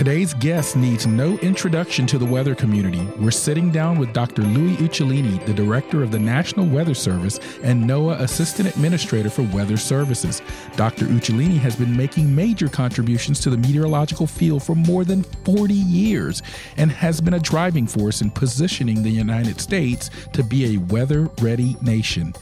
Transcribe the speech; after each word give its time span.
Today's 0.00 0.32
guest 0.32 0.76
needs 0.76 1.06
no 1.06 1.36
introduction 1.40 2.06
to 2.06 2.16
the 2.16 2.24
weather 2.24 2.54
community. 2.54 3.06
We're 3.18 3.30
sitting 3.30 3.70
down 3.70 3.98
with 3.98 4.14
Dr. 4.14 4.40
Louis 4.40 4.74
Uccellini, 4.76 5.44
the 5.44 5.52
director 5.52 6.02
of 6.02 6.10
the 6.10 6.18
National 6.18 6.64
Weather 6.64 6.94
Service 6.94 7.38
and 7.62 7.84
NOAA 7.84 8.18
Assistant 8.20 8.70
Administrator 8.70 9.28
for 9.28 9.42
Weather 9.42 9.76
Services. 9.76 10.40
Dr. 10.74 11.04
Uccellini 11.04 11.58
has 11.58 11.76
been 11.76 11.94
making 11.94 12.34
major 12.34 12.66
contributions 12.66 13.40
to 13.40 13.50
the 13.50 13.58
meteorological 13.58 14.26
field 14.26 14.62
for 14.62 14.74
more 14.74 15.04
than 15.04 15.22
40 15.22 15.74
years 15.74 16.40
and 16.78 16.90
has 16.90 17.20
been 17.20 17.34
a 17.34 17.38
driving 17.38 17.86
force 17.86 18.22
in 18.22 18.30
positioning 18.30 19.02
the 19.02 19.10
United 19.10 19.60
States 19.60 20.08
to 20.32 20.42
be 20.42 20.76
a 20.76 20.80
weather 20.80 21.28
ready 21.42 21.76
nation. 21.82 22.32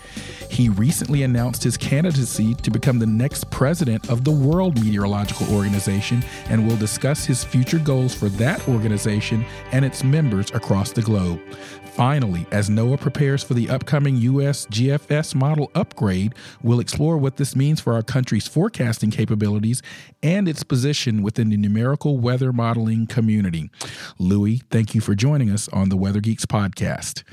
He 0.50 0.68
recently 0.68 1.22
announced 1.22 1.62
his 1.62 1.76
candidacy 1.76 2.54
to 2.54 2.70
become 2.70 2.98
the 2.98 3.06
next 3.06 3.50
president 3.50 4.10
of 4.10 4.24
the 4.24 4.30
World 4.30 4.82
Meteorological 4.82 5.54
Organization 5.54 6.24
and 6.48 6.66
will 6.66 6.76
discuss 6.76 7.24
his 7.24 7.44
future 7.44 7.78
goals 7.78 8.14
for 8.14 8.28
that 8.30 8.66
organization 8.68 9.44
and 9.72 9.84
its 9.84 10.02
members 10.02 10.50
across 10.52 10.92
the 10.92 11.02
globe. 11.02 11.40
Finally, 11.98 12.46
as 12.52 12.70
NOAA 12.70 13.00
prepares 13.00 13.42
for 13.42 13.54
the 13.54 13.68
upcoming 13.68 14.14
U.S. 14.18 14.66
GFS 14.66 15.34
model 15.34 15.68
upgrade, 15.74 16.32
we'll 16.62 16.78
explore 16.78 17.18
what 17.18 17.38
this 17.38 17.56
means 17.56 17.80
for 17.80 17.92
our 17.92 18.04
country's 18.04 18.46
forecasting 18.46 19.10
capabilities 19.10 19.82
and 20.22 20.48
its 20.48 20.62
position 20.62 21.22
within 21.22 21.50
the 21.50 21.56
numerical 21.56 22.16
weather 22.18 22.52
modeling 22.52 23.08
community. 23.08 23.68
Louis, 24.16 24.62
thank 24.70 24.94
you 24.94 25.00
for 25.00 25.16
joining 25.16 25.50
us 25.50 25.68
on 25.70 25.88
the 25.88 25.96
Weather 25.96 26.20
Geeks 26.20 26.46
podcast. 26.46 27.24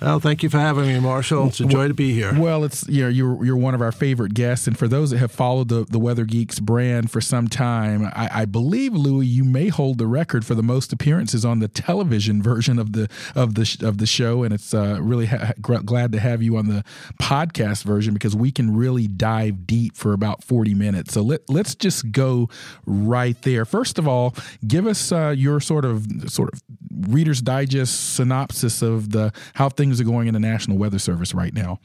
Well, 0.00 0.20
thank 0.20 0.44
you 0.44 0.48
for 0.48 0.58
having 0.58 0.86
me, 0.86 1.00
Marshall. 1.00 1.48
It's 1.48 1.58
a 1.58 1.64
joy 1.64 1.88
to 1.88 1.94
be 1.94 2.12
here. 2.12 2.32
Well, 2.38 2.62
it's 2.62 2.86
you 2.88 3.02
know 3.02 3.08
you're 3.08 3.44
you're 3.44 3.56
one 3.56 3.74
of 3.74 3.82
our 3.82 3.90
favorite 3.90 4.32
guests, 4.32 4.68
and 4.68 4.78
for 4.78 4.86
those 4.86 5.10
that 5.10 5.18
have 5.18 5.32
followed 5.32 5.68
the 5.68 5.84
the 5.84 5.98
Weather 5.98 6.24
Geeks 6.24 6.60
brand 6.60 7.10
for 7.10 7.20
some 7.20 7.48
time, 7.48 8.04
I, 8.14 8.30
I 8.32 8.44
believe 8.44 8.92
Louis, 8.92 9.26
you 9.26 9.42
may 9.44 9.68
hold 9.68 9.98
the 9.98 10.06
record 10.06 10.46
for 10.46 10.54
the 10.54 10.62
most 10.62 10.92
appearances 10.92 11.44
on 11.44 11.58
the 11.58 11.66
television 11.66 12.42
version 12.42 12.78
of 12.78 12.92
the 12.92 13.08
of 13.34 13.54
the 13.54 13.76
of 13.82 13.98
the 13.98 14.06
show, 14.06 14.44
and 14.44 14.54
it's 14.54 14.72
uh, 14.72 14.98
really 15.00 15.26
ha- 15.26 15.52
glad 15.60 16.12
to 16.12 16.20
have 16.20 16.42
you 16.42 16.56
on 16.56 16.68
the 16.68 16.84
podcast 17.20 17.82
version 17.82 18.14
because 18.14 18.36
we 18.36 18.52
can 18.52 18.76
really 18.76 19.08
dive 19.08 19.66
deep 19.66 19.96
for 19.96 20.12
about 20.12 20.44
forty 20.44 20.74
minutes. 20.74 21.12
So 21.14 21.22
let 21.22 21.48
let's 21.50 21.74
just 21.74 22.12
go 22.12 22.48
right 22.86 23.40
there. 23.42 23.64
First 23.64 23.98
of 23.98 24.06
all, 24.06 24.36
give 24.66 24.86
us 24.86 25.10
uh, 25.10 25.34
your 25.36 25.58
sort 25.58 25.84
of 25.84 26.06
sort 26.28 26.52
of 26.52 26.62
Reader's 27.08 27.42
Digest 27.42 28.14
synopsis 28.14 28.82
of 28.82 29.10
the 29.10 29.32
how 29.54 29.68
things 29.68 29.87
things 29.88 30.00
are 30.00 30.04
going 30.04 30.28
in 30.28 30.34
the 30.34 30.40
National 30.40 30.76
Weather 30.76 30.98
Service 30.98 31.32
right 31.34 31.54
now? 31.54 31.80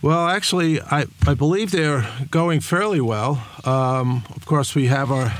Well, 0.00 0.28
actually, 0.28 0.80
I, 0.80 1.06
I 1.26 1.34
believe 1.34 1.70
they're 1.70 2.08
going 2.30 2.60
fairly 2.60 3.00
well. 3.00 3.44
Um, 3.64 4.24
of 4.34 4.46
course, 4.46 4.74
we 4.74 4.86
have 4.86 5.10
our 5.10 5.32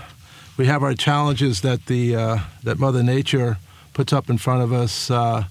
we 0.57 0.67
have 0.67 0.83
our 0.83 0.95
challenges 0.95 1.61
that 1.61 1.87
the 1.87 2.17
uh, 2.17 2.39
that 2.65 2.79
Mother 2.79 3.03
Nature 3.03 3.59
puts 3.95 4.13
up 4.13 4.29
in 4.29 4.37
front 4.37 4.63
of 4.63 4.73
us, 4.73 5.11
uh, 5.11 5.45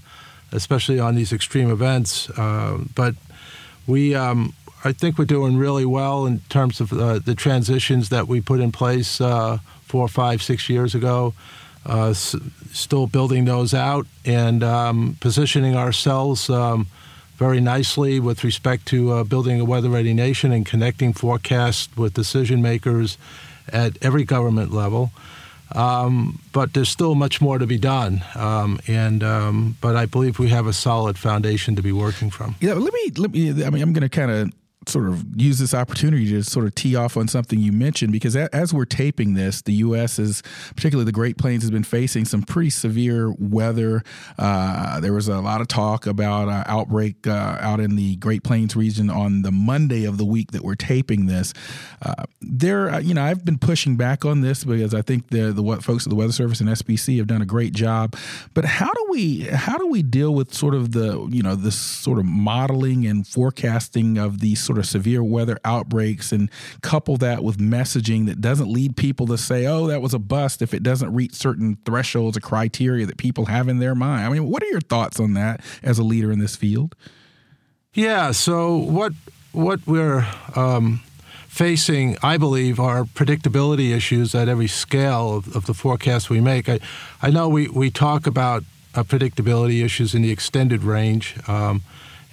especially 0.52 1.00
on 1.00 1.16
these 1.16 1.34
extreme 1.34 1.72
events. 1.72 2.30
Uh, 2.32 2.80
but 2.96 3.16
we, 3.88 4.14
um, 4.14 4.54
I 4.84 4.92
think, 4.92 5.18
we're 5.18 5.26
doing 5.26 5.58
really 5.58 5.86
well 5.86 6.26
in 6.26 6.42
terms 6.50 6.82
of 6.82 6.92
uh, 6.92 7.20
the 7.20 7.34
transitions 7.34 8.10
that 8.10 8.28
we 8.28 8.42
put 8.42 8.60
in 8.60 8.72
place 8.72 9.22
uh, 9.22 9.60
four, 9.84 10.08
five, 10.10 10.44
six 10.44 10.70
years 10.70 10.94
ago 10.94 11.34
uh, 11.88 12.10
s- 12.10 12.36
still 12.72 13.08
building 13.08 13.46
those 13.46 13.74
out 13.74 14.06
and 14.26 14.64
um, 14.64 15.18
positioning 15.20 15.76
ourselves 15.76 16.50
um, 16.50 16.88
very 17.38 17.60
nicely 17.60 18.20
with 18.20 18.44
respect 18.44 18.86
to 18.88 19.12
uh, 19.12 19.24
building 19.24 19.60
a 19.60 19.66
weather 19.66 19.90
ready 19.90 20.14
nation 20.14 20.52
and 20.52 20.66
connecting 20.66 21.14
forecasts 21.14 21.90
with 21.96 22.14
decision 22.14 22.62
makers 22.62 23.18
at 23.72 23.98
every 24.02 24.24
government 24.24 24.72
level. 24.72 25.12
Um, 25.76 26.40
but 26.54 26.74
there's 26.74 26.90
still 26.90 27.14
much 27.14 27.42
more 27.42 27.58
to 27.60 27.68
be 27.68 27.78
done, 27.78 28.24
um, 28.36 28.80
and 28.88 29.22
um, 29.22 29.76
but 29.82 29.98
I 29.98 30.06
believe 30.06 30.40
we 30.40 30.48
have 30.48 30.66
a 30.66 30.72
solid 30.72 31.18
foundation 31.18 31.76
to 31.76 31.82
be 31.82 31.92
working 31.92 32.30
from. 32.30 32.56
Yeah, 32.62 32.74
let 32.76 32.94
me 32.94 33.12
let 33.18 33.32
me. 33.32 33.50
I 33.66 33.70
mean, 33.70 33.82
I'm 33.84 33.92
going 33.92 34.08
to 34.08 34.10
kind 34.10 34.32
of 34.32 34.52
sort 34.88 35.08
of 35.08 35.26
use 35.36 35.60
this 35.60 35.74
opportunity 35.74 36.30
to 36.30 36.44
sort 36.44 36.66
of 36.66 36.76
tee 36.76 36.96
off 36.96 37.18
on 37.18 37.28
something 37.28 37.60
you 37.60 37.72
mentioned 37.72 38.12
because 38.12 38.36
as 38.36 38.74
we're 38.74 38.86
taping 38.86 39.34
this, 39.34 39.62
the 39.62 39.74
U.S. 39.74 40.20
is 40.20 40.42
particularly 40.76 41.06
the 41.06 41.12
Great 41.12 41.38
Plains 41.38 41.64
has 41.64 41.72
been 41.72 41.84
facing 41.84 42.26
some 42.26 42.44
pretty 42.44 42.70
severe 42.70 43.34
weather. 43.40 44.04
Uh, 44.38 45.00
there 45.00 45.14
was 45.14 45.28
a 45.28 45.40
lot 45.40 45.62
of 45.62 45.68
talk 45.68 46.06
about 46.06 46.48
uh, 46.48 46.64
outbreak 46.68 47.28
uh, 47.28 47.58
out 47.60 47.80
in 47.80 47.96
the 47.96 48.16
Great 48.18 48.44
Plains 48.44 48.76
region 48.76 49.10
on 49.10 49.42
the 49.42 49.52
Monday 49.52 50.06
of 50.06 50.18
the 50.18 50.26
week 50.26 50.52
that 50.52 50.64
we're 50.64 50.76
taping 50.76 51.26
this. 51.26 51.54
Uh, 52.02 52.26
there, 52.42 52.90
uh, 52.90 53.00
you 53.00 53.14
know, 53.14 53.24
I've 53.24 53.44
been 53.44 53.58
pushing 53.58 53.98
back 53.98 54.26
on 54.26 54.42
this 54.42 54.64
because 54.64 54.94
I 54.94 55.02
think 55.02 55.30
the 55.30 55.52
the 55.52 55.82
folks 55.82 56.06
at 56.06 56.10
the 56.10 56.16
Weather 56.16 56.34
Service 56.34 56.60
and 56.60 56.70
SPC 56.70 57.18
have 57.18 57.28
done 57.28 57.42
a 57.42 57.46
great 57.46 57.74
job. 57.74 58.16
But 58.54 58.66
how 58.66 58.92
do 58.92 59.08
we 59.10 59.42
how 59.42 59.78
do 59.78 59.88
we 59.88 60.04
deal 60.04 60.34
with 60.34 60.54
sort 60.54 60.74
of 60.74 60.92
the 60.92 61.28
you 61.32 61.44
know 61.44 61.56
this 61.56 61.78
sort 61.78 62.20
of 62.20 62.26
modeling 62.26 63.06
and 63.06 63.26
forecasting 63.26 64.18
of 64.18 64.40
these 64.40 64.64
sort 64.64 64.77
of 64.80 64.86
severe 64.86 65.24
weather 65.24 65.58
outbreaks 65.64 66.32
and 66.32 66.50
couple 66.82 67.18
that 67.18 67.44
with 67.44 67.58
messaging 67.58 68.26
that 68.28 68.42
doesn't 68.42 68.72
lead 68.72 68.96
people 68.96 69.28
to 69.28 69.38
say, 69.38 69.66
oh, 69.66 69.88
that 69.88 70.02
was 70.02 70.14
a 70.14 70.20
bust 70.20 70.62
if 70.62 70.74
it 70.74 70.84
doesn't 70.84 71.14
reach 71.14 71.34
certain 71.34 71.78
thresholds 71.86 72.38
or 72.38 72.42
criteria 72.42 73.06
that 73.06 73.18
people 73.18 73.46
have 73.46 73.68
in 73.68 73.80
their 73.80 73.96
mind. 73.96 74.26
I 74.26 74.30
mean, 74.30 74.48
what 74.48 74.64
are 74.64 74.68
your 74.68 74.82
thoughts 74.82 75.20
on 75.20 75.34
that 75.34 75.62
as 75.84 76.00
a 76.00 76.04
leader 76.04 76.32
in 76.32 76.40
this 76.40 76.56
field? 76.56 76.96
Yeah, 77.94 78.32
so 78.32 78.76
what 78.76 79.14
what 79.54 79.80
we're 79.88 80.28
um, 80.56 81.02
facing, 81.48 82.16
I 82.22 82.38
believe, 82.38 82.80
are 82.80 83.04
predictability 83.04 83.96
issues 83.96 84.36
at 84.36 84.48
every 84.48 84.68
scale 84.68 85.38
of, 85.38 85.56
of 85.56 85.66
the 85.66 85.74
forecast 85.74 86.30
we 86.30 86.40
make. 86.40 86.70
I, 86.70 86.80
I 87.22 87.32
know 87.32 87.50
we, 87.50 87.68
we 87.68 87.90
talk 87.90 88.28
about 88.28 88.64
uh, 88.94 89.02
predictability 89.02 89.84
issues 89.84 90.14
in 90.14 90.22
the 90.22 90.32
extended 90.32 90.84
range. 90.84 91.36
Um, 91.48 91.82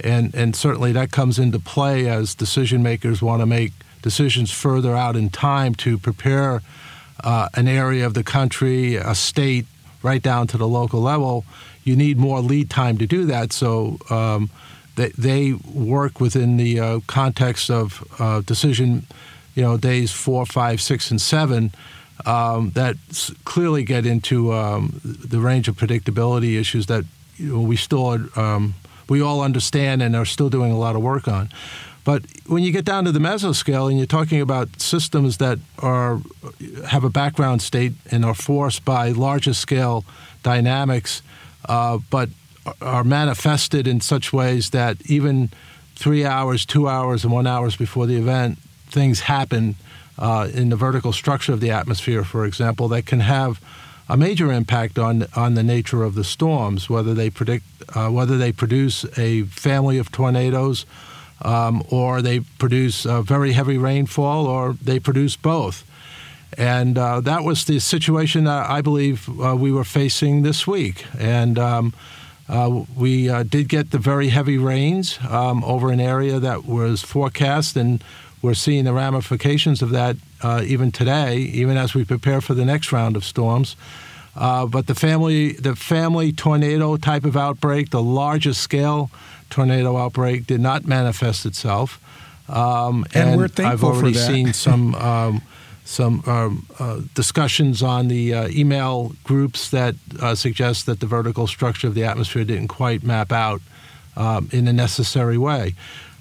and 0.05 0.35
and 0.35 0.55
certainly 0.55 0.93
that 0.93 1.11
comes 1.11 1.39
into 1.39 1.59
play 1.59 2.07
as 2.09 2.35
decision 2.35 2.83
makers 2.83 3.23
want 3.23 3.41
to 3.41 3.47
make 3.47 3.73
decisions 4.03 4.53
further 4.53 4.95
out 4.95 5.17
in 5.17 5.31
time 5.31 5.75
to 5.75 5.99
prepare 5.99 6.63
uh, 7.25 7.49
an 7.55 7.67
area 7.67 8.05
of 8.07 8.13
the 8.13 8.23
country, 8.23 8.97
a 8.97 9.15
state, 9.15 9.67
right 10.03 10.23
down 10.23 10.47
to 10.47 10.59
the 10.59 10.69
local 10.69 11.01
level. 11.01 11.45
You 11.83 11.97
need 11.97 12.19
more 12.19 12.41
lead 12.41 12.69
time 12.69 12.99
to 12.99 13.07
do 13.07 13.25
that. 13.27 13.53
So 13.53 13.99
um, 14.11 14.51
they, 14.97 15.55
work 15.73 16.21
within 16.21 16.57
the 16.57 16.81
uh, 16.81 17.01
context 17.07 17.71
of 17.71 18.05
uh, 18.19 18.43
decision, 18.43 19.07
you 19.55 19.63
know, 19.63 19.77
days 19.77 20.13
four, 20.13 20.45
five, 20.45 20.81
six, 20.81 21.11
and 21.11 21.21
seven. 21.21 21.73
Um, 22.27 22.71
that 22.71 22.97
clearly 23.45 23.83
get 23.83 24.07
into 24.07 24.53
um, 24.53 25.01
the 25.03 25.41
range 25.41 25.67
of 25.67 25.77
predictability 25.77 26.59
issues 26.59 26.87
that 26.87 27.05
you 27.37 27.57
know, 27.57 27.61
we 27.61 27.77
still 27.77 28.07
are 28.07 28.41
um, 28.41 28.75
we 29.09 29.21
all 29.21 29.41
understand 29.41 30.03
and 30.03 30.15
are 30.17 30.25
still 30.25 30.51
doing 30.51 30.73
a 30.73 30.79
lot 30.79 30.97
of 30.97 31.03
work 31.03 31.29
on. 31.29 31.51
But 32.05 32.25
when 32.47 32.63
you 32.63 32.71
get 32.71 32.85
down 32.85 33.05
to 33.07 33.13
the 33.13 33.19
mesoscale 33.19 33.89
and 33.89 33.99
you're 33.99 34.07
talking 34.07 34.41
about 34.41 34.81
systems 34.81 35.39
that 35.39 35.59
are 35.79 36.21
have 36.87 37.03
a 37.03 37.09
background 37.09 37.63
state 37.63 37.95
and 38.11 38.25
are 38.25 38.35
forced 38.35 38.85
by 38.85 39.09
larger 39.09 39.55
scale 39.55 40.05
dynamics, 40.43 41.23
uh, 41.67 41.99
but 42.11 42.29
are 42.81 43.05
manifested 43.05 43.87
in 43.87 44.01
such 44.01 44.33
ways 44.33 44.71
that 44.71 44.99
even 45.11 45.51
three 45.95 46.25
hours, 46.25 46.67
two 46.67 46.89
hours, 46.89 47.25
and 47.25 47.33
one 47.33 47.47
hours 47.47 47.77
before 47.77 48.07
the 48.07 48.17
event, 48.17 48.59
things 48.89 49.21
happen 49.21 49.75
uh, 50.19 50.49
in 50.53 50.69
the 50.69 50.77
vertical 50.77 51.13
structure 51.13 51.53
of 51.53 51.61
the 51.61 51.71
atmosphere, 51.71 52.25
for 52.25 52.45
example, 52.45 52.89
that 52.89 53.07
can 53.07 53.21
have 53.21 53.61
a 54.09 54.17
major 54.17 54.53
impact 54.53 54.99
on 54.99 55.27
on 55.35 55.55
the 55.55 55.63
nature 55.63 56.03
of 56.03 56.15
the 56.15 56.25
storms, 56.25 56.91
whether 56.91 57.15
they 57.15 57.31
predict 57.31 57.65
uh, 57.95 58.09
whether 58.09 58.37
they 58.37 58.53
produce 58.53 59.05
a 59.19 59.43
family 59.45 59.99
of 59.99 60.11
tornadoes, 60.11 60.87
um, 61.43 61.83
or 61.91 62.23
they 62.23 62.41
produce 62.41 63.05
very 63.05 63.53
heavy 63.53 63.79
rainfall, 63.79 64.47
or 64.47 64.75
they 64.75 64.99
produce 64.99 65.37
both. 65.37 65.85
And 66.57 66.97
uh, 66.99 67.21
that 67.21 67.43
was 67.43 67.65
the 67.65 67.81
situation 67.81 68.45
that 68.45 68.71
I 68.71 68.81
believe 68.81 69.29
uh, 69.41 69.57
we 69.57 69.73
were 69.73 69.85
facing 69.85 70.43
this 70.43 70.67
week. 70.67 71.05
And 71.19 71.59
um, 71.59 71.95
uh, 72.49 72.85
we 72.97 73.29
uh, 73.29 73.43
did 73.43 73.69
get 73.69 73.91
the 73.91 73.99
very 73.99 74.29
heavy 74.29 74.59
rains 74.59 75.19
um, 75.29 75.65
over 75.65 75.91
an 75.91 76.01
area 76.01 76.39
that 76.39 76.65
was 76.65 77.03
forecast, 77.03 77.77
and 77.77 78.05
we're 78.43 78.55
seeing 78.55 78.85
the 78.85 78.93
ramifications 78.93 79.83
of 79.83 79.91
that 79.91 80.17
uh, 80.45 80.63
even 80.65 80.93
today, 80.93 81.39
even 81.39 81.77
as 81.79 81.95
we 81.95 82.05
prepare 82.05 82.41
for 82.41 82.53
the 82.53 82.65
next 82.65 82.93
round 82.93 83.17
of 83.17 83.25
storms. 83.25 83.77
Uh, 84.37 84.67
but 84.67 84.87
the 84.87 84.95
family, 84.95 85.53
the 85.53 85.75
family 85.75 86.33
tornado 86.33 86.97
type 86.97 87.25
of 87.25 87.37
outbreak, 87.37 87.91
the 87.91 88.03
largest 88.03 88.61
scale 88.61 89.11
tornado 89.49 89.97
outbreak, 89.97 90.47
did 90.47 90.61
not 90.61 90.85
manifest 90.85 91.47
itself. 91.47 91.99
Um, 92.49 93.07
and, 93.15 93.31
and, 93.31 93.41
we're 93.41 93.49
thankful 93.49 93.89
I've 93.89 93.97
already 93.97 94.15
seen 94.15 94.53
some 94.53 94.95
um, 95.11 95.43
some 95.87 96.23
um, 96.27 96.67
uh, 96.79 97.01
discussions 97.15 97.83
on 97.83 98.09
the 98.09 98.35
uh, 98.35 98.49
email 98.49 99.15
groups 99.23 99.71
that 99.71 99.95
uh, 100.21 100.35
suggest 100.35 100.87
that 100.87 101.01
the 101.01 101.07
vertical 101.07 101.47
structure 101.47 101.87
of 101.87 101.95
the 101.95 102.05
atmosphere 102.05 102.45
didn't 102.45 102.69
quite 102.69 103.03
map 103.03 103.33
out 103.33 103.61
um, 104.17 104.49
in 104.51 104.67
a 104.67 104.73
necessary 104.73 105.37
way. 105.37 105.75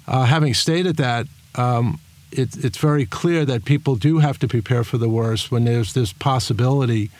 Uh, 0.06 0.24
having 0.24 0.52
stated 0.52 0.96
that, 0.96 1.26
um, 1.54 1.98
it, 2.38 2.64
it's 2.64 2.78
very 2.78 3.06
clear 3.06 3.44
that 3.44 3.64
people 3.64 3.96
do 3.96 4.18
have 4.18 4.38
to 4.40 4.48
prepare 4.48 4.84
for 4.84 4.98
the 4.98 5.08
worst 5.08 5.50
when 5.50 5.64
there's 5.64 5.92
this 5.92 6.12
possibility 6.12 7.10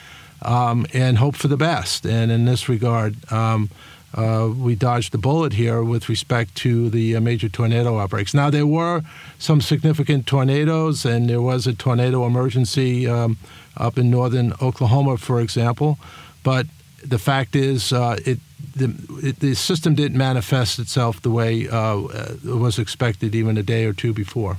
um, 0.42 0.86
and 0.92 1.18
hope 1.18 1.36
for 1.36 1.48
the 1.48 1.56
best. 1.56 2.04
And 2.04 2.30
in 2.30 2.44
this 2.44 2.68
regard, 2.68 3.16
um, 3.32 3.70
uh, 4.14 4.48
we 4.56 4.74
dodged 4.74 5.12
the 5.12 5.18
bullet 5.18 5.54
here 5.54 5.82
with 5.82 6.08
respect 6.08 6.54
to 6.54 6.88
the 6.90 7.16
uh, 7.16 7.20
major 7.20 7.48
tornado 7.48 7.98
outbreaks. 7.98 8.34
Now, 8.34 8.50
there 8.50 8.66
were 8.66 9.02
some 9.38 9.60
significant 9.60 10.26
tornadoes, 10.26 11.04
and 11.04 11.28
there 11.28 11.42
was 11.42 11.66
a 11.66 11.72
tornado 11.72 12.24
emergency 12.24 13.08
um, 13.08 13.36
up 13.76 13.98
in 13.98 14.10
northern 14.10 14.52
Oklahoma, 14.62 15.16
for 15.16 15.40
example. 15.40 15.98
But 16.44 16.66
the 17.04 17.18
fact 17.18 17.56
is, 17.56 17.92
uh, 17.92 18.18
it, 18.24 18.38
the, 18.76 18.94
it, 19.22 19.40
the, 19.40 19.54
system 19.54 19.94
didn't 19.94 20.16
manifest 20.16 20.78
itself 20.78 21.20
the 21.20 21.30
way 21.30 21.68
uh, 21.68 21.98
it 22.44 22.44
was 22.44 22.78
expected 22.78 23.34
even 23.34 23.56
a 23.56 23.62
day 23.62 23.84
or 23.84 23.92
two 23.92 24.12
before. 24.12 24.58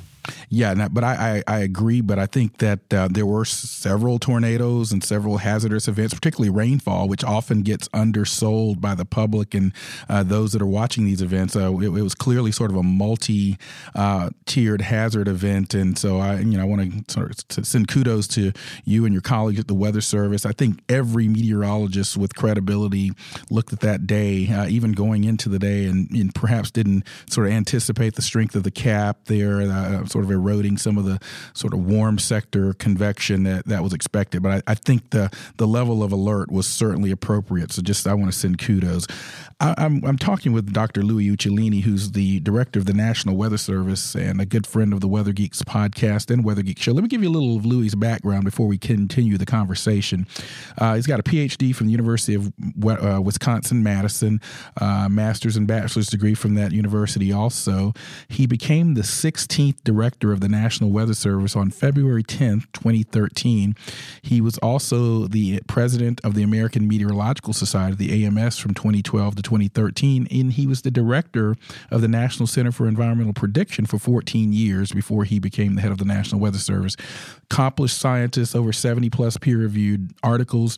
Yeah, 0.49 0.87
but 0.89 1.03
I, 1.03 1.43
I, 1.47 1.55
I, 1.55 1.59
agree. 1.59 2.01
But 2.01 2.19
I 2.19 2.25
think 2.25 2.57
that 2.57 2.93
uh, 2.93 3.07
there 3.09 3.25
were 3.25 3.45
several 3.45 4.19
tornadoes 4.19 4.91
and 4.91 5.03
several 5.03 5.37
hazardous 5.37 5.87
events, 5.87 6.13
particularly 6.13 6.49
rainfall, 6.49 7.07
which 7.07 7.23
often 7.23 7.61
gets 7.61 7.89
undersold 7.93 8.81
by 8.81 8.95
the 8.95 9.05
public 9.05 9.53
and 9.53 9.73
uh, 10.09 10.23
those 10.23 10.53
that 10.53 10.61
are 10.61 10.67
watching 10.67 11.05
these 11.05 11.21
events. 11.21 11.55
Uh, 11.55 11.75
it, 11.77 11.85
it, 11.85 12.01
was 12.05 12.15
clearly 12.15 12.51
sort 12.51 12.71
of 12.71 12.77
a 12.77 12.83
multi-tiered 12.83 14.81
uh, 14.81 14.85
hazard 14.85 15.27
event, 15.27 15.73
and 15.73 15.97
so 15.97 16.19
I, 16.19 16.39
you 16.39 16.57
know, 16.57 16.61
I 16.61 16.65
want 16.65 17.07
to 17.07 17.13
sort 17.13 17.57
of 17.57 17.65
send 17.65 17.87
kudos 17.87 18.27
to 18.29 18.51
you 18.83 19.05
and 19.05 19.13
your 19.13 19.21
colleagues 19.21 19.59
at 19.59 19.67
the 19.67 19.73
Weather 19.73 20.01
Service. 20.01 20.45
I 20.45 20.51
think 20.51 20.81
every 20.89 21.27
meteorologist 21.27 22.17
with 22.17 22.35
credibility 22.35 23.11
looked 23.49 23.73
at 23.73 23.79
that 23.81 24.07
day, 24.07 24.47
uh, 24.49 24.67
even 24.67 24.91
going 24.91 25.23
into 25.23 25.49
the 25.49 25.59
day, 25.59 25.85
and, 25.85 26.09
and, 26.11 26.33
perhaps 26.35 26.69
didn't 26.69 27.03
sort 27.29 27.47
of 27.47 27.53
anticipate 27.53 28.15
the 28.15 28.21
strength 28.21 28.55
of 28.55 28.63
the 28.63 28.71
cap 28.71 29.17
there 29.25 29.61
uh, 29.61 30.05
sort 30.15 30.23
of 30.23 30.31
eroding 30.31 30.77
some 30.77 30.97
of 30.97 31.03
the 31.03 31.19
sort 31.53 31.73
of 31.73 31.85
warm 31.85 32.17
sector 32.17 32.71
convection 32.75 33.43
that, 33.43 33.65
that 33.65 33.83
was 33.83 33.91
expected. 33.91 34.41
But 34.41 34.63
I, 34.65 34.71
I 34.71 34.75
think 34.75 35.09
the 35.09 35.29
the 35.57 35.67
level 35.67 36.01
of 36.03 36.13
alert 36.13 36.49
was 36.49 36.67
certainly 36.67 37.11
appropriate. 37.11 37.73
So 37.73 37.81
just 37.81 38.07
I 38.07 38.13
want 38.13 38.31
to 38.31 38.37
send 38.37 38.57
kudos. 38.57 39.07
I, 39.59 39.69
am 39.71 39.75
I'm, 39.77 40.05
I'm 40.05 40.17
talking 40.17 40.53
with 40.53 40.71
Dr. 40.71 41.01
Louis 41.01 41.29
Uccellini, 41.29 41.81
who's 41.81 42.11
the 42.11 42.39
director 42.41 42.79
of 42.79 42.85
the 42.85 42.93
National 42.93 43.35
Weather 43.35 43.57
Service 43.57 44.15
and 44.15 44.39
a 44.39 44.45
good 44.45 44.65
friend 44.65 44.93
of 44.93 45.01
the 45.01 45.07
Weather 45.07 45.33
Geeks 45.33 45.61
podcast 45.63 46.31
and 46.31 46.45
Weather 46.45 46.61
Geek 46.61 46.79
Show. 46.79 46.93
Let 46.93 47.03
me 47.03 47.09
give 47.09 47.21
you 47.21 47.29
a 47.29 47.31
little 47.31 47.57
of 47.57 47.65
Louis's 47.65 47.95
background 47.95 48.45
before 48.45 48.67
we 48.67 48.77
continue 48.77 49.37
the 49.37 49.45
conversation. 49.45 50.27
Uh, 50.77 50.95
he's 50.95 51.07
got 51.07 51.19
a 51.19 51.23
PhD 51.23 51.75
from 51.75 51.87
the 51.87 51.91
University 51.91 52.35
of 52.35 52.53
uh, 52.85 53.21
Wisconsin 53.21 53.83
Madison, 53.83 54.39
uh, 54.79 55.09
master's 55.09 55.57
and 55.57 55.67
bachelor's 55.67 56.07
degree 56.07 56.35
from 56.35 56.55
that 56.55 56.71
university. 56.71 57.33
Also, 57.33 57.93
he 58.29 58.45
became 58.47 58.93
the 58.93 59.01
16th 59.01 59.83
director 59.83 60.04
director 60.05 60.31
of 60.31 60.39
the 60.39 60.47
National 60.47 60.91
Weather 60.91 61.15
Service 61.15 61.55
on 61.55 61.71
February 61.71 62.23
10th, 62.23 62.71
2013. 62.73 63.75
He 64.21 64.39
was 64.39 64.59
also 64.59 65.25
the 65.25 65.61
president 65.67 66.21
of 66.23 66.35
the 66.35 66.43
American 66.43 66.87
Meteorological 66.87 67.53
Society, 67.53 67.95
the 67.95 68.23
AMS, 68.23 68.59
from 68.59 68.75
2012 68.75 69.37
to 69.37 69.41
2013. 69.41 70.27
And 70.29 70.53
he 70.53 70.67
was 70.67 70.83
the 70.83 70.91
director 70.91 71.55
of 71.89 72.01
the 72.01 72.07
National 72.07 72.45
Center 72.45 72.71
for 72.71 72.87
Environmental 72.87 73.33
Prediction 73.33 73.87
for 73.87 73.97
14 73.97 74.53
years 74.53 74.91
before 74.91 75.23
he 75.23 75.39
became 75.39 75.73
the 75.73 75.81
head 75.81 75.91
of 75.91 75.97
the 75.97 76.05
National 76.05 76.39
Weather 76.39 76.59
Service. 76.59 76.95
Accomplished 77.49 77.97
scientist, 77.97 78.55
over 78.55 78.71
70 78.71 79.09
plus 79.09 79.37
peer 79.37 79.57
reviewed 79.57 80.13
articles, 80.21 80.77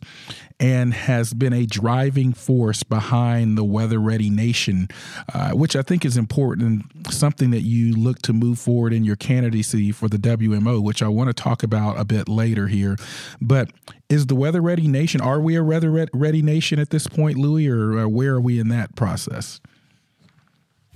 and 0.58 0.94
has 0.94 1.34
been 1.34 1.52
a 1.52 1.66
driving 1.66 2.32
force 2.32 2.82
behind 2.82 3.58
the 3.58 3.64
Weather 3.64 3.98
Ready 3.98 4.30
Nation, 4.30 4.88
uh, 5.34 5.50
which 5.50 5.76
I 5.76 5.82
think 5.82 6.06
is 6.06 6.16
important 6.16 6.66
and 6.66 7.12
something 7.14 7.50
that 7.50 7.62
you 7.62 7.94
look 7.94 8.20
to 8.22 8.32
move 8.32 8.58
forward 8.58 8.92
in 8.92 9.04
your 9.04 9.16
candidacy 9.18 9.92
for 9.92 10.08
the 10.08 10.18
WMO, 10.18 10.82
which 10.82 11.02
I 11.02 11.08
want 11.08 11.28
to 11.28 11.34
talk 11.34 11.62
about 11.62 11.98
a 11.98 12.04
bit 12.04 12.28
later 12.28 12.68
here. 12.68 12.96
But 13.40 13.70
is 14.08 14.26
the 14.26 14.34
Weather 14.34 14.60
Ready 14.60 14.88
Nation, 14.88 15.20
are 15.20 15.40
we 15.40 15.56
a 15.56 15.64
Weather 15.64 16.08
Ready 16.12 16.42
Nation 16.42 16.78
at 16.78 16.90
this 16.90 17.06
point, 17.06 17.36
Louis, 17.36 17.68
or 17.68 17.98
uh, 17.98 18.08
where 18.08 18.34
are 18.34 18.40
we 18.40 18.58
in 18.58 18.68
that 18.68 18.94
process? 18.96 19.60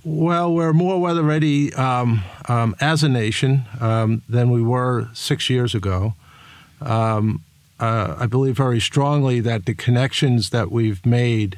Well, 0.05 0.53
we're 0.53 0.73
more 0.73 0.99
weather 0.99 1.23
ready 1.23 1.73
um, 1.75 2.23
um, 2.49 2.75
as 2.81 3.03
a 3.03 3.09
nation 3.09 3.63
um, 3.79 4.21
than 4.27 4.49
we 4.49 4.61
were 4.61 5.07
six 5.13 5.49
years 5.49 5.73
ago. 5.73 6.15
Um, 6.81 7.41
uh, 7.79 8.15
I 8.19 8.25
believe 8.25 8.57
very 8.57 8.81
strongly 8.81 9.39
that 9.39 9.65
the 9.65 9.73
connections 9.73 10.49
that 10.49 10.71
we've 10.71 11.05
made, 11.05 11.57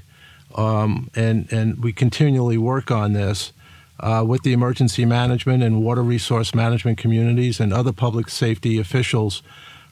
um, 0.53 1.09
and 1.15 1.51
and 1.51 1.83
we 1.83 1.91
continually 1.91 2.57
work 2.57 2.91
on 2.91 3.13
this 3.13 3.51
uh, 3.99 4.23
with 4.27 4.43
the 4.43 4.53
emergency 4.53 5.05
management 5.05 5.63
and 5.63 5.83
water 5.83 6.03
resource 6.03 6.53
management 6.53 6.97
communities 6.97 7.59
and 7.59 7.73
other 7.73 7.93
public 7.93 8.29
safety 8.29 8.79
officials 8.79 9.41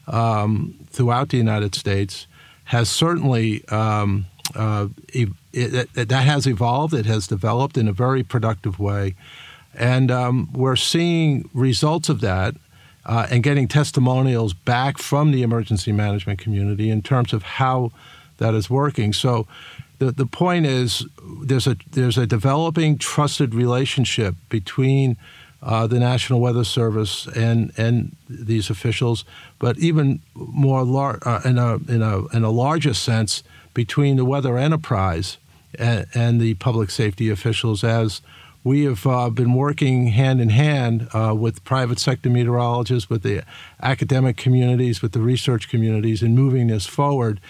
um, 0.07 0.75
throughout 0.89 1.29
the 1.29 1.37
United 1.37 1.75
States, 1.75 2.27
has 2.65 2.89
certainly 2.89 3.65
um, 3.69 4.25
uh, 4.55 4.87
it, 5.09 5.29
it, 5.53 5.93
that 5.93 6.11
has 6.11 6.45
evolved. 6.45 6.93
It 6.93 7.05
has 7.05 7.27
developed 7.27 7.77
in 7.77 7.87
a 7.87 7.93
very 7.93 8.23
productive 8.23 8.79
way, 8.79 9.15
and 9.73 10.11
um, 10.11 10.49
we're 10.53 10.75
seeing 10.75 11.49
results 11.53 12.09
of 12.09 12.21
that 12.21 12.55
uh, 13.05 13.27
and 13.29 13.43
getting 13.43 13.67
testimonials 13.67 14.53
back 14.53 14.97
from 14.97 15.31
the 15.31 15.43
emergency 15.43 15.91
management 15.91 16.39
community 16.39 16.89
in 16.89 17.01
terms 17.01 17.33
of 17.33 17.43
how 17.43 17.91
that 18.37 18.53
is 18.53 18.69
working. 18.69 19.13
So 19.13 19.47
the, 20.03 20.11
the 20.11 20.25
point 20.25 20.65
is 20.65 21.05
there's 21.41 21.67
a 21.67 21.77
there's 21.91 22.17
a 22.17 22.25
developing 22.25 22.97
trusted 22.97 23.55
relationship 23.55 24.35
between 24.49 25.17
uh, 25.61 25.87
the 25.87 25.99
National 25.99 26.39
Weather 26.39 26.63
Service 26.63 27.27
and 27.27 27.71
and 27.77 28.15
these 28.29 28.69
officials, 28.69 29.23
but 29.59 29.77
even 29.77 30.21
more 30.35 30.83
lar- 30.83 31.19
uh, 31.25 31.41
in 31.45 31.57
a 31.57 31.75
in 31.87 32.01
a 32.01 32.27
in 32.35 32.43
a 32.43 32.51
larger 32.51 32.93
sense 32.93 33.43
between 33.73 34.17
the 34.17 34.25
weather 34.25 34.57
enterprise 34.57 35.37
and, 35.79 36.05
and 36.13 36.41
the 36.41 36.53
public 36.55 36.91
safety 36.91 37.29
officials 37.29 37.83
as 37.83 38.21
we 38.63 38.85
have 38.85 39.05
uh, 39.05 39.29
been 39.29 39.53
working 39.53 40.07
hand 40.07 40.39
in 40.39 40.49
hand 40.49 41.09
uh, 41.13 41.33
with 41.35 41.63
private 41.65 41.99
sector 41.99 42.29
meteorologists, 42.29 43.09
with 43.09 43.23
the 43.23 43.43
academic 43.81 44.37
communities, 44.37 45.01
with 45.01 45.11
the 45.11 45.19
research 45.19 45.67
communities 45.69 46.23
in 46.23 46.33
moving 46.33 46.67
this 46.67 46.85
forward. 46.85 47.41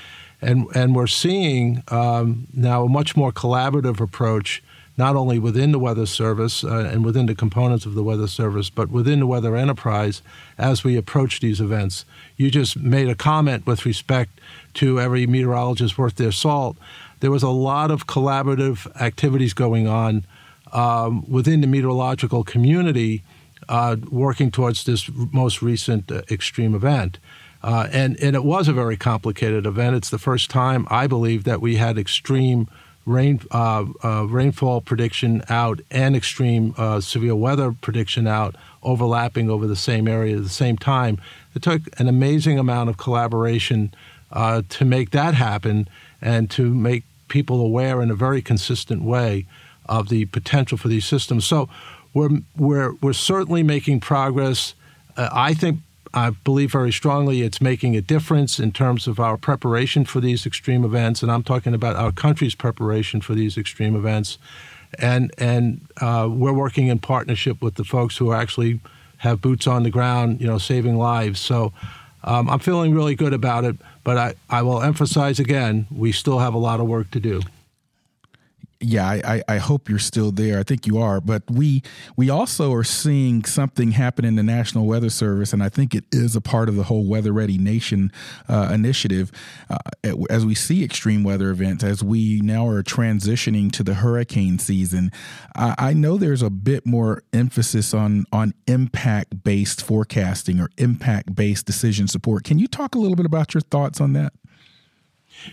And, 0.43 0.67
and 0.75 0.95
we're 0.95 1.07
seeing 1.07 1.83
um, 1.87 2.47
now 2.53 2.83
a 2.83 2.89
much 2.89 3.15
more 3.15 3.31
collaborative 3.31 3.99
approach, 3.99 4.61
not 4.97 5.15
only 5.15 5.39
within 5.39 5.71
the 5.71 5.79
Weather 5.79 6.05
Service 6.05 6.63
uh, 6.63 6.89
and 6.91 7.05
within 7.05 7.25
the 7.25 7.35
components 7.35 7.85
of 7.85 7.95
the 7.95 8.03
Weather 8.03 8.27
Service, 8.27 8.69
but 8.69 8.89
within 8.89 9.21
the 9.21 9.27
weather 9.27 9.55
enterprise 9.55 10.21
as 10.57 10.83
we 10.83 10.97
approach 10.97 11.39
these 11.39 11.61
events. 11.61 12.05
You 12.35 12.51
just 12.51 12.77
made 12.77 13.09
a 13.09 13.15
comment 13.15 13.65
with 13.65 13.85
respect 13.85 14.39
to 14.75 14.99
every 14.99 15.25
meteorologist 15.25 15.97
worth 15.97 16.15
their 16.15 16.31
salt. 16.31 16.77
There 17.21 17.31
was 17.31 17.43
a 17.43 17.49
lot 17.49 17.89
of 17.89 18.05
collaborative 18.05 18.93
activities 19.01 19.53
going 19.53 19.87
on 19.87 20.25
um, 20.73 21.29
within 21.29 21.61
the 21.61 21.67
meteorological 21.67 22.43
community 22.43 23.23
uh, 23.69 23.95
working 24.11 24.51
towards 24.51 24.83
this 24.83 25.09
most 25.31 25.61
recent 25.61 26.11
uh, 26.11 26.21
extreme 26.29 26.75
event. 26.75 27.17
Uh, 27.63 27.87
and, 27.91 28.19
and 28.21 28.35
it 28.35 28.43
was 28.43 28.67
a 28.67 28.73
very 28.73 28.97
complicated 28.97 29.65
event. 29.65 29.95
It's 29.95 30.09
the 30.09 30.17
first 30.17 30.49
time, 30.49 30.85
I 30.89 31.07
believe, 31.07 31.45
that 31.45 31.61
we 31.61 31.77
had 31.77 31.97
extreme 31.97 32.67
rain, 33.05 33.39
uh, 33.51 33.85
uh, 34.03 34.25
rainfall 34.25 34.81
prediction 34.81 35.43
out 35.49 35.79
and 35.89 36.15
extreme 36.15 36.73
uh, 36.77 36.99
severe 36.99 37.35
weather 37.35 37.73
prediction 37.81 38.27
out 38.27 38.55
overlapping 38.81 39.49
over 39.49 39.65
the 39.65 39.75
same 39.75 40.07
area 40.07 40.35
at 40.35 40.43
the 40.43 40.49
same 40.49 40.77
time. 40.77 41.21
It 41.55 41.61
took 41.61 41.81
an 41.99 42.07
amazing 42.07 42.59
amount 42.59 42.89
of 42.89 42.97
collaboration 42.97 43.93
to 44.69 44.83
make 44.83 45.11
that 45.11 45.35
happen 45.35 45.87
and 46.19 46.49
to 46.49 46.73
make 46.73 47.03
people 47.27 47.61
aware 47.61 48.01
in 48.01 48.09
a 48.09 48.15
very 48.15 48.41
consistent 48.41 49.03
way 49.03 49.45
of 49.87 50.09
the 50.09 50.25
potential 50.25 50.77
for 50.77 50.87
these 50.87 51.05
systems. 51.05 51.45
So 51.45 51.69
we're 52.13 52.41
we're 52.57 52.93
we're 53.01 53.13
certainly 53.13 53.63
making 53.63 53.99
progress. 53.99 54.75
Uh, 55.17 55.29
I 55.31 55.53
think 55.53 55.79
I 56.13 56.29
believe 56.29 56.71
very 56.71 56.91
strongly 56.91 57.41
it's 57.41 57.59
making 57.59 57.95
a 57.95 58.01
difference 58.01 58.59
in 58.59 58.71
terms 58.71 59.07
of 59.07 59.19
our 59.19 59.37
preparation 59.37 60.05
for 60.05 60.19
these 60.19 60.45
extreme 60.45 60.85
events, 60.85 61.23
and 61.23 61.31
I'm 61.31 61.43
talking 61.43 61.73
about 61.73 61.95
our 61.95 62.11
country's 62.11 62.55
preparation 62.55 63.21
for 63.21 63.33
these 63.33 63.57
extreme 63.57 63.95
events. 63.95 64.37
And 64.99 65.31
and 65.39 65.81
uh, 66.01 66.29
we're 66.31 66.53
working 66.53 66.87
in 66.87 66.99
partnership 66.99 67.61
with 67.63 67.75
the 67.75 67.83
folks 67.83 68.17
who 68.17 68.31
actually 68.31 68.79
have 69.17 69.41
boots 69.41 69.65
on 69.65 69.81
the 69.83 69.89
ground, 69.89 70.39
you 70.39 70.45
know, 70.45 70.59
saving 70.59 70.97
lives. 70.97 71.39
So 71.39 71.73
um, 72.23 72.47
I'm 72.47 72.59
feeling 72.59 72.93
really 72.93 73.15
good 73.15 73.33
about 73.33 73.63
it. 73.63 73.75
But 74.03 74.17
I, 74.17 74.35
I 74.49 74.61
will 74.61 74.83
emphasize 74.83 75.39
again, 75.39 75.87
we 75.89 76.11
still 76.11 76.39
have 76.39 76.53
a 76.53 76.57
lot 76.59 76.79
of 76.79 76.87
work 76.87 77.09
to 77.11 77.19
do 77.19 77.41
yeah, 78.83 79.07
I, 79.07 79.41
I, 79.47 79.57
hope 79.57 79.89
you're 79.89 79.99
still 79.99 80.31
there. 80.31 80.59
I 80.59 80.63
think 80.63 80.85
you 80.85 80.97
are. 80.97 81.21
But 81.21 81.43
we 81.49 81.81
we 82.17 82.29
also 82.29 82.73
are 82.73 82.83
seeing 82.83 83.45
something 83.45 83.91
happen 83.91 84.25
in 84.25 84.35
the 84.35 84.43
National 84.43 84.85
Weather 84.85 85.09
Service, 85.09 85.53
and 85.53 85.63
I 85.63 85.69
think 85.69 85.95
it 85.95 86.03
is 86.11 86.35
a 86.35 86.41
part 86.41 86.69
of 86.69 86.75
the 86.75 86.83
whole 86.83 87.05
Weather 87.05 87.31
Ready 87.31 87.57
Nation 87.57 88.11
uh, 88.49 88.69
initiative. 88.73 89.31
Uh, 89.69 89.77
as 90.29 90.45
we 90.45 90.53
see 90.53 90.83
extreme 90.83 91.23
weather 91.23 91.49
events, 91.49 91.83
as 91.83 92.03
we 92.03 92.41
now 92.41 92.67
are 92.67 92.83
transitioning 92.83 93.71
to 93.71 93.83
the 93.83 93.95
hurricane 93.95 94.59
season, 94.59 95.11
I, 95.55 95.75
I 95.77 95.93
know 95.93 96.17
there's 96.17 96.41
a 96.41 96.49
bit 96.49 96.85
more 96.85 97.23
emphasis 97.31 97.93
on 97.93 98.25
on 98.31 98.53
impact 98.67 99.43
based 99.43 99.81
forecasting 99.83 100.59
or 100.59 100.69
impact 100.77 101.35
based 101.35 101.65
decision 101.65 102.07
support. 102.07 102.43
Can 102.43 102.59
you 102.59 102.67
talk 102.67 102.95
a 102.95 102.99
little 102.99 103.15
bit 103.15 103.25
about 103.25 103.53
your 103.53 103.61
thoughts 103.61 104.01
on 104.01 104.13
that? 104.13 104.33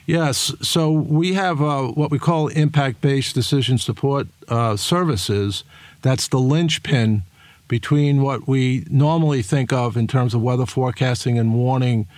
Yes. 0.06 0.52
So 0.60 0.90
we 0.90 1.34
have 1.34 1.62
uh, 1.62 1.88
what 1.88 2.10
we 2.10 2.18
call 2.18 2.48
impact 2.48 3.00
based 3.00 3.34
decision 3.34 3.78
support 3.78 4.28
uh, 4.48 4.76
services. 4.76 5.64
That's 6.02 6.28
the 6.28 6.38
linchpin 6.38 7.22
between 7.68 8.22
what 8.22 8.48
we 8.48 8.84
normally 8.90 9.42
think 9.42 9.72
of 9.72 9.96
in 9.96 10.06
terms 10.06 10.34
of 10.34 10.42
weather 10.42 10.66
forecasting 10.66 11.38
and 11.38 11.54
warning 11.54 12.08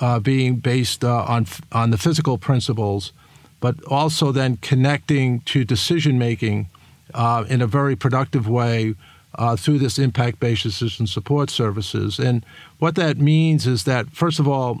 uh, 0.00 0.18
being 0.18 0.56
based 0.56 1.04
uh, 1.04 1.24
on, 1.28 1.46
on 1.72 1.90
the 1.90 1.98
physical 1.98 2.38
principles, 2.38 3.12
but 3.60 3.82
also 3.84 4.32
then 4.32 4.56
connecting 4.56 5.40
to 5.40 5.64
decision 5.64 6.18
making 6.18 6.68
uh, 7.14 7.44
in 7.48 7.62
a 7.62 7.66
very 7.66 7.96
productive 7.96 8.48
way. 8.48 8.94
Uh, 9.36 9.54
through 9.54 9.78
this 9.78 9.96
impact 9.96 10.40
based 10.40 10.64
decision 10.64 11.06
support 11.06 11.50
services. 11.50 12.18
And 12.18 12.44
what 12.80 12.96
that 12.96 13.18
means 13.18 13.64
is 13.64 13.84
that, 13.84 14.10
first 14.10 14.40
of 14.40 14.48
all, 14.48 14.80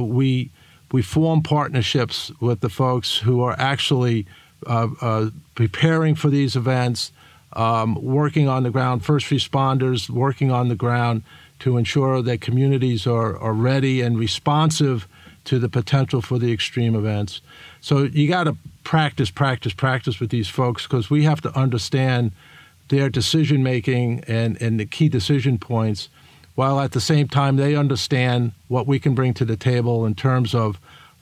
we 0.00 0.50
we 0.92 1.02
form 1.02 1.42
partnerships 1.42 2.32
with 2.40 2.60
the 2.60 2.68
folks 2.68 3.18
who 3.18 3.42
are 3.42 3.54
actually 3.58 4.26
uh, 4.66 4.88
uh, 5.00 5.30
preparing 5.54 6.14
for 6.14 6.30
these 6.30 6.56
events, 6.56 7.12
um, 7.52 7.94
working 8.02 8.48
on 8.48 8.62
the 8.62 8.70
ground, 8.70 9.04
first 9.04 9.26
responders 9.26 10.08
working 10.08 10.50
on 10.50 10.68
the 10.68 10.74
ground 10.74 11.22
to 11.60 11.76
ensure 11.76 12.22
that 12.22 12.40
communities 12.40 13.06
are, 13.06 13.36
are 13.38 13.52
ready 13.52 14.00
and 14.00 14.18
responsive 14.18 15.06
to 15.44 15.58
the 15.58 15.68
potential 15.68 16.20
for 16.20 16.38
the 16.38 16.52
extreme 16.52 16.94
events. 16.94 17.40
So 17.80 18.04
you 18.04 18.28
got 18.28 18.44
to 18.44 18.56
practice, 18.84 19.30
practice, 19.30 19.72
practice 19.72 20.20
with 20.20 20.30
these 20.30 20.48
folks 20.48 20.84
because 20.84 21.10
we 21.10 21.24
have 21.24 21.40
to 21.42 21.58
understand 21.58 22.32
their 22.88 23.08
decision 23.08 23.62
making 23.62 24.24
and, 24.26 24.60
and 24.62 24.78
the 24.78 24.86
key 24.86 25.08
decision 25.08 25.58
points 25.58 26.08
while 26.58 26.80
at 26.80 26.90
the 26.90 27.00
same 27.00 27.28
time 27.28 27.54
they 27.54 27.76
understand 27.76 28.50
what 28.66 28.84
we 28.84 28.98
can 28.98 29.14
bring 29.14 29.32
to 29.32 29.44
the 29.44 29.56
table 29.56 30.04
in 30.04 30.12
terms 30.12 30.56
of 30.56 30.80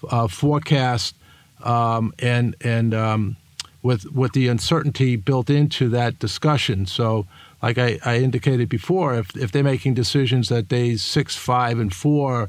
uh, 0.09 0.27
forecast 0.27 1.15
um, 1.63 2.15
and 2.21 2.57
and 2.63 2.95
um, 2.95 3.37
with 3.83 4.11
with 4.13 4.33
the 4.33 4.49
uncertainty 4.49 5.15
built 5.15 5.51
into 5.51 5.91
that 5.91 6.19
discussion. 6.19 6.87
So, 6.87 7.27
like 7.63 7.77
I, 7.77 7.99
I, 8.03 8.17
indicated 8.17 8.71
before, 8.71 9.15
if 9.15 9.37
if 9.37 9.53
they're 9.53 9.63
making 9.63 9.93
decisions 9.93 10.51
at 10.51 10.69
days 10.69 11.03
six, 11.03 11.37
five, 11.37 11.79
and 11.79 11.93
four 11.93 12.49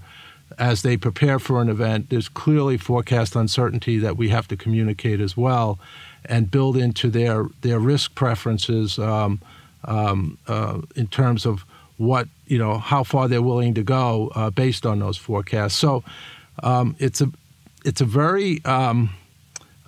as 0.58 0.82
they 0.82 0.96
prepare 0.96 1.39
for 1.39 1.62
an 1.62 1.67
event, 1.67 2.10
there's 2.10 2.29
clearly 2.29 2.77
forecast 2.77 3.36
uncertainty 3.36 3.98
that 3.98 4.15
we 4.15 4.29
have 4.29 4.48
to 4.48 4.56
communicate 4.56 5.20
as 5.20 5.36
well, 5.36 5.77
and 6.24 6.50
build 6.50 6.77
into 6.77 7.10
their 7.10 7.48
their 7.63 7.79
risk 7.79 8.15
preferences 8.15 8.98
um, 8.98 9.41
um 9.84 10.38
uh, 10.48 10.79
in 10.96 11.08
terms 11.08 11.46
of 11.46 11.65
what 11.98 12.27
you 12.46 12.58
know 12.58 12.77
how 12.77 13.04
far 13.04 13.27
they're 13.27 13.42
willing 13.42 13.74
to 13.74 13.84
go 13.84 14.32
uh, 14.36 14.50
based 14.50 14.86
on 14.86 15.00
those 15.00 15.18
forecasts. 15.18 15.75
So 15.75 16.04
um, 16.63 16.96
it's 17.00 17.22
a 17.22 17.32
it's 17.86 18.01
a 18.01 18.06
very 18.06 18.63
um, 18.66 19.10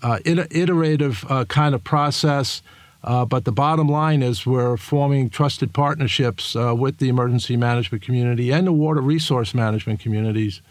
uh, 0.02 0.20
iterative 0.26 1.26
uh, 1.30 1.46
kind 1.46 1.76
of 1.76 1.84
process. 1.84 2.62
Uh, 3.02 3.24
but 3.24 3.46
the 3.46 3.52
bottom 3.52 3.88
line 3.88 4.22
is 4.22 4.46
we're 4.46 4.76
forming 4.76 5.30
trusted 5.30 5.74
partnerships 5.74 6.56
uh, 6.56 6.76
with 6.76 6.98
the 6.98 7.08
emergency 7.08 7.56
management 7.56 8.04
community 8.04 8.52
and 8.52 8.68
the 8.68 8.74
water 8.74 9.00
resource 9.00 9.54
management 9.54 10.02
communities 10.02 10.62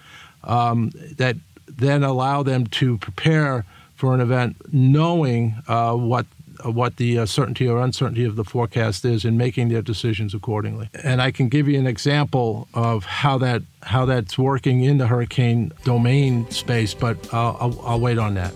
um, 0.45 0.91
that 1.17 1.37
then 1.67 2.03
allow 2.03 2.43
them 2.43 2.67
to 2.67 2.99
prepare 2.99 3.65
for 3.95 4.15
an 4.15 4.21
event 4.21 4.57
knowing 4.73 5.55
uh, 5.69 5.95
what 5.95 6.27
what 6.65 6.97
the 6.97 7.19
uh, 7.19 7.27
certainty 7.27 7.69
or 7.69 7.81
uncertainty 7.83 8.25
of 8.25 8.37
the 8.37 8.45
forecast 8.45 9.05
is 9.05 9.25
and 9.25 9.39
making 9.39 9.69
their 9.69 9.83
decisions 9.83 10.35
accordingly. 10.35 10.91
And 11.03 11.21
I 11.23 11.31
can 11.31 11.49
give 11.49 11.69
you 11.69 11.79
an 11.79 11.87
example 11.87 12.69
of 12.75 13.05
how 13.05 13.39
that 13.39 13.63
how 13.83 14.05
that's 14.05 14.37
working 14.37 14.83
in 14.83 14.99
the 14.99 15.07
hurricane 15.07 15.73
domain 15.85 16.51
space, 16.51 16.95
but 16.95 17.33
I'll, 17.33 17.57
I'll, 17.61 17.81
I'll 17.83 18.01
wait 18.01 18.19
on 18.19 18.35
that. 18.35 18.53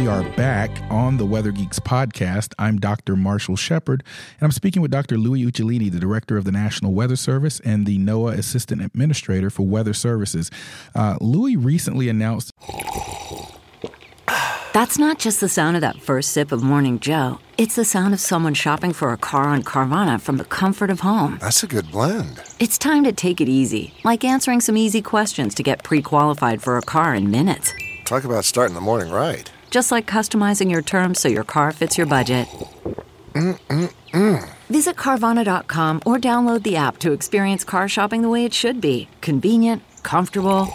We 0.00 0.06
are 0.06 0.22
back 0.30 0.70
on 0.88 1.18
the 1.18 1.26
Weather 1.26 1.52
Geeks 1.52 1.78
podcast. 1.78 2.54
I'm 2.58 2.78
Dr. 2.78 3.16
Marshall 3.16 3.56
Shepard, 3.56 4.02
and 4.38 4.46
I'm 4.46 4.50
speaking 4.50 4.80
with 4.80 4.90
Dr. 4.90 5.18
Louis 5.18 5.44
Uccellini, 5.44 5.92
the 5.92 6.00
director 6.00 6.38
of 6.38 6.46
the 6.46 6.52
National 6.52 6.94
Weather 6.94 7.16
Service 7.16 7.60
and 7.66 7.84
the 7.84 7.98
NOAA 7.98 8.38
Assistant 8.38 8.80
Administrator 8.80 9.50
for 9.50 9.66
Weather 9.66 9.92
Services. 9.92 10.50
Uh, 10.94 11.18
Louis 11.20 11.56
recently 11.56 12.08
announced. 12.08 12.54
That's 14.72 14.98
not 14.98 15.18
just 15.18 15.38
the 15.38 15.50
sound 15.50 15.76
of 15.76 15.82
that 15.82 16.00
first 16.00 16.30
sip 16.30 16.50
of 16.50 16.62
Morning 16.62 16.98
Joe. 16.98 17.38
It's 17.58 17.76
the 17.76 17.84
sound 17.84 18.14
of 18.14 18.20
someone 18.20 18.54
shopping 18.54 18.94
for 18.94 19.12
a 19.12 19.18
car 19.18 19.48
on 19.48 19.62
Carvana 19.62 20.18
from 20.18 20.38
the 20.38 20.46
comfort 20.46 20.88
of 20.88 21.00
home. 21.00 21.36
That's 21.42 21.62
a 21.62 21.66
good 21.66 21.90
blend. 21.90 22.40
It's 22.58 22.78
time 22.78 23.04
to 23.04 23.12
take 23.12 23.42
it 23.42 23.50
easy, 23.50 23.92
like 24.02 24.24
answering 24.24 24.62
some 24.62 24.78
easy 24.78 25.02
questions 25.02 25.54
to 25.56 25.62
get 25.62 25.84
pre 25.84 26.00
qualified 26.00 26.62
for 26.62 26.78
a 26.78 26.82
car 26.82 27.14
in 27.14 27.30
minutes. 27.30 27.74
Talk 28.06 28.24
about 28.24 28.46
starting 28.46 28.74
the 28.74 28.80
morning 28.80 29.12
right. 29.12 29.50
Just 29.70 29.90
like 29.92 30.06
customizing 30.06 30.70
your 30.70 30.82
terms 30.82 31.20
so 31.20 31.28
your 31.28 31.44
car 31.44 31.72
fits 31.72 31.96
your 31.96 32.06
budget. 32.06 32.48
Mm-mm-mm. 33.34 34.48
Visit 34.68 34.96
Carvana.com 34.96 36.02
or 36.04 36.18
download 36.18 36.64
the 36.64 36.76
app 36.76 36.98
to 36.98 37.12
experience 37.12 37.64
car 37.64 37.88
shopping 37.88 38.22
the 38.22 38.28
way 38.28 38.44
it 38.44 38.52
should 38.52 38.80
be 38.80 39.08
convenient, 39.20 39.82
comfortable. 40.02 40.68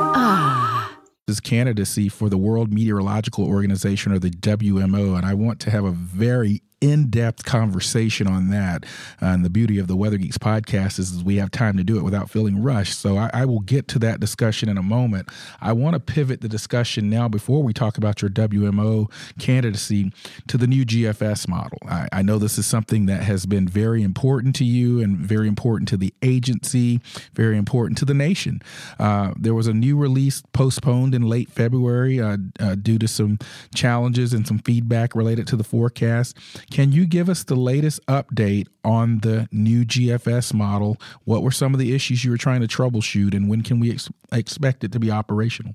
Ah. 0.00 0.98
His 1.26 1.40
candidacy 1.40 2.08
for 2.08 2.28
the 2.28 2.38
World 2.38 2.72
Meteorological 2.72 3.46
Organization 3.46 4.12
or 4.12 4.18
the 4.18 4.30
WMO, 4.30 5.16
and 5.16 5.24
I 5.24 5.34
want 5.34 5.60
to 5.60 5.70
have 5.70 5.84
a 5.84 5.92
very 5.92 6.62
in 6.82 7.08
depth 7.08 7.44
conversation 7.44 8.26
on 8.26 8.50
that. 8.50 8.84
And 9.20 9.44
the 9.44 9.50
beauty 9.50 9.78
of 9.78 9.86
the 9.86 9.94
Weather 9.94 10.18
Geeks 10.18 10.36
podcast 10.36 10.98
is, 10.98 11.12
is 11.12 11.24
we 11.24 11.36
have 11.36 11.50
time 11.52 11.76
to 11.76 11.84
do 11.84 11.96
it 11.96 12.02
without 12.02 12.28
feeling 12.28 12.60
rushed. 12.60 12.98
So 12.98 13.16
I, 13.16 13.30
I 13.32 13.44
will 13.44 13.60
get 13.60 13.86
to 13.88 13.98
that 14.00 14.18
discussion 14.18 14.68
in 14.68 14.76
a 14.76 14.82
moment. 14.82 15.28
I 15.60 15.72
want 15.72 15.94
to 15.94 16.00
pivot 16.00 16.40
the 16.40 16.48
discussion 16.48 17.08
now 17.08 17.28
before 17.28 17.62
we 17.62 17.72
talk 17.72 17.96
about 17.96 18.20
your 18.20 18.30
WMO 18.30 19.10
candidacy 19.38 20.12
to 20.48 20.58
the 20.58 20.66
new 20.66 20.84
GFS 20.84 21.46
model. 21.46 21.78
I, 21.88 22.08
I 22.12 22.22
know 22.22 22.38
this 22.38 22.58
is 22.58 22.66
something 22.66 23.06
that 23.06 23.22
has 23.22 23.46
been 23.46 23.68
very 23.68 24.02
important 24.02 24.56
to 24.56 24.64
you 24.64 25.00
and 25.00 25.16
very 25.16 25.46
important 25.46 25.88
to 25.90 25.96
the 25.96 26.12
agency, 26.20 27.00
very 27.32 27.56
important 27.56 27.96
to 27.98 28.04
the 28.04 28.14
nation. 28.14 28.60
Uh, 28.98 29.32
there 29.38 29.54
was 29.54 29.68
a 29.68 29.72
new 29.72 29.96
release 29.96 30.42
postponed 30.52 31.14
in 31.14 31.22
late 31.22 31.48
February 31.48 32.20
uh, 32.20 32.36
uh 32.58 32.74
due 32.74 32.98
to 32.98 33.06
some 33.06 33.38
challenges 33.72 34.32
and 34.32 34.48
some 34.48 34.58
feedback 34.58 35.14
related 35.14 35.46
to 35.46 35.54
the 35.54 35.64
forecast. 35.64 36.36
Can 36.72 36.90
you 36.90 37.04
give 37.04 37.28
us 37.28 37.44
the 37.44 37.54
latest 37.54 38.04
update 38.06 38.66
on 38.82 39.18
the 39.18 39.46
new 39.52 39.84
GFS 39.84 40.54
model? 40.54 40.96
What 41.24 41.42
were 41.42 41.50
some 41.50 41.74
of 41.74 41.78
the 41.78 41.94
issues 41.94 42.24
you 42.24 42.30
were 42.30 42.38
trying 42.38 42.62
to 42.62 42.66
troubleshoot, 42.66 43.34
and 43.34 43.46
when 43.46 43.60
can 43.60 43.78
we 43.78 43.92
ex- 43.92 44.08
expect 44.32 44.82
it 44.82 44.90
to 44.92 44.98
be 44.98 45.10
operational? 45.10 45.74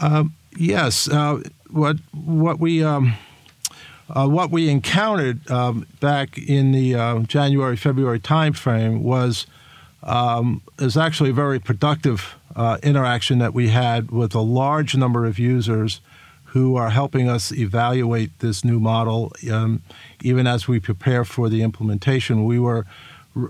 Um, 0.00 0.34
yes, 0.58 1.08
uh, 1.08 1.42
what 1.70 1.98
what 2.12 2.58
we 2.58 2.82
um, 2.82 3.14
uh, 4.10 4.26
what 4.26 4.50
we 4.50 4.68
encountered 4.68 5.48
um, 5.48 5.86
back 6.00 6.36
in 6.36 6.72
the 6.72 6.96
uh, 6.96 7.20
January 7.20 7.76
February 7.76 8.18
timeframe 8.18 9.02
was 9.02 9.46
um, 10.02 10.60
is 10.80 10.96
actually 10.96 11.30
a 11.30 11.34
very 11.34 11.60
productive 11.60 12.34
uh, 12.56 12.78
interaction 12.82 13.38
that 13.38 13.54
we 13.54 13.68
had 13.68 14.10
with 14.10 14.34
a 14.34 14.40
large 14.40 14.96
number 14.96 15.24
of 15.24 15.38
users 15.38 16.00
who 16.52 16.76
are 16.76 16.90
helping 16.90 17.30
us 17.30 17.50
evaluate 17.50 18.38
this 18.40 18.62
new 18.62 18.78
model, 18.78 19.32
um, 19.50 19.82
even 20.20 20.46
as 20.46 20.68
we 20.68 20.78
prepare 20.78 21.24
for 21.24 21.48
the 21.48 21.62
implementation. 21.62 22.44
We 22.44 22.58
were 22.58 22.84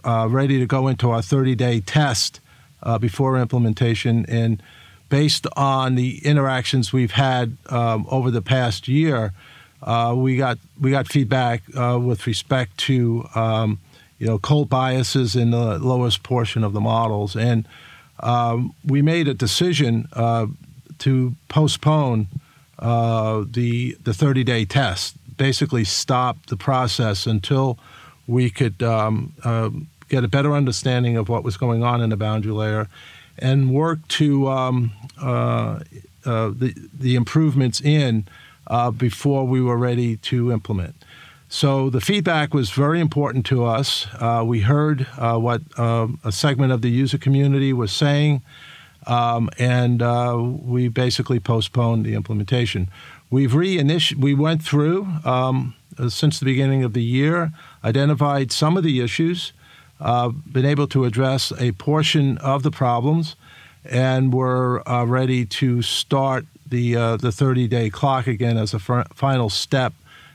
uh, 0.04 0.28
ready 0.30 0.61
to 0.61 0.66
go 0.66 0.87
into 0.87 1.11
our 1.11 1.21
30 1.21 1.56
day 1.56 1.80
test 1.80 2.38
uh, 2.85 2.99
before 2.99 3.37
implementation, 3.38 4.25
and 4.28 4.62
based 5.09 5.49
on 5.56 5.97
the 5.97 6.25
interactions 6.25 6.92
we've 6.92 7.11
had 7.11 7.56
um, 7.71 8.06
over 8.09 8.30
the 8.30 8.40
past 8.40 8.87
year, 8.87 9.32
uh, 9.82 10.14
we 10.16 10.37
got 10.37 10.59
we 10.80 10.92
got 10.92 11.09
feedback 11.09 11.64
uh, 11.76 11.99
with 12.00 12.25
respect 12.28 12.78
to 12.78 13.26
um, 13.35 13.80
you 14.21 14.28
know 14.28 14.38
cold 14.38 14.68
biases 14.68 15.35
in 15.35 15.50
the 15.50 15.76
lowest 15.80 16.23
portion 16.23 16.62
of 16.62 16.73
the 16.73 16.80
models, 16.80 17.35
and 17.35 17.66
um, 18.21 18.73
we 18.87 19.02
made 19.02 19.26
a 19.26 19.35
decision 19.35 20.06
uh, 20.12 20.47
to 21.00 21.35
postpone 21.49 22.28
uh, 22.83 23.45
the 23.49 23.97
the 24.03 24.12
30 24.12 24.45
day 24.45 24.65
test. 24.65 25.17
Basically, 25.37 25.85
stop 25.85 26.47
the 26.47 26.57
process 26.57 27.27
until 27.27 27.79
we 28.27 28.51
could 28.51 28.83
um, 28.83 29.33
uh, 29.45 29.71
get 30.09 30.25
a 30.25 30.29
better 30.29 30.53
understanding 30.53 31.17
of 31.17 31.29
what 31.29 31.45
was 31.45 31.57
going 31.57 31.83
on 31.83 32.01
in 32.03 32.11
the 32.11 32.17
boundary 32.17 32.53
layer, 32.53 32.89
and 33.39 33.73
work 33.73 34.07
to 34.09 34.49
um, 34.49 34.93
uh, 35.21 35.81
uh 36.27 36.51
the 36.51 36.75
the 36.93 37.15
improvements 37.15 37.81
in 37.81 38.27
uh, 38.67 38.91
before 38.91 39.47
we 39.47 39.61
were 39.62 39.79
ready 39.79 40.17
to 40.17 40.53
implement. 40.53 40.97
So 41.49 41.89
the 41.89 42.01
feedback 42.01 42.53
was 42.53 42.71
very 42.71 42.99
important 42.99 43.47
to 43.47 43.65
us. 43.65 44.07
Uh, 44.19 44.43
we 44.45 44.61
heard 44.61 45.07
what 45.19 45.61
um, 45.79 46.19
a 46.25 46.33
segment 46.33 46.73
of 46.73 46.81
the 46.81 46.91
user 46.91 47.19
community 47.19 47.73
was 47.75 47.93
saying, 47.93 48.43
um, 49.06 49.50
and 49.59 50.02
uh, 50.02 50.37
we 50.40 50.88
basically 50.88 51.40
postponed 51.40 52.04
the 52.04 52.14
implementation. 52.14 52.88
We've 53.30 53.52
reiniti- 53.52 54.16
we 54.16 54.35
went 54.35 54.62
through 54.62 55.06
um, 55.25 55.75
uh, 55.99 56.09
since 56.09 56.38
the 56.38 56.44
beginning 56.44 56.85
of 56.85 56.92
the 56.92 57.02
year, 57.02 57.52
identified 57.85 58.52
some 58.52 58.76
of 58.76 58.85
the 58.85 59.00
issues, 59.00 59.52
uh, 60.00 60.28
been 60.28 60.66
able 60.66 60.87
to 60.88 61.04
address 61.04 61.52
a 61.59 61.73
portion 61.73 62.38
of 62.38 62.62
the 62.62 62.71
problems, 62.71 63.37
and 63.85 64.32
we're 64.32 64.80
uh, 64.87 65.04
ready 65.04 65.44
to 65.44 65.82
start 65.82 66.47
the 66.66 66.94
the 67.21 67.30
30 67.30 67.68
day 67.68 67.90
clock 67.90 68.26
again 68.26 68.56
as 68.56 68.73
a 68.73 68.78
fr- 68.78 69.02
final 69.14 69.50
step 69.50 69.92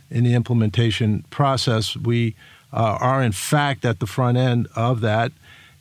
in 0.10 0.24
the 0.24 0.34
implementation 0.34 1.24
process. 1.30 1.96
We 1.96 2.36
uh, 2.74 2.98
are, 3.00 3.24
in 3.24 3.32
fact, 3.32 3.86
at 3.86 4.00
the 4.00 4.08
front 4.08 4.38
end 4.38 4.68
of 4.76 5.02
that. 5.02 5.32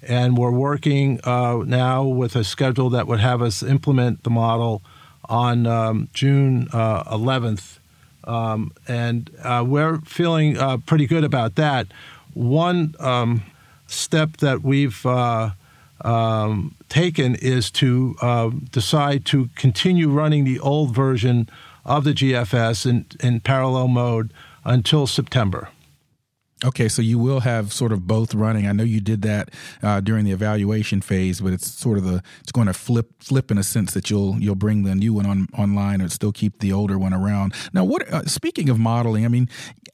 And 0.03 0.37
we're 0.37 0.51
working 0.51 1.21
uh, 1.25 1.63
now 1.67 2.05
with 2.05 2.37
a 2.37 2.45
schedule 2.45 2.91
that 2.91 3.07
would 3.07 3.21
have 3.21 3.43
us 3.43 3.63
implement 3.63 4.23
the 4.23 4.31
model 4.31 4.83
on 5.29 5.67
um, 5.67 6.09
June 6.13 6.69
uh, 6.73 7.05
11th. 7.05 7.79
Um, 8.25 8.73
and 8.87 9.31
uh, 9.43 9.65
we're 9.67 9.99
feeling 10.01 10.59
uh, 10.59 10.79
pretty 10.79 11.07
good 11.07 11.25
about 11.25 11.55
that. 11.57 11.87
One 12.35 12.95
um, 13.01 13.43
step 13.87 14.39
that 14.39 14.63
we've 14.63 15.05
uh, 15.07 15.51
um, 16.03 16.75
taken 16.89 17.35
is 17.37 17.71
to 17.73 18.61
decide 18.71 19.25
to 19.27 19.49
continue 19.55 20.09
running 20.11 20.45
the 20.45 20.61
old 20.61 20.95
version 20.95 21.49
of 21.85 22.05
the 22.05 22.13
GFS 22.13 22.85
in, 22.85 23.07
in 23.21 23.41
parallel 23.41 23.89
mode 23.89 24.33
until 24.65 25.07
September. 25.07 25.69
Okay, 26.65 26.89
so 26.89 27.03
you 27.03 27.19
will 27.19 27.41
have 27.41 27.71
sort 27.71 27.93
of 27.93 28.07
both 28.07 28.35
running. 28.35 28.67
I 28.67 28.73
know 28.73 28.83
you 28.83 29.03
did 29.03 29.21
that 29.23 29.51
uh, 29.83 30.01
during 30.01 30.25
the 30.25 30.33
evaluation 30.33 31.03
phase, 31.03 31.43
but 31.43 31.53
it's 31.53 31.71
sort 31.71 31.99
of 31.99 32.05
the 32.05 32.23
it's 32.41 32.51
going 32.51 32.67
to 32.67 32.73
flip 32.73 33.23
flip 33.23 33.51
in 33.51 33.59
a 33.59 33.63
sense 33.63 33.93
that 33.93 34.09
you'll 34.09 34.39
you'll 34.41 34.55
bring 34.55 34.83
the 34.83 34.95
new 34.95 35.13
one 35.13 35.27
on 35.27 35.49
online 35.59 36.01
and 36.01 36.11
still 36.11 36.33
keep 36.33 36.61
the 36.61 36.73
older 36.73 36.99
one 36.99 37.13
around. 37.13 37.53
Now, 37.75 37.85
what 37.85 38.09
uh, 38.11 38.25
speaking 38.25 38.71
of 38.71 38.79
modeling, 38.79 39.27
I 39.27 39.29
mean, 39.29 39.51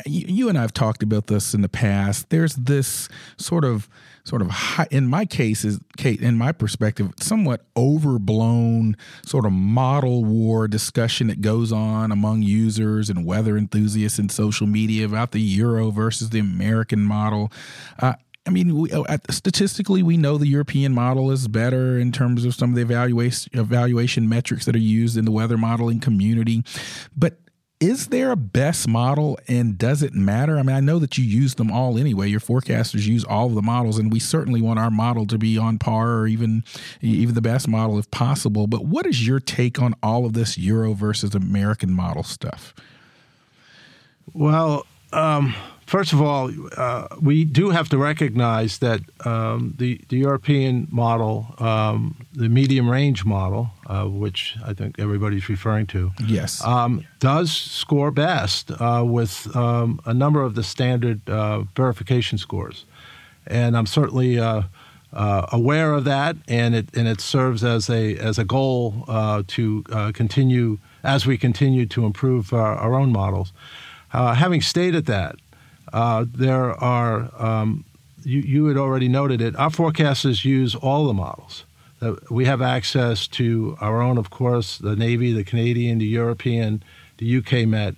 you, 0.07 0.25
you 0.29 0.49
and 0.49 0.57
I 0.57 0.61
have 0.61 0.73
talked 0.73 1.03
about 1.03 1.27
this 1.27 1.53
in 1.53 1.63
the 1.63 1.69
past. 1.69 2.31
There's 2.31 2.55
this 2.55 3.09
sort 3.39 3.65
of 3.65 3.89
sort 4.25 4.41
of 4.41 4.51
high, 4.51 4.87
in 4.91 5.09
my 5.09 5.25
case 5.25 5.65
is 5.65 5.81
Kate 5.97 6.21
in 6.21 6.37
my 6.37 6.53
perspective 6.53 7.11
somewhat 7.19 7.65
overblown 7.77 8.97
sort 9.27 9.45
of 9.45 9.53
model 9.53 10.25
war 10.25 10.69
discussion 10.69 11.27
that 11.27 11.41
goes 11.41 11.73
on 11.73 12.13
among 12.13 12.43
users 12.43 13.11
and 13.11 13.27
weather 13.27 13.57
enthusiasts 13.57 14.21
in 14.21 14.29
social 14.29 14.67
media 14.67 15.05
about 15.05 15.33
the 15.33 15.41
euro 15.41 15.91
versus 15.91 16.31
the 16.31 16.39
American 16.53 17.03
model. 17.03 17.53
Uh, 17.99 18.15
I 18.47 18.51
mean, 18.51 18.77
we, 18.77 18.91
uh, 18.91 19.19
statistically, 19.31 20.03
we 20.03 20.17
know 20.17 20.37
the 20.37 20.49
European 20.49 20.93
model 20.93 21.31
is 21.31 21.47
better 21.47 21.99
in 21.99 22.11
terms 22.11 22.45
of 22.45 22.55
some 22.55 22.71
of 22.71 22.77
the 22.77 22.83
evaluation 22.83 23.59
evaluation 23.59 24.29
metrics 24.29 24.65
that 24.65 24.75
are 24.75 24.81
used 24.81 25.17
in 25.17 25.25
the 25.25 25.31
weather 25.31 25.57
modeling 25.57 26.01
community. 26.01 26.65
But 27.17 27.39
is 27.83 28.09
there 28.09 28.31
a 28.31 28.37
best 28.37 28.87
model 28.87 29.39
and 29.49 29.77
does 29.77 30.03
it 30.03 30.15
matter? 30.15 30.57
I 30.57 30.63
mean, 30.63 30.75
I 30.75 30.81
know 30.81 31.01
that 31.01 31.19
you 31.19 31.25
use 31.25 31.57
them 31.57 31.71
all 31.71 31.99
anyway. 31.99 32.29
Your 32.29 32.41
forecasters 32.41 33.07
use 33.07 33.25
all 33.25 33.47
of 33.47 33.55
the 33.55 33.63
models, 33.63 33.99
and 33.99 34.13
we 34.13 34.21
certainly 34.21 34.63
want 34.63 34.79
our 34.79 34.91
model 34.91 35.27
to 35.27 35.37
be 35.37 35.59
on 35.59 35.79
par 35.79 36.19
or 36.19 36.27
even 36.27 36.65
even 37.01 37.35
the 37.35 37.43
best 37.43 37.67
model 37.67 37.99
if 37.99 38.11
possible. 38.11 38.67
But 38.69 38.85
what 38.85 39.05
is 39.05 39.27
your 39.27 39.41
take 39.41 39.83
on 39.83 39.95
all 40.03 40.27
of 40.27 40.33
this 40.33 40.57
Euro 40.59 40.95
versus 40.95 41.35
American 41.35 41.93
model 41.93 42.23
stuff? 42.23 42.73
Well, 44.33 44.87
um, 45.13 45.55
First 45.93 46.15
of 46.15 46.23
all, 46.23 46.51
uh, 46.75 47.07
we 47.21 47.45
do 47.45 47.69
have 47.69 47.91
to 47.91 47.99
recognize 47.99 48.79
that 48.79 49.03
um, 49.27 49.75
the, 49.77 50.01
the 50.09 50.17
European 50.17 50.89
model, 50.91 51.55
um, 51.59 52.17
the 52.33 52.49
medium 52.49 52.89
range 52.89 53.27
model, 53.27 53.69
uh, 53.89 54.07
which 54.07 54.57
I 54.65 54.73
think 54.73 54.99
everybody's 54.99 55.51
referring 55.51 55.87
to, 55.89 56.13
yes, 56.27 56.65
um, 56.65 57.05
does 57.19 57.53
score 57.53 58.11
best 58.11 58.71
uh, 58.71 59.05
with 59.07 59.55
um, 59.55 60.01
a 60.07 60.15
number 60.15 60.41
of 60.41 60.55
the 60.55 60.63
standard 60.63 61.29
uh, 61.29 61.65
verification 61.77 62.39
scores, 62.39 62.87
and 63.47 63.77
I'm 63.77 63.87
certainly. 63.87 64.39
Uh, 64.39 64.63
uh, 65.15 65.45
aware 65.53 65.93
of 65.93 66.05
that, 66.05 66.37
and 66.49 66.75
it 66.75 66.89
and 66.97 67.07
it 67.07 67.21
serves 67.21 67.63
as 67.63 67.91
a 67.91 68.17
as 68.17 68.39
a 68.39 68.45
goal 68.45 69.05
to 69.47 69.83
continue 70.15 70.79
as 71.05 71.27
we 71.27 71.37
continue 71.37 71.85
to 71.85 72.07
improve 72.07 72.51
our, 72.55 72.77
our 72.77 72.95
own 72.95 73.13
models. 73.13 73.53
having 74.11 74.63
stated 74.63 75.05
that, 75.05 75.37
uh, 75.93 76.25
there 76.29 76.73
are, 76.83 77.31
um, 77.43 77.85
you, 78.25 78.41
you 78.41 78.67
had 78.67 78.77
already 78.77 79.09
noted 79.09 79.41
it, 79.41 79.55
our 79.57 79.71
forecasters 79.71 80.45
use 80.45 80.75
all 80.75 81.07
the 81.07 81.13
models. 81.13 81.65
Uh, 82.01 82.15
we 82.31 82.45
have 82.47 82.63
access 82.63 83.27
to 83.29 83.77
our 83.81 84.01
own, 84.01 84.19
of 84.19 84.31
course, 84.31 84.79
the 84.79 84.97
Navy, 84.97 85.33
the 85.33 85.45
Canadian, 85.45 85.99
the 85.99 86.07
European, 86.07 86.83
the 87.19 87.37
UK 87.37 87.69
Met. 87.69 87.95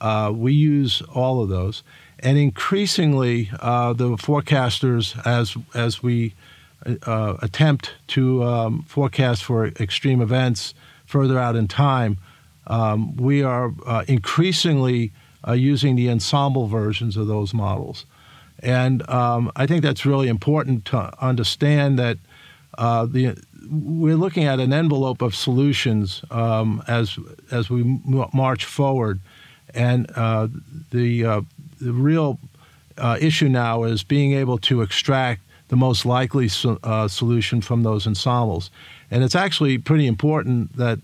Uh, 0.00 0.32
we 0.34 0.52
use 0.52 1.02
all 1.14 1.42
of 1.42 1.48
those. 1.48 1.82
And 2.18 2.38
increasingly, 2.38 3.50
uh, 3.60 3.92
the 3.92 4.16
forecasters, 4.16 5.14
as, 5.26 5.56
as 5.74 6.02
we 6.02 6.34
uh, 7.06 7.36
attempt 7.42 7.92
to 8.08 8.42
um, 8.42 8.82
forecast 8.88 9.44
for 9.44 9.66
extreme 9.66 10.20
events 10.20 10.74
further 11.06 11.38
out 11.38 11.54
in 11.54 11.68
time, 11.68 12.16
um, 12.66 13.14
we 13.16 13.42
are 13.42 13.72
increasingly 14.08 15.12
uh, 15.46 15.52
using 15.52 15.96
the 15.96 16.10
ensemble 16.10 16.66
versions 16.66 17.16
of 17.16 17.26
those 17.26 17.54
models. 17.54 18.06
And 18.60 19.08
um, 19.08 19.50
I 19.56 19.66
think 19.66 19.82
that's 19.82 20.06
really 20.06 20.28
important 20.28 20.84
to 20.86 21.12
understand 21.22 21.98
that 21.98 22.18
uh, 22.78 23.06
the, 23.06 23.36
we're 23.70 24.16
looking 24.16 24.44
at 24.44 24.60
an 24.60 24.72
envelope 24.72 25.22
of 25.22 25.34
solutions 25.34 26.22
um, 26.30 26.82
as, 26.88 27.18
as 27.50 27.70
we 27.70 27.82
m- 27.82 28.28
march 28.32 28.64
forward. 28.64 29.20
And 29.74 30.10
uh, 30.16 30.48
the, 30.90 31.24
uh, 31.24 31.40
the 31.80 31.92
real 31.92 32.38
uh, 32.96 33.18
issue 33.20 33.48
now 33.48 33.84
is 33.84 34.04
being 34.04 34.32
able 34.32 34.58
to 34.58 34.82
extract 34.82 35.40
the 35.68 35.76
most 35.76 36.06
likely 36.06 36.48
so, 36.48 36.78
uh, 36.82 37.08
solution 37.08 37.60
from 37.60 37.82
those 37.82 38.06
ensembles. 38.06 38.70
And 39.10 39.24
it's 39.24 39.34
actually 39.34 39.78
pretty 39.78 40.06
important 40.06 40.76
that 40.76 40.98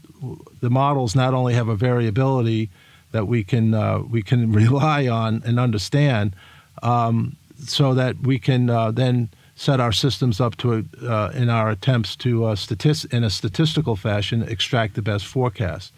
the 0.60 0.70
models 0.70 1.14
not 1.16 1.34
only 1.34 1.54
have 1.54 1.68
a 1.68 1.74
variability 1.74 2.70
that 3.12 3.26
we 3.26 3.44
can 3.44 3.74
uh, 3.74 4.00
we 4.00 4.22
can 4.22 4.52
rely 4.64 5.08
on 5.08 5.42
and 5.44 5.58
understand, 5.58 6.34
um, 6.82 7.36
so 7.66 7.94
that 7.94 8.20
we 8.20 8.38
can 8.38 8.70
uh, 8.70 8.90
then 8.90 9.28
set 9.54 9.80
our 9.80 9.92
systems 9.92 10.40
up 10.40 10.56
to 10.56 10.86
uh, 11.02 11.30
in 11.34 11.50
our 11.50 11.68
attempts 11.70 12.16
to 12.16 12.44
uh, 12.46 12.56
statist- 12.56 13.12
in 13.12 13.24
a 13.24 13.30
statistical 13.30 13.96
fashion 13.96 14.42
extract 14.42 14.94
the 14.94 15.02
best 15.02 15.26
forecast. 15.26 15.92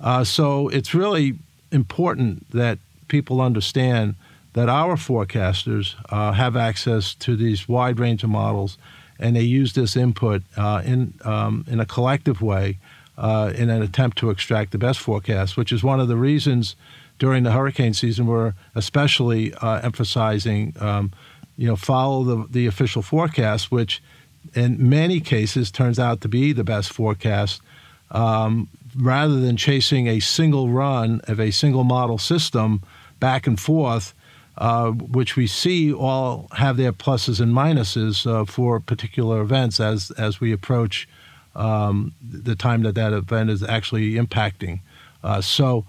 Uh, 0.00 0.24
so 0.24 0.68
it's 0.68 0.94
really 0.94 1.34
important 1.70 2.50
that 2.50 2.78
people 3.08 3.40
understand 3.40 4.14
that 4.52 4.68
our 4.68 4.96
forecasters 4.96 5.94
uh, 6.10 6.32
have 6.32 6.56
access 6.56 7.14
to 7.14 7.36
these 7.36 7.66
wide 7.66 7.98
range 7.98 8.22
of 8.22 8.28
models, 8.28 8.76
and 9.18 9.34
they 9.36 9.42
use 9.42 9.72
this 9.72 9.96
input 9.96 10.42
in 10.84 11.14
um, 11.24 11.64
in 11.68 11.80
a 11.80 11.86
collective 11.86 12.42
way 12.42 12.78
uh, 13.18 13.52
in 13.54 13.70
an 13.70 13.82
attempt 13.82 14.18
to 14.18 14.30
extract 14.30 14.72
the 14.72 14.78
best 14.78 14.98
forecast, 14.98 15.56
which 15.56 15.72
is 15.72 15.82
one 15.82 16.00
of 16.00 16.08
the 16.08 16.16
reasons 16.16 16.76
during 17.18 17.42
the 17.42 17.52
hurricane 17.52 17.94
season 17.94 18.26
we're 18.26 18.54
especially 18.74 19.54
uh, 19.54 19.80
emphasizing, 19.80 20.74
um, 20.80 21.12
you 21.56 21.66
know, 21.66 21.76
follow 21.76 22.24
the, 22.24 22.46
the 22.50 22.66
official 22.66 23.02
forecast, 23.02 23.70
which 23.70 24.02
in 24.54 24.88
many 24.88 25.20
cases 25.20 25.70
turns 25.70 25.98
out 25.98 26.20
to 26.20 26.28
be 26.28 26.52
the 26.52 26.64
best 26.64 26.92
forecast, 26.92 27.60
um, 28.10 28.68
rather 28.96 29.38
than 29.38 29.56
chasing 29.56 30.08
a 30.08 30.20
single 30.20 30.68
run 30.68 31.20
of 31.24 31.38
a 31.38 31.50
single 31.50 31.84
model 31.84 32.18
system 32.18 32.82
back 33.20 33.46
and 33.46 33.60
forth. 33.60 34.14
Uh, 34.58 34.90
which 34.90 35.34
we 35.34 35.46
see 35.46 35.90
all 35.90 36.46
have 36.52 36.76
their 36.76 36.92
pluses 36.92 37.40
and 37.40 37.54
minuses 37.54 38.30
uh, 38.30 38.44
for 38.44 38.78
particular 38.80 39.40
events 39.40 39.80
as 39.80 40.10
as 40.18 40.40
we 40.40 40.52
approach 40.52 41.08
um, 41.54 42.12
the 42.22 42.56
time 42.56 42.82
that 42.82 42.94
that 42.94 43.12
event 43.12 43.50
is 43.50 43.62
actually 43.62 44.14
impacting. 44.14 44.80
Uh, 45.22 45.40
so 45.40 45.84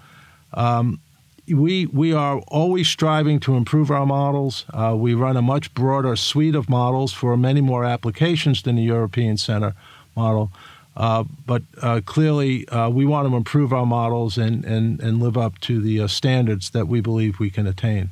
um, 0.54 1.00
we 1.48 1.88
we 1.88 2.14
are 2.14 2.40
always 2.48 2.88
striving 2.88 3.40
to 3.42 3.56
improve 3.56 3.92
our 3.92 4.06
models. 4.06 4.66
Uh, 4.74 4.96
we 4.98 5.14
run 5.14 5.36
a 5.38 5.42
much 5.42 5.74
broader 5.74 6.16
suite 6.16 6.56
of 6.56 6.70
models 6.70 7.14
for 7.14 7.36
many 7.36 7.62
more 7.62 7.84
applications 7.84 8.62
than 8.62 8.76
the 8.76 8.84
European 8.84 9.38
Center 9.38 9.76
model. 10.16 10.52
Uh, 10.96 11.24
but 11.46 11.64
uh, 11.82 12.02
clearly, 12.06 12.68
uh, 12.70 12.90
we 12.90 13.06
want 13.06 13.28
to 13.28 13.36
improve 13.36 13.74
our 13.74 13.86
models 13.86 14.38
and, 14.38 14.64
and, 14.64 15.00
and 15.02 15.20
live 15.20 15.38
up 15.38 15.58
to 15.60 15.82
the 15.82 16.00
uh, 16.00 16.08
standards 16.08 16.70
that 16.70 16.88
we 16.88 17.02
believe 17.02 17.40
we 17.40 17.50
can 17.50 17.66
attain. 17.66 18.12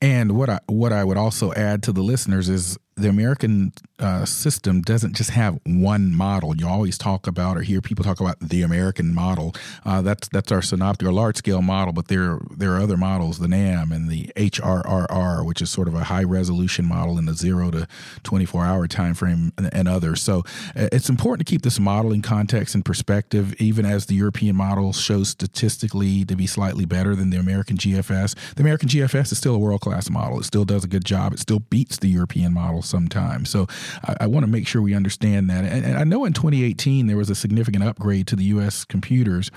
And 0.00 0.36
what 0.36 0.48
I 0.48 0.60
what 0.66 0.92
I 0.92 1.02
would 1.02 1.16
also 1.16 1.52
add 1.54 1.82
to 1.82 1.92
the 1.92 2.02
listeners 2.02 2.48
is 2.48 2.78
the 2.94 3.08
American 3.08 3.72
uh, 3.98 4.24
system 4.24 4.80
doesn't 4.80 5.14
just 5.14 5.30
have 5.30 5.58
one 5.64 6.14
model. 6.14 6.56
You 6.56 6.68
always 6.68 6.96
talk 6.96 7.26
about 7.26 7.56
or 7.56 7.62
hear 7.62 7.80
people 7.80 8.04
talk 8.04 8.20
about 8.20 8.38
the 8.40 8.62
American 8.62 9.14
model. 9.14 9.54
Uh, 9.84 10.02
that's 10.02 10.28
that's 10.28 10.52
our 10.52 10.62
synoptic 10.62 11.08
or 11.08 11.12
large 11.12 11.36
scale 11.36 11.62
model, 11.62 11.92
but 11.92 12.08
there 12.08 12.38
there 12.56 12.72
are 12.74 12.80
other 12.80 12.96
models, 12.96 13.38
the 13.38 13.48
NAM 13.48 13.90
and 13.92 14.08
the 14.08 14.30
HRRR, 14.36 15.44
which 15.44 15.60
is 15.60 15.70
sort 15.70 15.88
of 15.88 15.94
a 15.94 16.04
high 16.04 16.22
resolution 16.22 16.84
model 16.84 17.18
in 17.18 17.26
the 17.26 17.34
zero 17.34 17.70
to 17.70 17.88
twenty 18.22 18.44
four 18.44 18.64
hour 18.64 18.86
time 18.86 19.14
frame, 19.14 19.52
and, 19.58 19.72
and 19.74 19.88
others. 19.88 20.22
So 20.22 20.40
uh, 20.76 20.88
it's 20.92 21.08
important 21.08 21.46
to 21.46 21.50
keep 21.50 21.62
this 21.62 21.80
modeling 21.80 22.22
context 22.22 22.74
and 22.74 22.84
perspective, 22.84 23.54
even 23.60 23.84
as 23.84 24.06
the 24.06 24.14
European 24.14 24.56
model 24.56 24.92
shows 24.92 25.30
statistically 25.30 26.24
to 26.24 26.36
be 26.36 26.46
slightly 26.46 26.84
better 26.84 27.16
than 27.16 27.30
the 27.30 27.38
American 27.38 27.76
GFS. 27.76 28.54
The 28.54 28.62
American 28.62 28.88
GFS 28.88 29.32
is 29.32 29.38
still 29.38 29.54
a 29.54 29.58
world 29.58 29.80
class 29.80 30.08
model. 30.08 30.38
It 30.38 30.44
still 30.44 30.64
does 30.64 30.84
a 30.84 30.88
good 30.88 31.04
job. 31.04 31.32
It 31.32 31.40
still 31.40 31.60
beats 31.60 31.98
the 31.98 32.08
European 32.08 32.54
model 32.54 32.82
sometimes. 32.82 33.50
So 33.50 33.66
I, 34.04 34.16
I 34.20 34.26
want 34.26 34.44
to 34.44 34.50
make 34.50 34.66
sure 34.66 34.82
we 34.82 34.94
understand 34.94 35.48
that. 35.50 35.64
And, 35.64 35.84
and, 35.84 35.98
I 35.98 36.04
know 36.04 36.24
in 36.24 36.32
2018 36.32 37.06
there 37.06 37.16
was 37.16 37.30
a 37.30 37.34
significant 37.34 37.84
upgrade 37.84 38.26
to 38.28 38.36
the 38.36 38.44
U.S. 38.44 38.84
computers. 38.84 39.50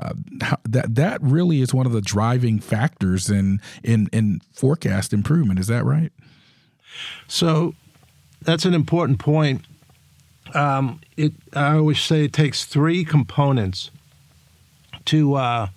Uh, 0.00 0.14
that 0.64 0.94
that 0.94 1.22
really 1.22 1.60
is 1.60 1.72
one 1.74 1.86
of 1.86 1.92
the 1.92 2.00
driving 2.00 2.60
factors 2.60 3.30
in 3.30 3.60
in 3.82 4.08
in 4.12 4.40
forecast 4.52 5.12
improvement. 5.12 5.58
Is 5.58 5.66
that 5.68 5.84
right? 5.84 6.12
So 7.26 7.74
that's 8.42 8.64
an 8.64 8.74
important 8.74 9.18
point. 9.18 9.64
Um, 10.54 11.00
it 11.16 11.32
I 11.54 11.74
always 11.74 12.00
say 12.00 12.24
it 12.24 12.32
takes 12.32 12.64
three 12.64 13.04
components 13.04 13.90
to 15.06 15.34
uh, 15.34 15.68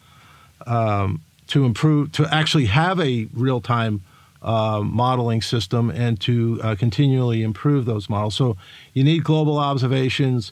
um, 0.65 1.21
to 1.47 1.65
improve 1.65 2.11
to 2.13 2.27
actually 2.33 2.65
have 2.65 2.99
a 2.99 3.27
real 3.33 3.61
time 3.61 4.01
uh, 4.41 4.81
modeling 4.83 5.41
system 5.41 5.89
and 5.89 6.19
to 6.21 6.59
uh, 6.63 6.75
continually 6.75 7.43
improve 7.43 7.85
those 7.85 8.09
models. 8.09 8.35
So 8.35 8.57
you 8.93 9.03
need 9.03 9.23
global 9.23 9.57
observations. 9.57 10.51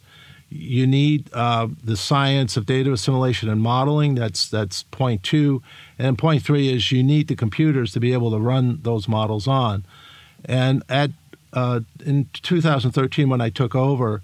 You 0.49 0.88
need 0.88 1.30
uh, 1.34 1.67
the 1.84 1.97
science 1.97 2.58
of 2.58 2.65
data 2.65 2.91
assimilation 2.91 3.49
and 3.49 3.62
modeling. 3.62 4.15
That's 4.15 4.49
that's 4.49 4.84
point 4.84 5.23
two, 5.23 5.62
and 5.97 6.17
point 6.17 6.43
three 6.43 6.73
is 6.73 6.91
you 6.91 7.04
need 7.04 7.28
the 7.28 7.36
computers 7.36 7.93
to 7.93 7.99
be 7.99 8.13
able 8.13 8.32
to 8.32 8.39
run 8.39 8.80
those 8.82 9.08
models 9.08 9.47
on. 9.47 9.86
And 10.45 10.84
at 10.89 11.12
uh, 11.54 11.82
in 12.04 12.30
2013, 12.34 13.30
when 13.30 13.41
I 13.41 13.49
took 13.49 13.75
over, 13.75 14.21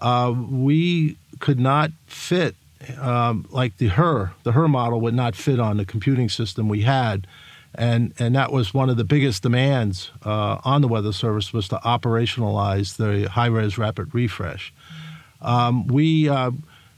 uh, 0.00 0.34
we 0.50 1.16
could 1.38 1.60
not 1.60 1.90
fit 2.06 2.56
um, 3.00 3.46
like 3.50 3.76
the 3.78 3.88
her 3.88 4.32
the 4.44 4.52
her 4.52 4.68
model 4.68 5.00
would 5.00 5.14
not 5.14 5.34
fit 5.34 5.60
on 5.60 5.76
the 5.76 5.84
computing 5.84 6.28
system 6.28 6.68
we 6.68 6.82
had 6.82 7.26
and 7.74 8.12
and 8.18 8.34
that 8.34 8.52
was 8.52 8.72
one 8.72 8.90
of 8.90 8.96
the 8.96 9.04
biggest 9.04 9.42
demands 9.42 10.10
uh, 10.24 10.58
on 10.64 10.80
the 10.80 10.88
Weather 10.88 11.12
Service 11.12 11.52
was 11.52 11.68
to 11.68 11.76
operationalize 11.76 12.96
the 12.96 13.28
high 13.28 13.46
res 13.46 13.78
rapid 13.78 14.14
refresh. 14.14 14.72
Um, 15.40 15.86
we 15.86 16.28
uh, 16.28 16.50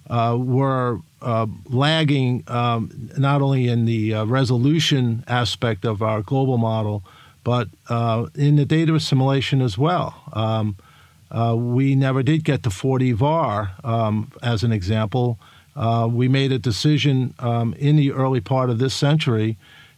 uh, 0.09 0.37
were 0.38 1.00
uh, 1.22 1.46
lagging 1.66 2.44
um, 2.46 3.11
not 3.18 3.42
only 3.42 3.68
in 3.68 3.85
the 3.85 4.14
uh, 4.14 4.24
resolution 4.24 5.24
aspect 5.28 5.85
of 5.85 6.02
our 6.02 6.22
global 6.22 6.56
model, 6.56 7.04
but 7.44 7.68
uh, 7.88 8.26
in 8.35 8.56
the 8.56 8.64
data 8.64 8.94
assimilation 8.94 9.61
as 9.61 9.76
well. 9.76 10.22
Um, 10.33 10.76
we 11.72 11.94
never 11.94 12.24
did 12.24 12.42
get 12.42 12.64
to 12.64 12.70
4D-Var, 12.70 13.70
um, 13.85 14.33
as 14.42 14.64
an 14.64 14.72
example. 14.72 15.38
we 16.09 16.26
made 16.26 16.50
a 16.50 16.59
decision 16.59 17.35
um, 17.38 17.74
in 17.74 17.96
the 17.96 18.11
early 18.11 18.40
part 18.40 18.68
of 18.70 18.78
this 18.78 18.94
century 18.94 19.56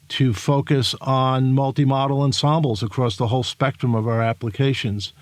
to 0.09 0.35
focus 0.35 0.95
on 1.01 1.53
multi-model 1.53 2.23
ensembles 2.23 2.83
across 2.83 3.17
the 3.17 3.29
whole 3.29 3.43
spectrum 3.43 3.95
of 3.95 4.07
our 4.07 4.23
applications. 4.23 5.13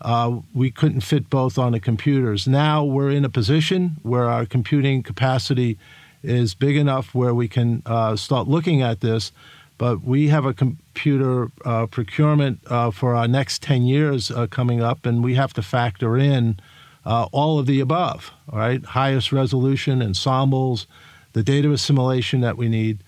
Uh, 0.00 0.40
we 0.54 0.70
couldn't 0.70 1.00
fit 1.00 1.30
both 1.30 1.58
on 1.58 1.72
the 1.72 1.80
computers. 1.80 2.46
Now 2.46 2.84
we're 2.84 3.10
in 3.10 3.24
a 3.24 3.30
position 3.30 3.96
where 4.02 4.24
our 4.24 4.44
computing 4.44 5.02
capacity 5.02 5.78
is 6.22 6.54
big 6.54 6.76
enough 6.76 7.14
where 7.14 7.34
we 7.34 7.48
can 7.48 7.82
uh, 7.86 8.16
start 8.16 8.48
looking 8.48 8.82
at 8.82 9.00
this. 9.00 9.32
But 9.78 10.02
we 10.02 10.28
have 10.28 10.46
a 10.46 10.54
computer 10.54 11.50
uh, 11.64 11.86
procurement 11.86 12.60
uh, 12.66 12.90
for 12.90 13.14
our 13.14 13.28
next 13.28 13.62
10 13.62 13.82
years 13.82 14.30
uh, 14.30 14.46
coming 14.46 14.80
up, 14.80 15.04
and 15.04 15.22
we 15.22 15.34
have 15.34 15.52
to 15.54 15.62
factor 15.62 16.16
in 16.16 16.58
uh, 17.04 17.28
all 17.30 17.58
of 17.58 17.66
the 17.66 17.80
above, 17.80 18.32
right? 18.50 18.84
Highest 18.84 19.32
resolution, 19.32 20.02
ensembles, 20.02 20.86
the 21.34 21.42
data 21.42 21.70
assimilation 21.70 22.40
that 22.40 22.56
we 22.56 22.68
need. 22.68 22.98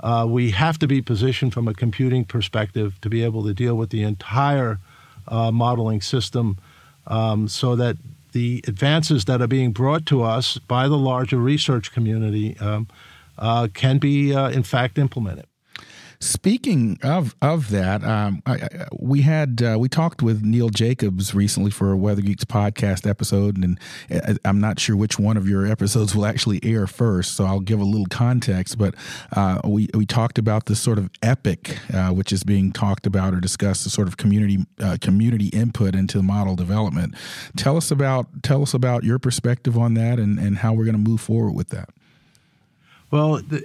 Uh, 0.00 0.26
we 0.28 0.50
have 0.50 0.78
to 0.78 0.86
be 0.86 1.02
positioned 1.02 1.52
from 1.52 1.66
a 1.66 1.74
computing 1.74 2.24
perspective 2.24 3.00
to 3.00 3.10
be 3.10 3.22
able 3.24 3.44
to 3.44 3.52
deal 3.52 3.76
with 3.76 3.90
the 3.90 4.02
entire 4.02 4.78
uh, 5.26 5.50
modeling 5.50 6.00
system 6.00 6.56
um, 7.06 7.48
so 7.48 7.74
that 7.76 7.96
the 8.32 8.62
advances 8.68 9.24
that 9.24 9.40
are 9.40 9.46
being 9.46 9.72
brought 9.72 10.06
to 10.06 10.22
us 10.22 10.58
by 10.58 10.86
the 10.86 10.98
larger 10.98 11.38
research 11.38 11.92
community 11.92 12.56
um, 12.58 12.86
uh, 13.38 13.68
can 13.72 13.98
be, 13.98 14.34
uh, 14.34 14.50
in 14.50 14.62
fact, 14.62 14.98
implemented. 14.98 15.46
Speaking 16.20 16.98
of 17.04 17.36
of 17.40 17.70
that, 17.70 18.02
um, 18.02 18.42
I, 18.44 18.54
I, 18.54 18.68
we 18.98 19.22
had 19.22 19.62
uh, 19.62 19.76
we 19.78 19.88
talked 19.88 20.20
with 20.20 20.42
Neil 20.42 20.68
Jacobs 20.68 21.32
recently 21.32 21.70
for 21.70 21.92
a 21.92 21.96
Weather 21.96 22.22
Geeks 22.22 22.44
podcast 22.44 23.08
episode, 23.08 23.56
and 23.56 23.78
uh, 24.10 24.34
I'm 24.44 24.60
not 24.60 24.80
sure 24.80 24.96
which 24.96 25.16
one 25.16 25.36
of 25.36 25.48
your 25.48 25.64
episodes 25.64 26.16
will 26.16 26.26
actually 26.26 26.58
air 26.64 26.88
first, 26.88 27.36
so 27.36 27.44
I'll 27.44 27.60
give 27.60 27.78
a 27.78 27.84
little 27.84 28.06
context. 28.06 28.78
But 28.78 28.96
uh, 29.36 29.60
we 29.62 29.88
we 29.94 30.06
talked 30.06 30.38
about 30.38 30.66
this 30.66 30.80
sort 30.80 30.98
of 30.98 31.08
epic, 31.22 31.78
uh, 31.94 32.10
which 32.10 32.32
is 32.32 32.42
being 32.42 32.72
talked 32.72 33.06
about 33.06 33.32
or 33.32 33.38
discussed, 33.38 33.84
the 33.84 33.90
sort 33.90 34.08
of 34.08 34.16
community 34.16 34.66
uh, 34.80 34.96
community 35.00 35.48
input 35.48 35.94
into 35.94 36.20
model 36.20 36.56
development. 36.56 37.14
Tell 37.56 37.76
us 37.76 37.92
about 37.92 38.42
tell 38.42 38.62
us 38.62 38.74
about 38.74 39.04
your 39.04 39.20
perspective 39.20 39.78
on 39.78 39.94
that, 39.94 40.18
and 40.18 40.40
and 40.40 40.58
how 40.58 40.72
we're 40.72 40.84
going 40.84 41.04
to 41.04 41.10
move 41.10 41.20
forward 41.20 41.52
with 41.52 41.68
that. 41.68 41.90
Well, 43.10 43.36
the, 43.36 43.62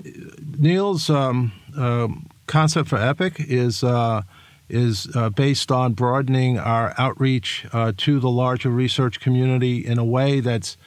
Neil's 0.57 1.09
um, 1.09 1.51
um, 1.75 2.29
concept 2.47 2.89
for 2.89 2.97
Epic 2.97 3.35
is 3.39 3.83
uh, 3.83 4.23
is 4.69 5.07
uh, 5.15 5.29
based 5.29 5.71
on 5.71 5.93
broadening 5.93 6.57
our 6.57 6.93
outreach 6.97 7.65
uh, 7.73 7.91
to 7.97 8.19
the 8.19 8.29
larger 8.29 8.69
research 8.69 9.19
community 9.19 9.85
in 9.85 9.97
a 9.97 10.05
way 10.05 10.39
that's 10.39 10.77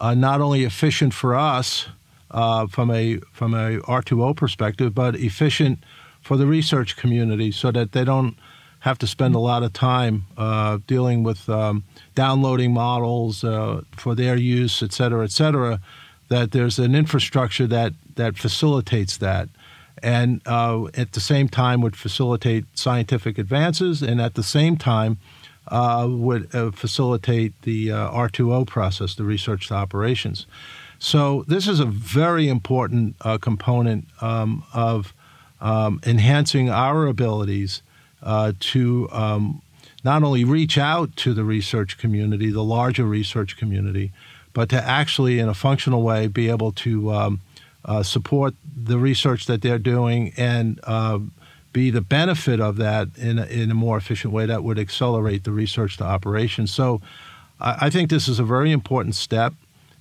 uh, 0.00 0.14
not 0.14 0.40
only 0.40 0.64
efficient 0.64 1.12
for 1.12 1.34
us 1.34 1.88
uh, 2.30 2.66
from 2.66 2.90
a 2.90 3.18
from 3.32 3.54
a 3.54 3.78
R2O 3.80 4.36
perspective, 4.36 4.94
but 4.94 5.16
efficient 5.16 5.78
for 6.20 6.36
the 6.36 6.46
research 6.46 6.96
community, 6.96 7.52
so 7.52 7.70
that 7.70 7.92
they 7.92 8.04
don't 8.04 8.36
have 8.80 8.98
to 8.98 9.06
spend 9.06 9.34
a 9.34 9.38
lot 9.38 9.62
of 9.62 9.72
time 9.72 10.26
uh, 10.36 10.78
dealing 10.86 11.22
with 11.22 11.48
um, 11.48 11.82
downloading 12.14 12.72
models 12.72 13.40
for 13.40 14.14
their 14.14 14.36
use, 14.36 14.82
et 14.82 14.92
cetera, 14.92 15.24
et 15.24 15.30
cetera. 15.30 15.80
That 16.28 16.50
there's 16.50 16.78
an 16.78 16.94
infrastructure 16.94 17.66
that 17.68 17.92
that 18.16 18.36
facilitates 18.36 19.16
that 19.18 19.48
and 20.02 20.40
uh, 20.46 20.86
at 20.94 21.12
the 21.12 21.20
same 21.20 21.48
time 21.48 21.80
would 21.80 21.96
facilitate 21.96 22.64
scientific 22.74 23.38
advances 23.38 24.02
and 24.02 24.20
at 24.20 24.34
the 24.34 24.42
same 24.42 24.76
time 24.76 25.18
uh, 25.68 26.06
would 26.08 26.54
uh, 26.54 26.70
facilitate 26.70 27.60
the 27.62 27.90
uh, 27.90 28.10
R2O 28.10 28.66
process, 28.66 29.14
the 29.14 29.24
research 29.24 29.68
to 29.68 29.74
operations. 29.74 30.46
So 30.98 31.44
this 31.48 31.68
is 31.68 31.80
a 31.80 31.84
very 31.84 32.48
important 32.48 33.16
uh, 33.20 33.38
component 33.38 34.06
um, 34.20 34.64
of 34.72 35.12
um, 35.60 36.00
enhancing 36.06 36.70
our 36.70 37.06
abilities 37.06 37.82
uh, 38.22 38.52
to 38.58 39.08
um, 39.12 39.62
not 40.04 40.22
only 40.22 40.44
reach 40.44 40.78
out 40.78 41.14
to 41.16 41.34
the 41.34 41.44
research 41.44 41.98
community, 41.98 42.50
the 42.50 42.64
larger 42.64 43.04
research 43.04 43.56
community, 43.56 44.12
but 44.52 44.68
to 44.70 44.82
actually, 44.82 45.38
in 45.38 45.48
a 45.48 45.54
functional 45.54 46.02
way, 46.02 46.28
be 46.28 46.48
able 46.48 46.72
to 46.72 47.12
um, 47.12 47.40
uh, 47.86 48.02
support 48.02 48.54
the 48.76 48.98
research 48.98 49.46
that 49.46 49.62
they're 49.62 49.78
doing 49.78 50.32
and 50.36 50.80
uh, 50.84 51.18
be 51.72 51.90
the 51.90 52.00
benefit 52.00 52.60
of 52.60 52.76
that 52.76 53.08
in 53.16 53.38
a, 53.38 53.46
in 53.46 53.70
a 53.70 53.74
more 53.74 53.96
efficient 53.96 54.32
way 54.32 54.46
that 54.46 54.62
would 54.64 54.78
accelerate 54.78 55.44
the 55.44 55.52
research 55.52 55.96
to 55.96 56.04
operations. 56.04 56.70
So 56.74 57.00
I, 57.60 57.86
I 57.86 57.90
think 57.90 58.10
this 58.10 58.28
is 58.28 58.38
a 58.38 58.44
very 58.44 58.72
important 58.72 59.14
step. 59.14 59.54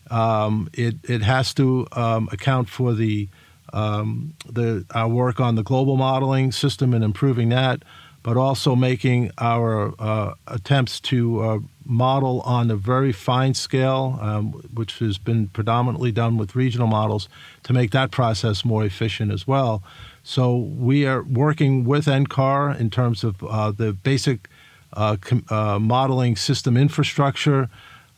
Um, 0.09 0.69
it, 0.73 0.95
it 1.03 1.21
has 1.21 1.53
to 1.55 1.87
um, 1.91 2.29
account 2.31 2.69
for 2.69 2.93
the, 2.93 3.27
um, 3.73 4.33
the 4.51 4.85
our 4.93 5.07
work 5.07 5.39
on 5.39 5.55
the 5.55 5.63
global 5.63 5.97
modeling 5.97 6.51
system 6.51 6.93
and 6.93 7.03
improving 7.03 7.49
that, 7.49 7.83
but 8.25 8.38
also 8.38 8.75
making 8.75 9.29
our 9.38 9.93
uh, 9.99 10.33
attempts 10.47 10.99
to 10.99 11.41
uh, 11.41 11.59
model 11.85 12.41
on 12.41 12.71
a 12.71 12.75
very 12.75 13.11
fine 13.11 13.53
scale, 13.53 14.17
um, 14.19 14.51
which 14.73 14.97
has 14.97 15.19
been 15.19 15.47
predominantly 15.49 16.11
done 16.11 16.35
with 16.35 16.55
regional 16.55 16.88
models, 16.88 17.29
to 17.61 17.71
make 17.71 17.91
that 17.91 18.09
process 18.09 18.65
more 18.65 18.83
efficient 18.83 19.31
as 19.31 19.45
well. 19.45 19.83
So 20.23 20.57
we 20.57 21.05
are 21.05 21.21
working 21.21 21.85
with 21.85 22.07
NCAR 22.07 22.79
in 22.79 22.89
terms 22.89 23.23
of 23.23 23.43
uh, 23.43 23.69
the 23.69 23.93
basic 23.93 24.49
uh, 24.93 25.17
com- 25.21 25.45
uh, 25.51 25.77
modeling 25.77 26.35
system 26.35 26.75
infrastructure. 26.75 27.69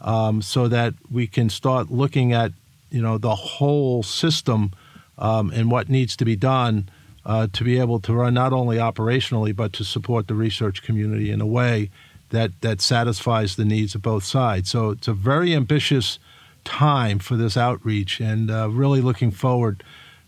um, 0.01 0.41
so 0.41 0.67
that 0.67 0.93
we 1.11 1.27
can 1.27 1.49
start 1.49 1.91
looking 1.91 2.33
at 2.33 2.51
you 2.91 3.01
know 3.01 3.17
the 3.17 3.35
whole 3.35 4.03
system 4.03 4.71
um, 5.17 5.51
and 5.51 5.71
what 5.71 5.89
needs 5.89 6.15
to 6.15 6.25
be 6.25 6.35
done 6.35 6.87
uh, 7.27 7.45
to 7.53 7.63
be 7.63 7.77
able 7.77 7.99
to 7.99 8.13
run 8.13 8.33
not 8.33 8.53
only 8.53 8.77
operationally 8.77 9.55
but 9.55 9.73
to 9.73 9.83
support 9.83 10.27
the 10.27 10.33
research 10.33 10.81
community 10.81 11.29
in 11.29 11.41
a 11.41 11.45
way 11.45 11.91
that 12.29 12.59
that 12.61 12.81
satisfies 12.81 13.55
the 13.55 13.65
needs 13.65 13.93
of 13.93 14.01
both 14.01 14.23
sides. 14.23 14.69
So 14.69 14.89
it's 14.89 15.07
a 15.07 15.13
very 15.13 15.53
ambitious 15.53 16.19
time 16.63 17.19
for 17.19 17.35
this 17.37 17.55
outreach, 17.55 18.19
and 18.19 18.51
uh, 18.51 18.69
really 18.69 19.01
looking 19.01 19.31
forward 19.31 19.83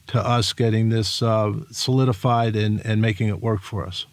to 0.08 0.20
us 0.20 0.54
getting 0.54 0.90
this 0.90 1.22
uh, 1.22 1.54
solidified 1.72 2.56
and, 2.56 2.84
and 2.86 3.02
making 3.02 3.28
it 3.28 3.42
work 3.42 3.62
for 3.62 3.86
us. 3.86 4.06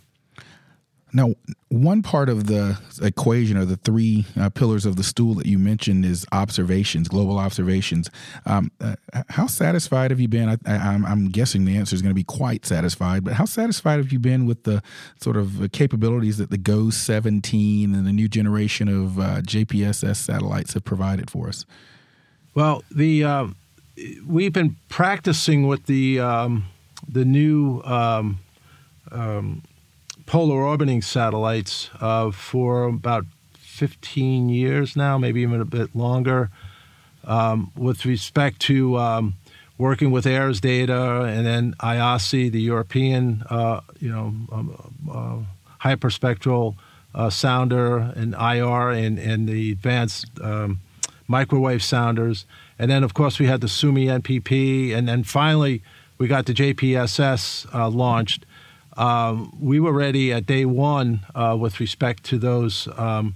Now, 1.16 1.32
one 1.70 2.02
part 2.02 2.28
of 2.28 2.46
the 2.46 2.78
equation 3.00 3.56
or 3.56 3.64
the 3.64 3.78
three 3.78 4.26
uh, 4.38 4.50
pillars 4.50 4.84
of 4.84 4.96
the 4.96 5.02
stool 5.02 5.32
that 5.36 5.46
you 5.46 5.58
mentioned 5.58 6.04
is 6.04 6.26
observations, 6.30 7.08
global 7.08 7.38
observations. 7.38 8.10
Um, 8.44 8.70
uh, 8.82 8.96
how 9.30 9.46
satisfied 9.46 10.10
have 10.10 10.20
you 10.20 10.28
been? 10.28 10.50
I, 10.50 10.58
am 10.66 11.30
guessing 11.30 11.64
the 11.64 11.74
answer 11.74 11.94
is 11.94 12.02
going 12.02 12.10
to 12.10 12.14
be 12.14 12.22
quite 12.22 12.66
satisfied, 12.66 13.24
but 13.24 13.32
how 13.32 13.46
satisfied 13.46 13.96
have 13.96 14.12
you 14.12 14.18
been 14.18 14.44
with 14.44 14.64
the 14.64 14.82
sort 15.18 15.38
of 15.38 15.72
capabilities 15.72 16.36
that 16.36 16.50
the 16.50 16.58
GOES 16.58 16.98
17 16.98 17.94
and 17.94 18.06
the 18.06 18.12
new 18.12 18.28
generation 18.28 18.86
of 18.86 19.18
uh, 19.18 19.40
JPSS 19.40 20.16
satellites 20.16 20.74
have 20.74 20.84
provided 20.84 21.30
for 21.30 21.48
us? 21.48 21.64
Well, 22.52 22.84
the 22.94 23.24
uh, 23.24 23.46
we've 24.26 24.52
been 24.52 24.76
practicing 24.90 25.66
with 25.66 25.86
the 25.86 26.20
um, 26.20 26.66
the 27.08 27.24
new. 27.24 27.80
Um, 27.84 28.40
um 29.10 29.62
polar 30.26 30.62
orbiting 30.62 31.00
satellites 31.00 31.88
uh, 32.00 32.30
for 32.30 32.84
about 32.84 33.24
15 33.54 34.48
years 34.48 34.96
now, 34.96 35.16
maybe 35.16 35.40
even 35.40 35.60
a 35.60 35.64
bit 35.64 35.94
longer, 35.94 36.50
um, 37.24 37.70
with 37.76 38.04
respect 38.04 38.60
to 38.60 38.96
um, 38.98 39.34
working 39.78 40.10
with 40.10 40.26
AIRS 40.26 40.60
data 40.60 41.22
and 41.22 41.46
then 41.46 41.74
IASI, 41.80 42.50
the 42.50 42.60
European, 42.60 43.44
uh, 43.50 43.80
you 44.00 44.10
know, 44.10 44.34
um, 44.52 44.96
uh, 45.10 45.86
hyperspectral 45.86 46.74
uh, 47.14 47.30
sounder, 47.30 48.12
and 48.14 48.34
IR, 48.34 48.90
and, 48.90 49.18
and 49.18 49.48
the 49.48 49.72
advanced 49.72 50.26
um, 50.42 50.80
microwave 51.26 51.82
sounders. 51.82 52.44
And 52.78 52.90
then, 52.90 53.02
of 53.02 53.14
course, 53.14 53.38
we 53.38 53.46
had 53.46 53.60
the 53.60 53.68
Suomi 53.68 54.06
NPP, 54.06 54.94
and 54.94 55.08
then 55.08 55.24
finally 55.24 55.82
we 56.18 56.28
got 56.28 56.46
the 56.46 56.54
JPSS 56.54 57.74
uh, 57.74 57.88
launched 57.88 58.45
um, 58.96 59.56
we 59.60 59.80
were 59.80 59.92
ready 59.92 60.32
at 60.32 60.46
day 60.46 60.64
one 60.64 61.20
uh, 61.34 61.56
with 61.58 61.80
respect 61.80 62.24
to 62.24 62.38
those 62.38 62.88
um, 62.96 63.34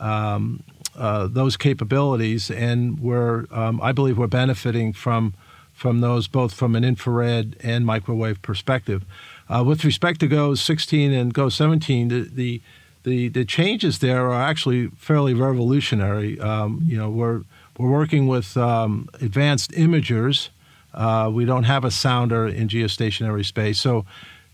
um, 0.00 0.62
uh, 0.96 1.26
those 1.26 1.56
capabilities, 1.56 2.50
and 2.50 2.98
we're 3.00 3.46
um, 3.50 3.80
I 3.82 3.92
believe 3.92 4.18
we're 4.18 4.26
benefiting 4.26 4.92
from 4.92 5.34
from 5.72 6.00
those 6.00 6.26
both 6.26 6.54
from 6.54 6.74
an 6.74 6.84
infrared 6.84 7.56
and 7.60 7.84
microwave 7.84 8.40
perspective. 8.42 9.04
Uh, 9.48 9.62
with 9.64 9.84
respect 9.84 10.20
to 10.20 10.26
GOES 10.26 10.60
16 10.60 11.12
and 11.12 11.32
GOES 11.32 11.54
17, 11.54 12.08
the, 12.08 12.20
the 12.22 12.62
the, 13.04 13.28
the 13.28 13.44
changes 13.44 14.00
there 14.00 14.32
are 14.32 14.42
actually 14.42 14.88
fairly 14.96 15.32
revolutionary. 15.32 16.40
Um, 16.40 16.82
you 16.84 16.98
know, 16.98 17.08
we're 17.08 17.42
we're 17.78 17.90
working 17.90 18.26
with 18.26 18.56
um, 18.56 19.08
advanced 19.20 19.70
imagers. 19.72 20.48
Uh, 20.92 21.30
we 21.32 21.44
don't 21.44 21.64
have 21.64 21.84
a 21.84 21.90
sounder 21.90 22.48
in 22.48 22.68
geostationary 22.68 23.44
space, 23.44 23.78
so 23.78 24.06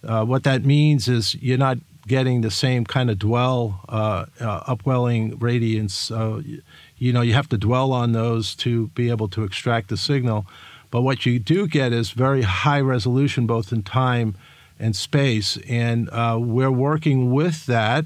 uh, 0.04 0.24
what 0.24 0.44
that 0.44 0.64
means 0.64 1.08
is 1.08 1.34
you're 1.36 1.58
not 1.58 1.78
getting 2.06 2.40
the 2.40 2.50
same 2.50 2.84
kind 2.84 3.10
of 3.10 3.18
dwell, 3.18 3.80
uh, 3.88 4.26
uh, 4.40 4.60
upwelling 4.66 5.38
radiance. 5.38 6.10
you 6.10 7.12
know, 7.12 7.20
you 7.20 7.32
have 7.32 7.48
to 7.48 7.58
dwell 7.58 7.92
on 7.92 8.12
those 8.12 8.54
to 8.56 8.88
be 8.88 9.10
able 9.10 9.28
to 9.28 9.44
extract 9.44 9.88
the 9.88 9.96
signal. 9.96 10.46
But 10.90 11.02
what 11.02 11.24
you 11.24 11.38
do 11.38 11.66
get 11.66 11.92
is 11.92 12.10
very 12.10 12.42
high 12.42 12.80
resolution, 12.80 13.46
both 13.46 13.72
in 13.72 13.82
time 13.82 14.36
and 14.78 14.94
space. 14.94 15.56
And 15.68 16.10
uh, 16.10 16.38
we're 16.40 16.70
working 16.70 17.32
with 17.32 17.66
that. 17.66 18.04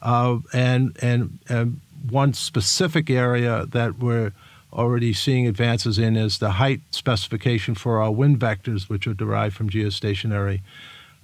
Uh, 0.00 0.38
and, 0.52 0.96
and, 1.02 1.38
and 1.48 1.80
one 2.08 2.32
specific 2.34 3.10
area 3.10 3.66
that 3.66 3.98
we're 3.98 4.32
already 4.72 5.12
seeing 5.12 5.48
advances 5.48 5.98
in 5.98 6.16
is 6.16 6.38
the 6.38 6.52
height 6.52 6.82
specification 6.92 7.74
for 7.74 8.00
our 8.00 8.12
wind 8.12 8.38
vectors, 8.38 8.88
which 8.88 9.06
are 9.06 9.14
derived 9.14 9.56
from 9.56 9.68
geostationary 9.68 10.60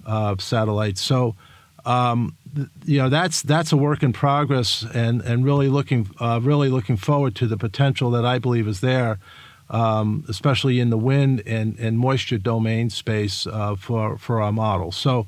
uh, 0.05 0.35
satellites. 0.39 1.01
So, 1.01 1.35
um, 1.85 2.35
you 2.85 2.97
know, 2.97 3.09
that's 3.09 3.41
that's 3.41 3.71
a 3.71 3.77
work 3.77 4.03
in 4.03 4.13
progress, 4.13 4.85
and 4.93 5.21
and 5.21 5.45
really 5.45 5.67
looking 5.67 6.09
uh, 6.19 6.39
really 6.41 6.69
looking 6.69 6.97
forward 6.97 7.35
to 7.35 7.47
the 7.47 7.57
potential 7.57 8.11
that 8.11 8.25
I 8.25 8.39
believe 8.39 8.67
is 8.67 8.81
there, 8.81 9.19
um, 9.69 10.25
especially 10.29 10.79
in 10.79 10.89
the 10.89 10.97
wind 10.97 11.43
and, 11.45 11.77
and 11.79 11.99
moisture 11.99 12.37
domain 12.37 12.89
space 12.89 13.45
uh, 13.47 13.75
for 13.75 14.17
for 14.17 14.41
our 14.41 14.51
model. 14.51 14.91
So. 14.91 15.27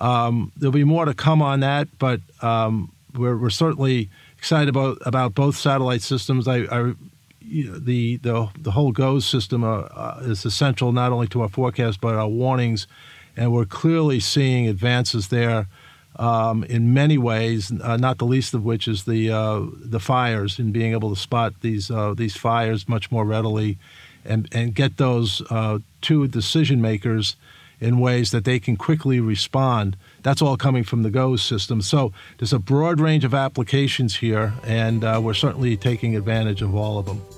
Um, 0.00 0.52
there'll 0.56 0.70
be 0.70 0.84
more 0.84 1.06
to 1.06 1.14
come 1.14 1.42
on 1.42 1.58
that, 1.58 1.88
but 1.98 2.20
um, 2.40 2.92
we're, 3.16 3.36
we're 3.36 3.50
certainly 3.50 4.08
excited 4.36 4.68
about 4.68 4.98
about 5.04 5.34
both 5.34 5.56
satellite 5.56 6.02
systems. 6.02 6.46
I, 6.46 6.58
I 6.70 6.94
the 7.40 8.16
the 8.16 8.48
the 8.56 8.70
whole 8.70 8.92
GOES 8.92 9.26
system 9.26 9.64
uh, 9.64 9.80
uh, 9.80 10.20
is 10.22 10.44
essential 10.44 10.92
not 10.92 11.12
only 11.12 11.26
to 11.28 11.42
our 11.42 11.48
forecast 11.48 12.00
but 12.00 12.14
our 12.14 12.28
warnings 12.28 12.86
and 13.38 13.52
we're 13.52 13.64
clearly 13.64 14.20
seeing 14.20 14.66
advances 14.66 15.28
there 15.28 15.66
um, 16.16 16.64
in 16.64 16.92
many 16.92 17.16
ways. 17.16 17.72
Uh, 17.80 17.96
not 17.96 18.18
the 18.18 18.24
least 18.24 18.52
of 18.52 18.64
which 18.64 18.88
is 18.88 19.04
the 19.04 19.30
uh, 19.30 19.62
the 19.80 20.00
fires 20.00 20.58
and 20.58 20.72
being 20.72 20.92
able 20.92 21.14
to 21.14 21.20
spot 21.20 21.54
these 21.60 21.90
uh, 21.90 22.14
these 22.14 22.36
fires 22.36 22.88
much 22.88 23.10
more 23.10 23.24
readily, 23.24 23.78
and 24.24 24.48
and 24.52 24.74
get 24.74 24.96
those 24.96 25.42
uh, 25.50 25.78
to 26.02 26.26
decision 26.26 26.82
makers 26.82 27.36
in 27.80 28.00
ways 28.00 28.32
that 28.32 28.44
they 28.44 28.58
can 28.58 28.76
quickly 28.76 29.20
respond. 29.20 29.96
That's 30.24 30.42
all 30.42 30.56
coming 30.56 30.82
from 30.82 31.04
the 31.04 31.10
GOES 31.10 31.42
system. 31.42 31.80
So 31.80 32.12
there's 32.38 32.52
a 32.52 32.58
broad 32.58 32.98
range 32.98 33.24
of 33.24 33.34
applications 33.34 34.16
here, 34.16 34.52
and 34.64 35.04
uh, 35.04 35.20
we're 35.22 35.34
certainly 35.34 35.76
taking 35.76 36.16
advantage 36.16 36.60
of 36.60 36.74
all 36.74 36.98
of 36.98 37.06
them. 37.06 37.37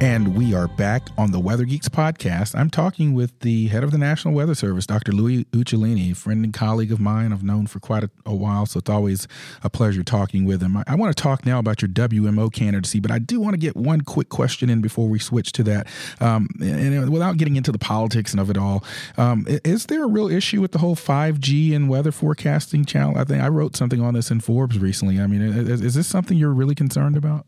And 0.00 0.36
we 0.36 0.54
are 0.54 0.68
back 0.68 1.08
on 1.18 1.32
the 1.32 1.40
Weather 1.40 1.64
Geeks 1.64 1.88
podcast. 1.88 2.56
I'm 2.56 2.70
talking 2.70 3.14
with 3.14 3.36
the 3.40 3.66
head 3.66 3.82
of 3.82 3.90
the 3.90 3.98
National 3.98 4.32
Weather 4.32 4.54
Service, 4.54 4.86
Dr. 4.86 5.10
Louis 5.10 5.44
Uccellini, 5.46 6.16
friend 6.16 6.44
and 6.44 6.54
colleague 6.54 6.92
of 6.92 7.00
mine 7.00 7.32
I've 7.32 7.42
known 7.42 7.66
for 7.66 7.80
quite 7.80 8.04
a, 8.04 8.10
a 8.24 8.32
while, 8.32 8.64
so 8.64 8.78
it's 8.78 8.88
always 8.88 9.26
a 9.64 9.68
pleasure 9.68 10.04
talking 10.04 10.44
with 10.44 10.62
him. 10.62 10.76
I, 10.76 10.84
I, 10.86 10.94
want 10.94 11.16
to 11.16 11.20
talk 11.20 11.44
now 11.44 11.58
about 11.58 11.82
your 11.82 11.88
WMO 11.88 12.52
candidacy, 12.52 13.00
but 13.00 13.10
I 13.10 13.18
do 13.18 13.40
want 13.40 13.54
to 13.54 13.58
get 13.58 13.74
one 13.74 14.02
quick 14.02 14.28
question 14.28 14.70
in 14.70 14.80
before 14.80 15.08
we 15.08 15.18
switch 15.18 15.50
to 15.52 15.64
that. 15.64 15.88
Um, 16.20 16.48
and, 16.60 16.94
and, 16.94 17.12
without 17.12 17.36
getting 17.36 17.56
into 17.56 17.72
the 17.72 17.78
politics 17.78 18.30
and 18.30 18.38
of 18.38 18.50
it 18.50 18.56
all, 18.56 18.84
um, 19.16 19.46
is 19.48 19.86
there 19.86 20.04
a 20.04 20.08
real 20.08 20.28
issue 20.28 20.60
with 20.60 20.70
the 20.70 20.78
whole 20.78 20.94
5G 20.94 21.74
and 21.74 21.88
weather 21.88 22.12
forecasting 22.12 22.84
channel? 22.84 23.18
I 23.18 23.24
think 23.24 23.42
I 23.42 23.48
wrote 23.48 23.74
something 23.74 24.00
on 24.00 24.14
this 24.14 24.30
in 24.30 24.38
Forbes 24.38 24.78
recently. 24.78 25.18
I 25.18 25.26
mean, 25.26 25.42
is, 25.42 25.80
is 25.80 25.94
this 25.94 26.06
something 26.06 26.38
you're 26.38 26.54
really 26.54 26.76
concerned 26.76 27.16
about? 27.16 27.46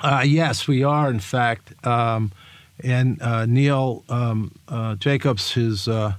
Uh, 0.00 0.22
yes, 0.26 0.68
we 0.68 0.84
are, 0.84 1.08
in 1.08 1.20
fact. 1.20 1.72
Um, 1.86 2.32
and 2.82 3.20
uh, 3.22 3.46
Neil 3.46 4.04
um, 4.08 4.52
uh, 4.68 4.94
Jacobs 4.96 5.52
has 5.52 5.88
uh, 5.88 6.14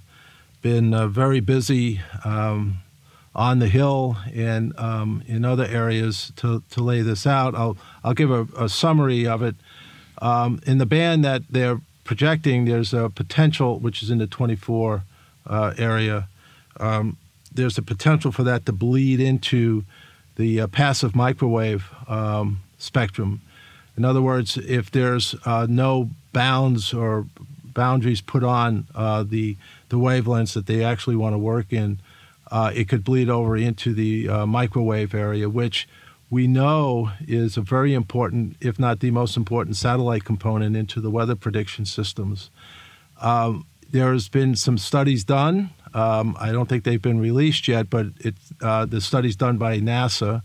been 0.61 0.93
uh, 0.93 1.07
very 1.07 1.39
busy 1.39 2.01
um, 2.25 2.79
on 3.35 3.59
the 3.59 3.67
Hill 3.67 4.17
and 4.33 4.77
um, 4.79 5.21
in 5.27 5.45
other 5.45 5.65
areas 5.65 6.31
to, 6.37 6.63
to 6.71 6.81
lay 6.81 7.01
this 7.01 7.27
out. 7.27 7.53
I'll, 7.53 7.77
I'll 8.03 8.15
give 8.15 8.31
a, 8.31 8.47
a 8.57 8.67
summary 8.67 9.27
of 9.27 9.43
it. 9.43 9.55
Um, 10.19 10.59
in 10.65 10.79
the 10.79 10.87
band 10.87 11.23
that 11.25 11.43
they're 11.47 11.79
projecting, 12.03 12.65
there's 12.65 12.93
a 12.93 13.09
potential, 13.09 13.77
which 13.77 14.01
is 14.01 14.09
in 14.09 14.17
the 14.17 14.25
24 14.25 15.03
uh, 15.45 15.73
area, 15.77 16.27
um, 16.79 17.17
there's 17.53 17.77
a 17.77 17.83
potential 17.83 18.31
for 18.31 18.41
that 18.43 18.65
to 18.65 18.71
bleed 18.71 19.19
into 19.19 19.83
the 20.37 20.65
passive 20.67 21.15
microwave 21.15 21.91
spectrum 22.79 23.41
in 23.97 24.05
other 24.05 24.21
words, 24.21 24.57
if 24.57 24.91
there's 24.91 25.35
uh, 25.43 25.65
no 25.67 26.11
bounds 26.31 26.93
or 26.93 27.25
boundaries 27.65 28.21
put 28.21 28.43
on 28.43 28.87
uh, 28.95 29.23
the 29.23 29.57
the 29.89 29.97
wavelengths 29.97 30.53
that 30.53 30.65
they 30.67 30.83
actually 30.83 31.15
want 31.15 31.33
to 31.33 31.37
work 31.37 31.71
in, 31.71 31.99
uh, 32.51 32.71
it 32.73 32.87
could 32.89 33.03
bleed 33.03 33.29
over 33.29 33.57
into 33.57 33.93
the 33.93 34.29
uh, 34.29 34.45
microwave 34.45 35.15
area, 35.15 35.49
which 35.49 35.87
we 36.29 36.45
know 36.45 37.11
is 37.25 37.55
a 37.55 37.61
very 37.61 37.93
important, 37.93 38.57
if 38.59 38.77
not 38.77 38.99
the 38.99 39.11
most 39.11 39.37
important, 39.37 39.77
satellite 39.77 40.25
component 40.25 40.75
into 40.75 40.99
the 40.99 41.09
weather 41.09 41.35
prediction 41.35 41.85
systems. 41.85 42.49
Um, 43.21 43.65
there's 43.91 44.27
been 44.27 44.55
some 44.55 44.77
studies 44.77 45.23
done. 45.23 45.69
Um, 45.93 46.35
I 46.37 46.51
don't 46.51 46.67
think 46.67 46.83
they've 46.83 47.01
been 47.01 47.19
released 47.19 47.67
yet, 47.67 47.89
but 47.89 48.07
it, 48.19 48.35
uh, 48.61 48.85
the 48.85 48.99
studies 48.99 49.37
done 49.37 49.57
by 49.57 49.79
NASA, 49.79 50.41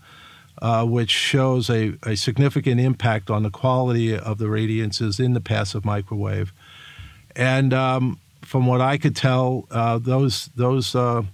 uh, 0.63 0.85
which 0.85 1.11
shows 1.11 1.69
a, 1.69 1.95
a, 2.05 2.15
significant 2.15 2.81
impact 2.81 3.31
on 3.31 3.43
the 3.43 3.51
quality 3.51 4.17
of 4.17 4.39
the 4.39 4.45
radiances 4.45 5.19
in 5.19 5.35
the 5.35 5.41
passive 5.41 5.85
microwave. 5.85 6.53
And 7.35 7.75
um, 7.75 8.21
from 8.43 8.67
what 8.67 8.81
I 8.81 8.97
could 8.97 9.17
tell, 9.17 9.67
uh, 9.73 9.99
those 9.99 10.51
those 10.55 10.95
uh, 10.95 11.25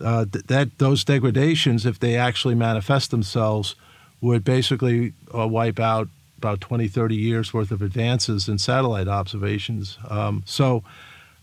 uh, 0.00 0.26
that 0.46 0.78
those 0.78 1.02
degradations, 1.02 1.84
if 1.84 1.98
they 1.98 2.16
actually 2.16 2.54
manifest 2.54 3.10
themselves, 3.10 3.74
would 4.20 4.44
basically 4.44 5.14
uh, 5.36 5.48
wipe 5.48 5.80
out 5.80 6.08
about 6.38 6.60
20, 6.60 6.86
30 6.86 7.16
years 7.16 7.52
worth 7.52 7.72
of 7.72 7.82
advances 7.82 8.48
in 8.48 8.56
satellite 8.56 9.08
observations. 9.08 9.98
Um, 10.08 10.44
so, 10.46 10.84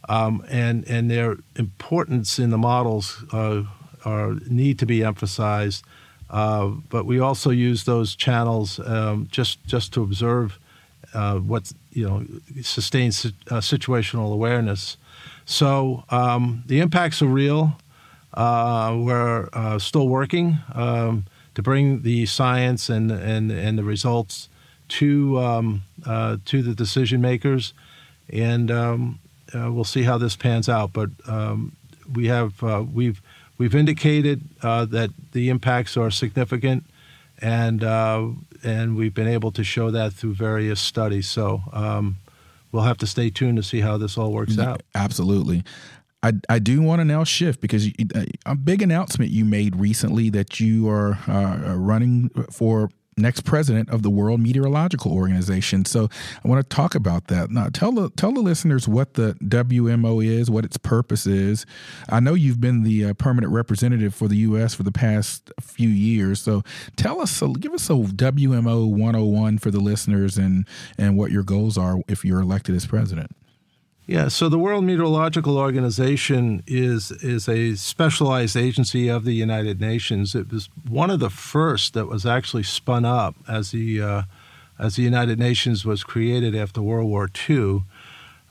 um, 0.08 0.46
and 0.50 0.88
and 0.88 1.12
their 1.12 1.36
importance 1.58 2.40
in 2.40 2.52
the 2.52 2.58
models 2.58 3.26
uh, 3.34 3.64
are 4.06 4.36
need 4.50 4.80
to 4.80 4.86
be 4.86 5.04
emphasized. 5.04 5.84
Uh, 6.30 6.68
but 6.90 7.06
we 7.06 7.20
also 7.20 7.50
use 7.50 7.86
those 7.86 8.16
channels 8.16 8.80
um, 8.80 9.28
just 9.32 9.64
just 9.66 9.94
to 9.94 10.04
observe 10.04 10.60
uh, 11.14 11.38
what 11.38 11.72
you 11.92 12.08
know 12.08 12.26
sustains 12.62 13.26
uh, 13.26 13.62
situational 13.62 14.34
awareness. 14.34 14.98
So 15.46 16.04
um, 16.10 16.64
the 16.68 16.80
impacts 16.80 17.22
are 17.22 17.28
real. 17.28 17.78
Uh, 18.34 18.96
we're 19.00 19.50
uh, 19.54 19.80
still 19.80 20.08
working 20.10 20.58
um, 20.74 21.26
to 21.56 21.62
bring 21.62 22.02
the 22.02 22.26
science 22.26 22.90
and 22.90 23.12
and 23.12 23.52
and 23.52 23.78
the 23.78 23.84
results 23.84 24.50
to 24.90 25.40
um, 25.40 25.84
uh, 26.06 26.38
to 26.46 26.62
the 26.62 26.76
decision 26.76 27.22
makers, 27.22 27.74
and 28.30 28.70
um, 28.70 29.20
we'll 29.54 29.84
see 29.84 30.04
how 30.04 30.18
this 30.18 30.36
pans 30.36 30.68
out. 30.68 30.92
But 30.92 31.10
um, 31.26 31.72
we 32.14 32.28
have 32.28 32.62
we've 32.94 33.22
we've 33.58 33.76
indicated 33.76 34.50
uh, 34.62 34.86
that 34.86 35.12
the 35.32 35.50
impacts 35.50 35.98
are 35.98 36.12
significant, 36.12 36.86
and 37.40 37.84
uh, 37.84 38.30
and 38.64 38.96
we've 38.96 39.14
been 39.14 39.28
able 39.28 39.52
to 39.52 39.64
show 39.64 39.92
that 39.92 40.14
through 40.14 40.34
various 40.34 40.80
studies. 40.80 41.28
So. 41.28 41.64
Um, 41.74 42.18
we'll 42.72 42.84
have 42.84 42.98
to 42.98 43.08
stay 43.08 43.30
tuned 43.30 43.56
to 43.56 43.64
see 43.64 43.80
how 43.80 43.98
this 43.98 44.18
all 44.18 44.32
works 44.34 44.60
out. 44.60 44.84
Absolutely. 44.94 45.64
I, 46.24 46.34
I 46.50 46.60
do 46.60 46.82
want 46.82 47.00
to 47.00 47.06
now 47.06 47.24
shift 47.24 47.62
because 47.62 47.90
a 48.46 48.56
big 48.56 48.82
announcement 48.82 49.32
you 49.32 49.46
made 49.46 49.76
recently 49.76 50.30
that 50.32 50.60
you 50.60 50.90
are 50.90 51.18
uh, 51.28 51.76
running 51.76 52.30
for 52.52 52.90
next 53.18 53.42
president 53.42 53.90
of 53.90 54.04
the 54.04 54.10
World 54.10 54.40
Meteorological 54.40 55.12
Organization. 55.12 55.86
So 55.86 56.10
I 56.44 56.48
want 56.48 56.68
to 56.68 56.76
talk 56.76 56.96
about 56.96 57.28
that. 57.28 57.50
Now, 57.50 57.68
tell 57.72 57.92
the 57.92 58.10
tell 58.12 58.32
the 58.32 58.42
listeners 58.42 58.88
what 58.88 59.16
the 59.16 59.36
WMO 59.44 60.26
is, 60.26 60.50
what 60.50 60.66
its 60.66 60.78
purpose 60.78 61.26
is. 61.26 61.66
I 62.10 62.20
know 62.20 62.34
you've 62.34 62.62
been 62.62 62.84
the 62.84 63.06
uh, 63.06 63.14
permanent 63.14 63.52
representative 63.52 64.14
for 64.14 64.28
the 64.28 64.38
U.S. 64.38 64.74
for 64.74 64.84
the 64.84 64.92
past 64.92 65.52
few 65.60 65.90
years. 65.90 66.40
So 66.40 66.64
tell 66.96 67.22
us, 67.22 67.42
give 67.60 67.74
us 67.74 67.90
a 67.90 67.94
WMO 67.94 68.90
101 68.90 69.58
for 69.58 69.72
the 69.72 69.80
listeners 69.80 70.38
and 70.38 70.68
and 70.98 71.18
what 71.18 71.32
your 71.32 71.44
goals 71.44 71.78
are 71.78 71.98
if 72.08 72.24
you're 72.24 72.42
elected 72.42 72.76
as 72.76 72.86
president. 72.86 73.36
Yeah, 74.08 74.30
so 74.30 74.48
the 74.48 74.58
World 74.58 74.86
Meteorological 74.86 75.58
Organization 75.58 76.64
is 76.66 77.12
is 77.12 77.50
a 77.50 77.76
specialized 77.76 78.56
agency 78.56 79.10
of 79.10 79.26
the 79.26 79.34
United 79.34 79.82
Nations. 79.82 80.34
It 80.34 80.50
was 80.50 80.70
one 80.88 81.10
of 81.10 81.20
the 81.20 81.30
first 81.30 81.94
that 81.94 82.06
was 82.06 82.26
actually 82.26 82.64
spun 82.64 83.04
up 83.04 83.36
as 83.50 83.72
the 83.72 84.02
uh, 84.02 84.22
as 84.80 84.96
the 84.96 85.04
United 85.04 85.40
Nations 85.40 85.84
was 85.84 86.06
created 86.06 86.56
after 86.56 86.82
World 86.82 87.10
War 87.10 87.30
II. 87.50 87.84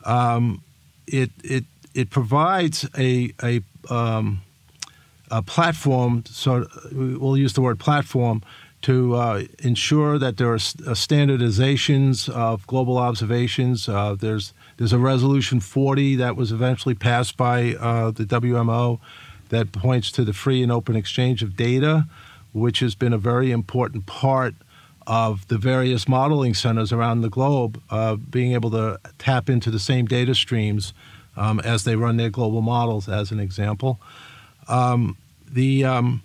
Um, 0.04 0.62
it 1.06 1.30
it 1.42 1.64
it 1.94 2.10
provides 2.10 2.86
a 2.98 3.32
a 3.42 3.62
um, 3.88 4.42
a 5.30 5.40
platform. 5.40 6.24
So 6.26 6.66
we'll 6.92 7.38
use 7.38 7.54
the 7.54 7.62
word 7.62 7.78
platform 7.78 8.42
to 8.82 9.14
uh, 9.14 9.42
ensure 9.60 10.18
that 10.18 10.36
there 10.36 10.50
are 10.50 10.56
uh, 10.56 10.92
standardizations 10.92 12.28
of 12.28 12.66
global 12.66 12.98
observations. 12.98 13.88
Uh, 13.88 14.14
there's 14.14 14.52
there's 14.76 14.92
a 14.92 14.98
resolution 14.98 15.60
40 15.60 16.16
that 16.16 16.36
was 16.36 16.52
eventually 16.52 16.94
passed 16.94 17.36
by 17.36 17.74
uh, 17.74 18.10
the 18.10 18.24
WMO 18.24 19.00
that 19.48 19.72
points 19.72 20.10
to 20.12 20.24
the 20.24 20.32
free 20.32 20.62
and 20.62 20.70
open 20.70 20.96
exchange 20.96 21.42
of 21.42 21.56
data, 21.56 22.06
which 22.52 22.80
has 22.80 22.94
been 22.94 23.12
a 23.12 23.18
very 23.18 23.50
important 23.50 24.06
part 24.06 24.54
of 25.06 25.46
the 25.48 25.56
various 25.56 26.08
modeling 26.08 26.52
centers 26.52 26.92
around 26.92 27.20
the 27.20 27.30
globe 27.30 27.80
uh, 27.90 28.16
being 28.16 28.52
able 28.52 28.70
to 28.70 28.98
tap 29.18 29.48
into 29.48 29.70
the 29.70 29.78
same 29.78 30.04
data 30.04 30.34
streams 30.34 30.92
um, 31.36 31.60
as 31.60 31.84
they 31.84 31.94
run 31.96 32.16
their 32.16 32.30
global 32.30 32.60
models, 32.60 33.08
as 33.08 33.30
an 33.30 33.38
example. 33.38 34.00
Um, 34.68 35.16
the 35.48 35.84
um, 35.84 36.22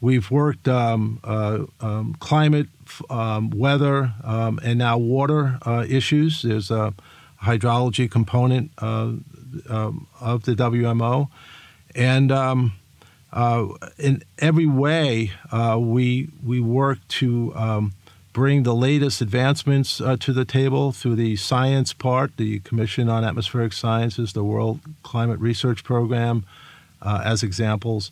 we've 0.00 0.30
worked 0.30 0.66
um, 0.66 1.20
uh, 1.22 1.64
um, 1.80 2.16
climate, 2.18 2.66
um, 3.08 3.50
weather, 3.50 4.12
and 4.24 4.78
now 4.78 4.98
water 4.98 5.58
uh, 5.64 5.84
issues. 5.88 6.42
There's 6.42 6.70
a 6.70 6.92
hydrology 7.44 8.10
component 8.10 8.70
um, 8.78 9.24
of 10.20 10.44
the 10.44 10.54
WMO. 10.54 11.28
And 11.94 12.32
um, 12.32 12.72
uh, 13.32 13.68
in 13.98 14.22
every 14.38 14.66
way, 14.66 15.32
uh, 15.50 15.78
we, 15.80 16.28
we 16.44 16.60
work 16.60 16.98
to 17.08 17.52
um, 17.54 17.92
bring 18.32 18.64
the 18.64 18.74
latest 18.74 19.20
advancements 19.20 20.00
uh, 20.00 20.16
to 20.18 20.32
the 20.32 20.44
table 20.44 20.92
through 20.92 21.14
the 21.14 21.36
science 21.36 21.92
part, 21.92 22.36
the 22.36 22.58
Commission 22.60 23.08
on 23.08 23.24
Atmospheric 23.24 23.72
Sciences, 23.72 24.32
the 24.32 24.44
World 24.44 24.80
Climate 25.02 25.38
Research 25.38 25.84
Program, 25.84 26.44
uh, 27.00 27.22
as 27.24 27.42
examples, 27.42 28.10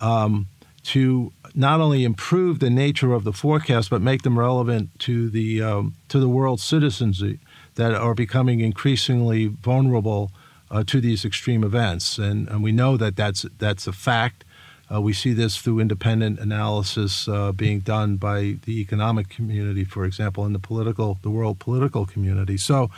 um, 0.00 0.46
to 0.82 1.32
not 1.54 1.80
only 1.80 2.04
improve 2.04 2.58
the 2.58 2.70
nature 2.70 3.12
of 3.12 3.24
the 3.24 3.32
forecast, 3.32 3.90
but 3.90 4.00
make 4.00 4.22
them 4.22 4.38
relevant 4.38 4.98
to 5.00 5.28
the, 5.28 5.62
um, 5.62 5.94
to 6.08 6.18
the 6.18 6.28
world's 6.28 6.62
citizens 6.62 7.22
that 7.74 7.94
are 7.94 8.14
becoming 8.14 8.60
increasingly 8.60 9.46
vulnerable 9.46 10.30
uh, 10.70 10.84
to 10.84 11.00
these 11.00 11.24
extreme 11.24 11.64
events. 11.64 12.18
And, 12.18 12.48
and, 12.48 12.62
we 12.62 12.72
know 12.72 12.96
that 12.96 13.16
that's, 13.16 13.42
that's 13.58 13.86
a 13.86 13.92
fact. 13.92 14.44
Uh, 14.92 15.00
we 15.00 15.12
see 15.12 15.32
this 15.32 15.56
through 15.56 15.80
independent 15.80 16.38
analysis 16.38 17.28
uh, 17.28 17.52
being 17.52 17.80
done 17.80 18.16
by 18.16 18.56
the 18.64 18.80
economic 18.80 19.28
community, 19.28 19.84
for 19.84 20.04
example, 20.04 20.44
and 20.44 20.54
the 20.54 20.60
political, 20.60 21.18
the 21.22 21.30
world 21.30 21.58
political 21.58 22.06
community. 22.06 22.56
So, 22.56 22.90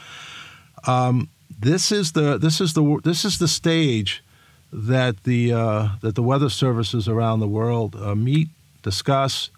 um, 0.86 1.28
this 1.58 1.92
is 1.92 2.12
the 2.12 2.38
this 2.38 2.60
is 2.60 2.72
the 2.72 3.00
this 3.04 3.24
is 3.24 3.38
the 3.38 3.46
stage 3.46 4.22
that 4.72 5.24
the 5.24 5.52
uh, 5.52 5.88
that 6.00 6.14
the 6.14 6.22
weather 6.22 6.48
services 6.48 7.06
around 7.06 7.40
the 7.40 7.48
world 7.48 7.94
uh, 7.96 8.14
meet, 8.14 8.48
discuss, 8.82 9.50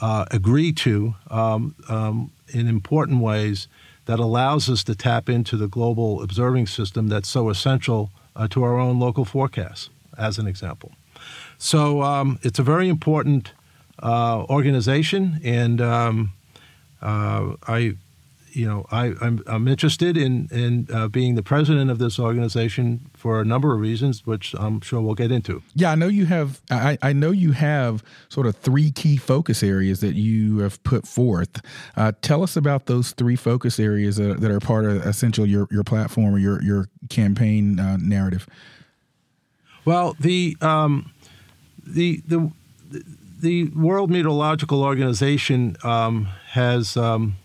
uh, 0.00 0.26
agree 0.30 0.72
to 0.72 1.14
um, 1.30 1.74
um, 1.88 2.30
in 2.48 2.68
important 2.68 3.20
ways 3.20 3.68
that 4.04 4.18
allows 4.18 4.68
us 4.68 4.84
to 4.84 4.94
tap 4.94 5.28
into 5.28 5.56
the 5.56 5.68
global 5.68 6.22
observing 6.22 6.66
system 6.66 7.08
that's 7.08 7.28
so 7.28 7.48
essential 7.48 8.10
uh, 8.36 8.48
to 8.48 8.62
our 8.62 8.78
own 8.78 8.98
local 8.98 9.24
forecasts, 9.24 9.88
as 10.18 10.38
an 10.38 10.46
example. 10.46 10.92
So 11.58 12.02
um, 12.02 12.38
it's 12.42 12.58
a 12.58 12.62
very 12.62 12.88
important 12.88 13.52
uh, 14.02 14.44
organization, 14.48 15.40
and 15.44 15.80
um, 15.80 16.32
uh, 17.02 17.54
I 17.66 17.96
you 18.52 18.66
know, 18.66 18.86
I, 18.90 19.14
I'm, 19.20 19.42
I'm 19.46 19.68
interested 19.68 20.16
in 20.16 20.48
in 20.50 20.88
uh, 20.92 21.08
being 21.08 21.34
the 21.34 21.42
president 21.42 21.90
of 21.90 21.98
this 21.98 22.18
organization 22.18 23.10
for 23.14 23.40
a 23.40 23.44
number 23.44 23.72
of 23.74 23.80
reasons, 23.80 24.26
which 24.26 24.54
I'm 24.58 24.80
sure 24.80 25.00
we'll 25.00 25.14
get 25.14 25.30
into. 25.30 25.62
Yeah, 25.74 25.92
I 25.92 25.94
know 25.94 26.08
you 26.08 26.26
have. 26.26 26.60
I, 26.70 26.98
I 27.02 27.12
know 27.12 27.30
you 27.30 27.52
have 27.52 28.02
sort 28.28 28.46
of 28.46 28.56
three 28.56 28.90
key 28.90 29.16
focus 29.16 29.62
areas 29.62 30.00
that 30.00 30.14
you 30.14 30.58
have 30.58 30.82
put 30.82 31.06
forth. 31.06 31.60
Uh, 31.96 32.12
tell 32.22 32.42
us 32.42 32.56
about 32.56 32.86
those 32.86 33.12
three 33.12 33.36
focus 33.36 33.78
areas 33.78 34.16
that, 34.16 34.40
that, 34.40 34.50
are 34.50 34.60
part 34.60 34.84
of 34.84 35.04
essential 35.06 35.46
your 35.46 35.66
your 35.70 35.84
platform 35.84 36.34
or 36.34 36.38
your 36.38 36.62
your 36.62 36.88
campaign 37.08 37.78
uh, 37.78 37.96
narrative. 37.98 38.48
Well, 39.84 40.16
the 40.18 40.56
um, 40.60 41.12
the 41.86 42.22
the 42.26 42.52
the 43.40 43.64
World 43.70 44.10
Meteorological 44.10 44.82
Organization 44.82 45.76
um, 45.84 46.28
has. 46.50 46.96
Um, 46.96 47.36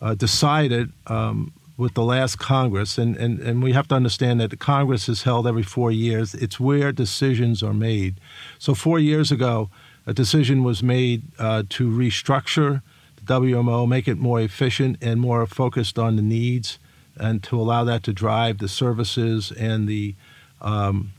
uh, 0.00 0.14
decided 0.14 0.92
um, 1.06 1.52
with 1.76 1.94
the 1.94 2.02
last 2.02 2.38
Congress, 2.38 2.96
and, 2.96 3.16
and, 3.16 3.38
and 3.40 3.62
we 3.62 3.72
have 3.72 3.88
to 3.88 3.94
understand 3.94 4.40
that 4.40 4.50
the 4.50 4.56
Congress 4.56 5.08
is 5.08 5.24
held 5.24 5.46
every 5.46 5.62
four 5.62 5.90
years. 5.90 6.34
It's 6.34 6.58
where 6.58 6.90
decisions 6.92 7.62
are 7.62 7.74
made. 7.74 8.14
So, 8.58 8.74
four 8.74 8.98
years 8.98 9.30
ago, 9.30 9.68
a 10.06 10.14
decision 10.14 10.64
was 10.64 10.82
made 10.82 11.22
uh, 11.38 11.64
to 11.70 11.90
restructure 11.90 12.82
the 13.16 13.34
WMO, 13.34 13.86
make 13.86 14.08
it 14.08 14.16
more 14.16 14.40
efficient 14.40 14.98
and 15.02 15.20
more 15.20 15.46
focused 15.46 15.98
on 15.98 16.16
the 16.16 16.22
needs, 16.22 16.78
and 17.18 17.42
to 17.42 17.60
allow 17.60 17.84
that 17.84 18.02
to 18.04 18.12
drive 18.12 18.58
the 18.58 18.68
services 18.68 19.52
and 19.52 19.88
the 19.88 20.14
um, 20.62 21.12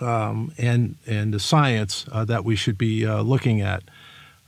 um, 0.00 0.52
and 0.58 0.96
and 1.06 1.34
the 1.34 1.40
science 1.40 2.06
uh, 2.12 2.24
that 2.24 2.44
we 2.44 2.56
should 2.56 2.78
be 2.78 3.06
uh, 3.06 3.20
looking 3.22 3.60
at. 3.60 3.82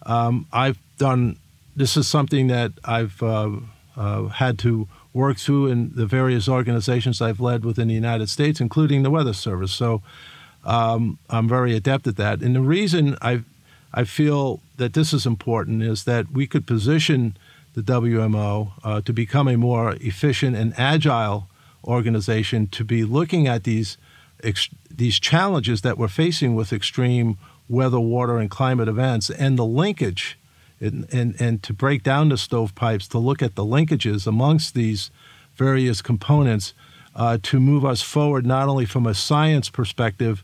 Um, 0.07 0.46
I've 0.53 0.78
done 0.96 1.36
this 1.81 1.97
is 1.97 2.07
something 2.07 2.49
that 2.49 2.72
I've 2.85 3.22
uh, 3.22 3.51
uh, 3.97 4.24
had 4.26 4.59
to 4.61 4.87
work 5.12 5.39
through 5.39 5.68
in 5.68 5.93
the 5.95 6.07
various 6.07 6.49
organizations 6.49 7.20
I've 7.20 7.41
led 7.41 7.64
within 7.64 7.89
the 7.89 7.95
United 7.95 8.28
States, 8.28 8.61
including 8.61 9.03
the 9.03 9.11
Weather 9.11 9.33
Service. 9.33 9.72
So 9.72 10.03
um, 10.64 11.18
I'm 11.31 11.49
very 11.49 11.74
adept 11.74 12.07
at 12.07 12.16
that. 12.16 12.43
And 12.43 12.55
the 12.55 12.61
reason 12.61 13.16
I 13.22 13.43
I 13.93 14.05
feel 14.05 14.61
that 14.76 14.93
this 14.93 15.12
is 15.12 15.26
important 15.26 15.83
is 15.83 16.05
that 16.05 16.31
we 16.31 16.47
could 16.47 16.64
position 16.64 17.37
the 17.74 17.83
WMO 17.83 18.72
uh, 18.85 19.01
to 19.01 19.12
become 19.12 19.49
a 19.49 19.57
more 19.57 19.95
efficient 20.01 20.55
and 20.57 20.72
agile 20.78 21.49
organization 21.85 22.68
to 22.68 22.85
be 22.85 23.03
looking 23.05 23.49
at 23.49 23.64
these 23.64 23.97
ex- 24.45 24.68
these 24.91 25.18
challenges 25.18 25.81
that 25.81 25.99
we're 25.99 26.09
facing 26.09 26.55
with 26.55 26.72
extreme 26.72 27.37
weather, 27.68 28.01
water, 28.01 28.39
and 28.39 28.51
climate 28.51 28.89
events, 28.89 29.31
and 29.31 29.59
the 29.59 29.64
linkage, 29.64 30.37
and, 30.81 31.07
and, 31.12 31.41
and 31.41 31.62
to 31.62 31.72
break 31.72 32.03
down 32.03 32.31
the 32.31 32.39
stovepipes, 32.39 33.09
to 33.09 33.18
look 33.18 33.43
at 33.43 33.55
the 33.55 33.64
linkages 33.64 34.26
amongst 34.26 34.74
these 34.74 35.11
various 35.55 36.01
components 36.01 36.72
uh, 37.14 37.39
to 37.43 37.61
move 37.61 37.85
us 37.85 38.03
forward, 38.03 38.47
not 38.47 38.68
only 38.68 38.87
from 38.87 39.07
a 39.07 39.14
science 39.14 39.68
perspective, 39.68 40.43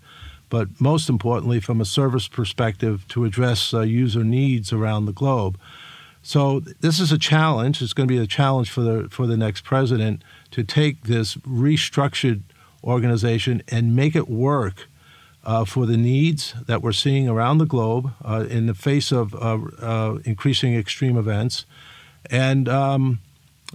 but 0.49 0.69
most 0.81 1.09
importantly, 1.09 1.61
from 1.61 1.81
a 1.81 1.85
service 1.85 2.29
perspective, 2.29 3.07
to 3.09 3.25
address 3.25 3.75
uh, 3.75 3.81
user 3.81 4.23
needs 4.23 4.73
around 4.73 5.07
the 5.07 5.13
globe. 5.13 5.59
So 6.23 6.61
this 6.61 6.99
is 6.99 7.13
a 7.13 7.19
challenge. 7.19 7.81
It's 7.81 7.93
going 7.93 8.09
to 8.09 8.15
be 8.15 8.21
a 8.21 8.27
challenge 8.27 8.71
for 8.71 8.81
the 8.81 9.09
for 9.11 9.27
the 9.29 9.37
next 9.37 9.63
president 9.63 10.23
to 10.51 10.65
take 10.65 11.05
this 11.05 11.37
restructured 11.37 12.43
organization 12.83 13.63
and 13.69 13.95
make 13.95 14.17
it 14.17 14.29
work 14.29 14.89
uh, 15.47 15.65
for 15.65 15.87
the 15.87 15.97
needs 15.97 16.55
that 16.67 16.83
we're 16.83 16.93
seeing 16.93 17.29
around 17.29 17.59
the 17.59 17.67
globe 17.67 18.13
uh, 18.25 18.45
in 18.51 18.67
the 18.67 18.75
face 18.75 19.13
of 19.13 19.33
uh, 19.37 19.59
uh 19.81 20.19
increasing 20.25 20.75
extreme 20.75 21.17
events, 21.17 21.65
and 22.29 22.69
um, 22.69 23.21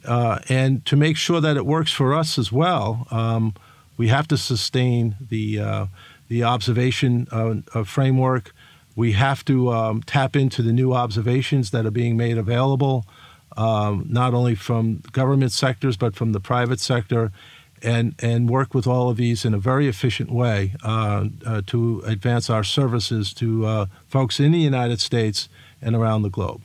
uh, 0.05 0.39
and 0.49 0.85
to 0.85 0.97
make 0.97 1.15
sure 1.15 1.39
that 1.39 1.55
it 1.55 1.65
works 1.65 1.91
for 1.91 2.13
us 2.13 2.37
as 2.37 2.51
well. 2.51 3.07
Um, 3.09 3.53
we 3.97 4.09
have 4.09 4.27
to 4.27 4.37
sustain 4.37 5.15
the 5.29 5.87
the 6.27 6.43
observation 6.43 7.27
framework. 7.85 8.53
We 8.95 9.13
have 9.13 9.45
to 9.45 9.71
um, 9.71 10.03
tap 10.03 10.35
into 10.35 10.61
the 10.61 10.73
new 10.73 10.93
observations 10.93 11.71
that 11.71 11.85
are 11.85 11.91
being 11.91 12.17
made 12.17 12.37
available, 12.37 13.05
um, 13.55 14.05
not 14.09 14.33
only 14.33 14.55
from 14.55 15.01
government 15.13 15.53
sectors, 15.53 15.95
but 15.95 16.15
from 16.15 16.33
the 16.33 16.41
private 16.41 16.79
sector, 16.79 17.31
and, 17.83 18.15
and 18.19 18.49
work 18.49 18.73
with 18.73 18.87
all 18.87 19.09
of 19.09 19.17
these 19.17 19.45
in 19.45 19.53
a 19.53 19.57
very 19.57 19.87
efficient 19.87 20.31
way 20.31 20.73
uh, 20.83 21.25
uh, 21.45 21.61
to 21.67 22.01
advance 22.05 22.49
our 22.49 22.63
services 22.63 23.33
to 23.35 23.65
uh, 23.65 23.85
folks 24.07 24.39
in 24.39 24.51
the 24.51 24.59
United 24.59 24.99
States 24.99 25.49
and 25.81 25.95
around 25.95 26.21
the 26.21 26.29
globe. 26.29 26.61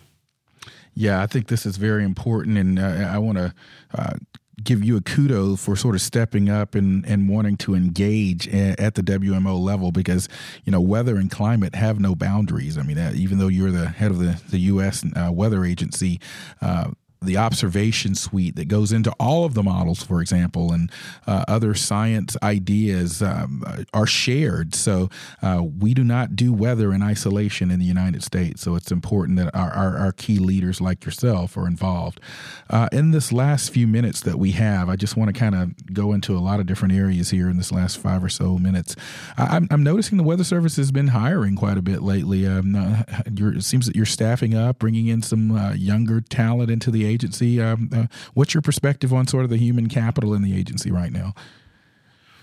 Yeah, 0.95 1.23
I 1.23 1.27
think 1.27 1.49
this 1.49 1.67
is 1.67 1.77
very 1.77 2.05
important, 2.05 2.57
and 2.57 2.79
uh, 2.79 3.11
I 3.12 3.19
want 3.19 3.37
to 3.37 3.55
uh, 3.95 4.14
give 4.62 4.83
you 4.83 4.97
a 4.97 5.01
kudo 5.01 5.59
for 5.59 5.77
sort 5.77 5.95
of 5.95 6.01
stepping 6.01 6.49
up 6.49 6.75
and, 6.75 7.05
and 7.07 7.29
wanting 7.29 7.57
to 7.59 7.75
engage 7.75 8.49
at 8.49 8.95
the 8.95 9.03
WMO 9.03 9.61
level 9.61 9.93
because, 9.93 10.29
you 10.64 10.73
know, 10.73 10.81
weather 10.81 11.17
and 11.17 11.31
climate 11.31 11.75
have 11.75 12.01
no 12.01 12.14
boundaries. 12.14 12.79
I 12.79 12.83
mean, 12.83 12.99
even 13.14 13.39
though 13.39 13.49
you're 13.49 13.71
the 13.71 13.89
head 13.89 14.11
of 14.11 14.19
the, 14.19 14.41
the 14.49 14.59
U.S. 14.59 15.05
Uh, 15.14 15.31
weather 15.31 15.64
Agency, 15.64 16.19
uh, 16.62 16.91
the 17.23 17.37
observation 17.37 18.14
suite 18.14 18.57
that 18.57 18.69
goes 18.69 18.93
into 18.93 19.12
all 19.19 19.45
of 19.45 19.55
the 19.55 19.62
models, 19.62 20.03
for 20.03 20.21
example, 20.21 20.73
and 20.73 20.91
uh, 21.27 21.45
other 21.49 21.75
science 21.75 22.37
ideas 22.43 23.23
um, 23.23 23.64
are 23.93 24.07
shared. 24.07 24.75
So 24.75 25.09
uh, 25.43 25.62
we 25.62 25.95
do 25.95 26.05
not 26.05 26.37
do 26.37 26.53
weather 26.53 26.93
in 26.93 27.03
isolation 27.03 27.71
in 27.71 27.79
the 27.79 27.87
United 27.87 28.23
States. 28.23 28.62
So 28.62 28.75
it's 28.75 28.91
important 28.91 29.39
that 29.39 29.55
our, 29.55 29.71
our, 29.73 29.97
our 29.99 30.12
key 30.12 30.39
leaders 30.39 30.81
like 30.81 31.05
yourself 31.05 31.57
are 31.57 31.67
involved. 31.67 32.21
Uh, 32.69 32.89
in 32.93 33.11
this 33.11 33.33
last 33.33 33.71
few 33.71 33.87
minutes 33.87 34.21
that 34.21 34.39
we 34.39 34.53
have, 34.53 34.89
I 34.89 34.97
just 34.97 35.17
want 35.17 35.35
to 35.35 35.39
kind 35.39 35.55
of 35.55 35.95
go 35.95 36.12
into 36.12 36.37
a 36.37 36.41
lot 36.41 36.61
of 36.61 36.67
different 36.67 36.95
areas 36.95 37.31
here 37.31 37.49
in 37.49 37.57
this 37.57 37.73
last 37.73 37.99
five 37.99 38.23
or 38.23 38.29
so 38.29 38.59
minutes. 38.59 38.95
I, 39.37 39.61
am 39.71 39.83
noticing 39.83 40.19
the 40.19 40.25
Weather 40.25 40.45
Service 40.45 40.77
has 40.77 40.93
been 40.93 41.09
hiring 41.09 41.57
quite 41.57 41.79
a 41.79 41.83
bit 41.83 42.03
lately. 42.03 42.47
Um, 42.47 42.75
uh, 42.75 43.03
it 43.27 43.64
seems 43.64 43.87
that 43.87 43.97
you're 43.97 44.07
staffing 44.07 44.55
up, 44.55 44.79
bringing 44.79 45.07
in 45.07 45.23
some 45.23 45.53
uh, 45.53 45.73
younger 45.73 46.21
talent 46.21 46.71
into 46.71 46.91
the 46.91 47.06
agency. 47.07 47.61
Um, 47.61 47.91
uh, 47.95 48.07
what's 48.35 48.55
your 48.55 48.63
perspective 48.63 49.13
on 49.13 49.27
sort 49.27 49.45
of 49.45 49.51
the 49.51 49.57
human 49.57 49.89
capital 49.89 50.35
in 50.35 50.43
the 50.43 50.57
agency 50.57 50.91
right 50.91 51.13
now? 51.13 51.35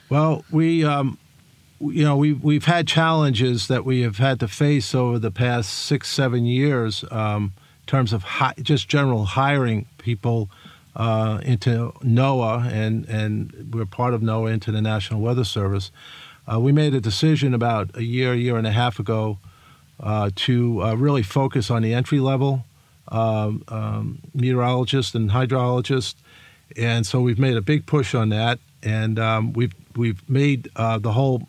Well, 0.09 0.45
we, 0.51 0.83
um, 0.83 1.17
you 1.79 2.03
know, 2.03 2.15
we've 2.15 2.43
we've 2.43 2.65
had 2.65 2.87
challenges 2.87 3.67
that 3.67 3.85
we 3.85 4.01
have 4.01 4.17
had 4.17 4.39
to 4.41 4.47
face 4.47 4.93
over 4.93 5.19
the 5.19 5.31
past 5.31 5.73
six, 5.73 6.09
seven 6.09 6.45
years 6.45 7.03
um, 7.11 7.53
in 7.81 7.87
terms 7.87 8.13
of 8.13 8.23
hi- 8.23 8.53
just 8.61 8.87
general 8.87 9.25
hiring 9.25 9.87
people 9.97 10.49
uh, 10.95 11.39
into 11.43 11.93
NOAA, 12.03 12.71
and 12.71 13.05
and 13.05 13.73
we're 13.73 13.85
part 13.85 14.13
of 14.13 14.21
NOAA 14.21 14.53
into 14.53 14.71
the 14.71 14.81
National 14.81 15.21
Weather 15.21 15.43
Service. 15.43 15.91
Uh, 16.51 16.59
we 16.59 16.71
made 16.71 16.93
a 16.93 17.01
decision 17.01 17.53
about 17.53 17.95
a 17.95 18.03
year, 18.03 18.33
year 18.33 18.57
and 18.57 18.67
a 18.67 18.71
half 18.71 18.99
ago 18.99 19.39
uh, 19.99 20.29
to 20.35 20.83
uh, 20.83 20.93
really 20.93 21.23
focus 21.23 21.71
on 21.71 21.81
the 21.81 21.93
entry 21.93 22.19
level 22.19 22.65
um, 23.09 23.63
um, 23.67 24.19
meteorologist 24.33 25.15
and 25.15 25.31
hydrologist, 25.31 26.15
and 26.77 27.05
so 27.05 27.21
we've 27.21 27.39
made 27.39 27.57
a 27.57 27.61
big 27.61 27.85
push 27.85 28.15
on 28.15 28.29
that, 28.29 28.59
and 28.81 29.19
um, 29.19 29.53
we've 29.53 29.73
we've 29.95 30.27
made 30.29 30.69
uh, 30.75 30.97
the 30.97 31.11
whole. 31.11 31.47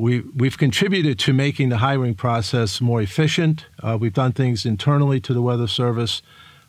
We, 0.00 0.20
we've 0.20 0.56
contributed 0.56 1.18
to 1.18 1.32
making 1.32 1.70
the 1.70 1.78
hiring 1.78 2.14
process 2.14 2.80
more 2.80 3.02
efficient. 3.02 3.66
Uh, 3.82 3.98
we've 4.00 4.14
done 4.14 4.30
things 4.30 4.64
internally 4.64 5.18
to 5.22 5.34
the 5.34 5.42
Weather 5.42 5.66
Service 5.66 6.22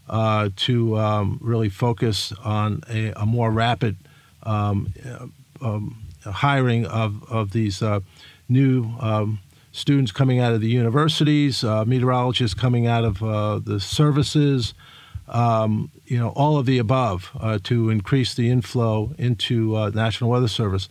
uh, 0.10 0.49
to 0.55 0.97
um, 0.97 1.38
really 1.39 1.70
focus 1.70 2.34
on 2.43 2.82
a, 2.89 3.12
a 3.12 3.28
more 3.28 3.51
rapid 3.51 3.97
um, 4.43 4.91
uh, 5.05 5.28
um, 5.62 6.01
hiring 6.24 6.86
of, 6.88 7.24
of 7.30 7.51
these 7.51 7.82
uh, 7.82 7.99
new 8.47 8.91
um, 8.99 9.39
students 9.72 10.11
coming 10.11 10.39
out 10.39 10.53
of 10.53 10.61
the 10.61 10.70
universities, 10.70 11.63
uh, 11.63 11.86
meteorologists 11.86 12.53
coming 12.53 12.88
out 12.88 13.03
of 13.03 13.24
uh, 13.24 13.59
the 13.59 13.80
services, 13.80 14.74
um, 15.28 15.91
you 16.05 16.17
know, 16.17 16.30
all 16.30 16.57
of 16.57 16.65
the 16.65 16.80
above 16.80 17.30
uh, 17.39 17.59
to 17.63 17.89
increase 17.89 18.34
the 18.34 18.49
inflow 18.49 19.13
into 19.17 19.76
uh, 19.76 19.89
National 19.89 20.30
Weather 20.30 20.47
Service. 20.47 20.89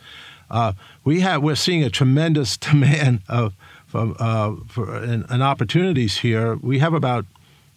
Uh, 0.51 0.73
we 1.05 1.21
have 1.21 1.43
we're 1.43 1.57
seeing 1.57 1.83
a 1.83 1.91
tremendous 1.91 2.57
demand 2.57 3.23
of 3.29 3.55
from, 3.87 4.15
uh, 4.19 4.55
for 4.69 4.97
and, 4.97 5.25
and, 5.31 5.43
opportunities 5.43 6.19
here. 6.19 6.57
We 6.57 6.79
have 6.79 6.95
about 6.95 7.27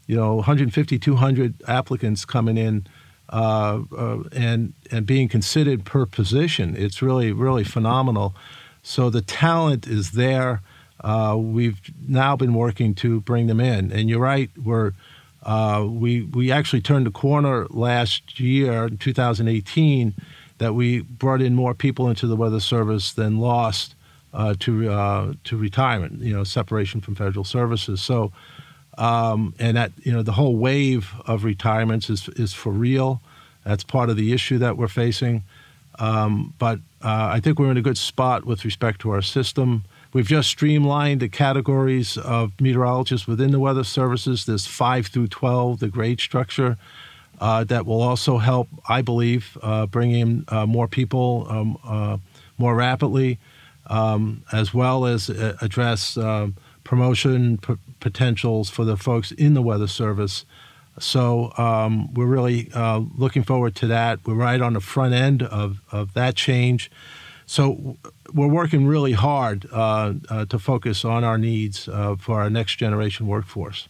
you 0.08 0.16
know 0.16 0.36
150 0.36 1.00
200 1.00 1.64
applicants 1.68 2.26
coming 2.26 2.58
in. 2.58 2.86
and 3.32 4.74
and 4.92 5.06
being 5.06 5.30
considered 5.30 5.86
per 5.86 6.06
position, 6.06 6.76
it's 6.78 7.02
really 7.02 7.32
really 7.32 7.64
phenomenal. 7.64 8.36
So 8.84 9.10
the 9.10 9.22
talent 9.22 9.88
is 9.88 10.12
there 10.12 10.62
uh, 11.04 11.36
we've 11.38 11.80
now 12.08 12.36
been 12.36 12.54
working 12.54 12.94
to 12.96 13.22
bring 13.22 13.48
them 13.48 13.60
in. 13.60 13.92
And 13.92 14.10
you're 14.10 14.20
right, 14.20 14.50
we're 14.64 14.94
uh, 15.44 15.86
we 15.90 16.22
we 16.24 16.52
actually 16.52 16.82
turned 16.82 17.06
the 17.06 17.12
corner 17.12 17.66
last 17.70 18.40
year, 18.40 18.90
2018, 18.90 20.14
that 20.60 20.74
we 20.74 21.02
brought 21.02 21.42
in 21.42 21.56
more 21.56 21.74
people 21.74 22.08
into 22.08 22.28
the 22.28 22.36
Weather 22.36 22.60
Service 22.60 23.14
than 23.14 23.40
lost 23.40 23.96
uh, 24.34 24.54
to 24.60 24.92
uh, 24.92 25.34
to 25.46 25.58
retirement. 25.58 26.22
You 26.22 26.34
know, 26.34 26.44
separation 26.44 27.02
from 27.02 27.16
federal 27.16 27.44
services. 27.44 28.02
So, 28.02 28.32
um, 29.00 29.56
and 29.58 29.78
that 29.78 29.92
you 30.04 30.12
know 30.12 30.22
the 30.22 30.34
whole 30.34 30.56
wave 30.56 31.12
of 31.26 31.44
retirements 31.44 32.10
is 32.10 32.30
is 32.30 32.54
for 32.54 32.72
real. 32.72 33.22
That's 33.64 33.84
part 33.84 34.10
of 34.10 34.18
the 34.18 34.34
issue 34.34 34.60
that 34.60 34.78
we're 34.78 34.88
facing. 34.88 35.44
Um, 36.00 36.54
but 36.58 36.80
uh, 37.04 37.30
I 37.32 37.40
think 37.40 37.60
we're 37.60 37.70
in 37.70 37.78
a 37.78 37.82
good 37.82 37.98
spot 37.98 38.46
with 38.46 38.66
respect 38.66 39.02
to 39.02 39.12
our 39.12 39.22
system. 39.22 39.84
We've 40.14 40.28
just 40.28 40.50
streamlined 40.50 41.22
the 41.22 41.30
categories 41.30 42.18
of 42.18 42.60
meteorologists 42.60 43.28
within 43.28 43.52
the 43.52 43.60
weather 43.60 43.86
services. 43.86 44.46
There's 44.46 44.68
five 44.68 45.08
through 45.08 45.28
12, 45.28 45.80
the 45.80 45.88
grade 45.88 46.20
structure. 46.20 46.78
Uh, 47.40 47.64
that 47.64 47.88
will 47.88 48.02
also 48.02 48.38
help, 48.38 48.68
I 48.88 49.02
believe, 49.02 49.58
uh, 49.64 49.88
bring 49.88 50.12
in 50.12 50.46
uh, 50.50 50.68
more 50.68 50.88
people 50.88 51.48
um, 51.50 51.78
uh, 51.84 52.18
more 52.60 52.76
rapidly, 52.76 53.40
um, 53.88 54.44
as 54.52 54.76
well 54.76 55.06
as 55.06 55.28
uh, 55.30 55.58
address 55.60 56.18
um, 56.18 56.56
promotion 56.84 57.58
p- 57.58 57.78
potentials 58.00 58.70
for 58.70 58.86
the 58.86 58.96
folks 58.96 59.32
in 59.32 59.56
the 59.56 59.62
weather 59.62 59.88
service. 59.88 60.46
So 61.00 61.52
um, 61.58 62.14
we're 62.14 62.28
really 62.28 62.70
uh, 62.76 63.02
looking 63.18 63.44
forward 63.44 63.76
to 63.78 63.88
that. 63.88 64.20
We're 64.26 64.36
right 64.36 64.62
on 64.62 64.74
the 64.74 64.82
front 64.82 65.16
end 65.16 65.42
of, 65.42 65.82
of 65.92 66.14
that 66.14 66.36
change. 66.36 66.92
So 67.52 67.98
we're 68.34 68.48
working 68.48 68.88
really 68.88 69.12
hard 69.12 69.68
uh, 69.74 70.14
uh, 70.30 70.46
to 70.46 70.58
focus 70.58 71.04
on 71.04 71.26
our 71.26 71.38
needs 71.38 71.90
uh, 71.90 72.16
for 72.16 72.40
our 72.40 72.50
next 72.50 72.78
generation 72.78 73.28
workforce. 73.28 73.90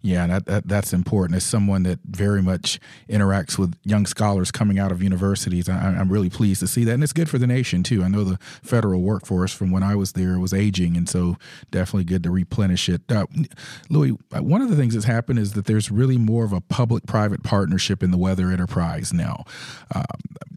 Yeah, 0.00 0.26
that, 0.26 0.46
that, 0.46 0.68
that's 0.68 0.94
important. 0.94 1.36
As 1.36 1.44
someone 1.44 1.82
that 1.82 1.98
very 2.06 2.40
much 2.40 2.80
interacts 3.10 3.58
with 3.58 3.74
young 3.84 4.06
scholars 4.06 4.50
coming 4.50 4.78
out 4.78 4.90
of 4.90 5.02
universities, 5.02 5.68
I, 5.68 5.92
am 5.92 6.10
really 6.10 6.30
pleased 6.30 6.60
to 6.60 6.66
see 6.66 6.82
that, 6.84 6.92
and 6.92 7.02
it's 7.02 7.12
good 7.12 7.28
for 7.28 7.36
the 7.36 7.46
nation 7.46 7.82
too. 7.82 8.02
I 8.02 8.08
know 8.08 8.24
the 8.24 8.38
federal 8.62 9.02
workforce 9.02 9.52
from 9.52 9.70
when 9.70 9.82
I 9.82 9.94
was 9.94 10.12
there 10.12 10.38
was 10.38 10.54
aging, 10.54 10.96
and 10.96 11.06
so 11.06 11.36
definitely 11.70 12.04
good 12.04 12.22
to 12.22 12.30
replenish 12.30 12.88
it. 12.88 13.02
Uh, 13.10 13.26
Louis, 13.90 14.16
uh, 14.34 14.42
one 14.42 14.62
of 14.62 14.70
the 14.70 14.76
things 14.76 14.94
that's 14.94 15.04
happened 15.04 15.38
is 15.38 15.52
that 15.52 15.66
there's 15.66 15.90
really 15.90 16.16
more 16.16 16.46
of 16.46 16.54
a 16.54 16.62
public-private 16.62 17.42
partnership 17.42 18.02
in 18.02 18.12
the 18.12 18.18
weather 18.18 18.50
enterprise 18.50 19.12
now. 19.12 19.44
Um, 19.94 20.04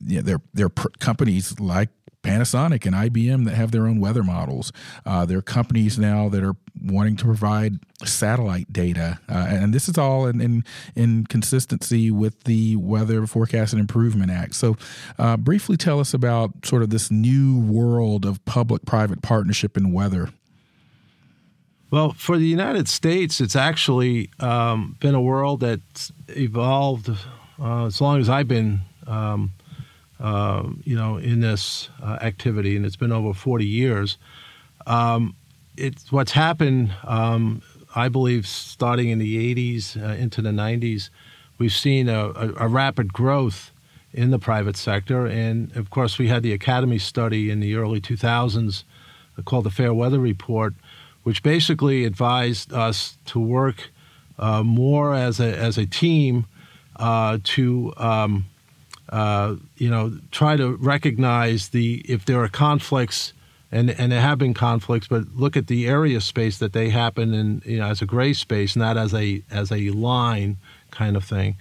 yeah, 0.05 0.21
there 0.21 0.39
there 0.53 0.67
are 0.67 0.69
pr- 0.69 0.87
companies 0.99 1.59
like 1.59 1.89
Panasonic 2.27 2.85
and 2.85 2.95
IBM 2.95 3.45
that 3.45 3.55
have 3.55 3.71
their 3.71 3.87
own 3.87 3.99
weather 3.99 4.23
models. 4.23 4.71
Uh, 5.05 5.25
there 5.25 5.37
are 5.37 5.43
companies 5.43 5.97
now 5.97 6.27
that 6.29 6.43
are 6.43 6.55
wanting 6.83 7.15
to 7.15 7.25
provide 7.25 7.79
satellite 8.03 8.71
data, 8.71 9.19
uh, 9.29 9.47
and 9.49 9.73
this 9.73 9.87
is 9.87 9.97
all 9.97 10.27
in, 10.27 10.41
in, 10.41 10.63
in 10.95 11.25
consistency 11.25 12.11
with 12.11 12.43
the 12.43 12.75
Weather 12.75 13.25
Forecast 13.25 13.73
and 13.73 13.79
Improvement 13.79 14.31
Act. 14.31 14.55
So, 14.55 14.75
uh, 15.17 15.37
briefly 15.37 15.77
tell 15.77 15.99
us 15.99 16.13
about 16.13 16.65
sort 16.65 16.83
of 16.83 16.89
this 16.89 17.09
new 17.09 17.59
world 17.59 18.25
of 18.25 18.43
public-private 18.45 19.21
partnership 19.21 19.77
in 19.77 19.93
weather. 19.93 20.29
Well, 21.89 22.11
for 22.11 22.37
the 22.37 22.45
United 22.45 22.89
States, 22.89 23.39
it's 23.39 23.55
actually 23.55 24.29
um, 24.41 24.97
been 24.99 25.15
a 25.15 25.21
world 25.21 25.61
that's 25.61 26.11
evolved 26.27 27.09
uh, 27.59 27.85
as 27.85 28.01
long 28.01 28.19
as 28.19 28.27
I've 28.27 28.47
been. 28.47 28.81
Um, 29.05 29.53
uh, 30.19 30.63
you 30.83 30.95
know, 30.95 31.17
in 31.17 31.41
this 31.41 31.89
uh, 32.01 32.17
activity, 32.21 32.75
and 32.75 32.85
it's 32.85 32.95
been 32.95 33.11
over 33.11 33.33
40 33.33 33.65
years. 33.65 34.17
Um, 34.85 35.35
it's 35.75 36.11
what's 36.11 36.31
happened. 36.31 36.91
Um, 37.03 37.61
I 37.95 38.09
believe 38.09 38.47
starting 38.47 39.09
in 39.09 39.19
the 39.19 39.55
80s 39.55 40.01
uh, 40.01 40.13
into 40.15 40.41
the 40.41 40.49
90s, 40.49 41.09
we've 41.57 41.73
seen 41.73 42.09
a, 42.09 42.29
a, 42.29 42.53
a, 42.57 42.67
rapid 42.67 43.13
growth 43.13 43.71
in 44.13 44.31
the 44.31 44.39
private 44.39 44.75
sector, 44.75 45.25
and 45.25 45.75
of 45.75 45.89
course, 45.89 46.17
we 46.17 46.27
had 46.27 46.43
the 46.43 46.53
Academy 46.53 46.97
study 46.97 47.49
in 47.49 47.59
the 47.59 47.75
early 47.75 48.01
2000s 48.01 48.83
called 49.45 49.65
the 49.65 49.71
Fair 49.71 49.93
Weather 49.93 50.19
Report, 50.19 50.73
which 51.23 51.43
basically 51.43 52.05
advised 52.05 52.73
us 52.73 53.17
to 53.25 53.39
work 53.39 53.89
uh, 54.39 54.63
more 54.63 55.13
as 55.13 55.39
a 55.39 55.57
as 55.57 55.77
a 55.77 55.85
team 55.85 56.45
uh, 56.97 57.37
to 57.43 57.93
um, 57.97 58.45
uh, 59.09 59.55
you 59.77 59.89
know, 59.89 60.19
try 60.31 60.57
to 60.57 60.75
recognize 60.75 61.69
the 61.69 62.03
if 62.07 62.25
there 62.25 62.41
are 62.43 62.49
conflicts, 62.49 63.33
and 63.71 63.89
and 63.91 64.11
there 64.11 64.21
have 64.21 64.37
been 64.37 64.53
conflicts, 64.53 65.07
but 65.07 65.23
look 65.35 65.55
at 65.55 65.67
the 65.67 65.87
area 65.87 66.21
space 66.21 66.57
that 66.57 66.73
they 66.73 66.89
happen 66.89 67.33
in, 67.33 67.61
you 67.65 67.77
know, 67.77 67.87
as 67.87 68.01
a 68.01 68.05
gray 68.05 68.33
space, 68.33 68.75
not 68.75 68.97
as 68.97 69.13
a 69.13 69.41
as 69.49 69.71
a 69.71 69.89
line 69.91 70.57
kind 70.91 71.15
of 71.15 71.23
thing, 71.23 71.55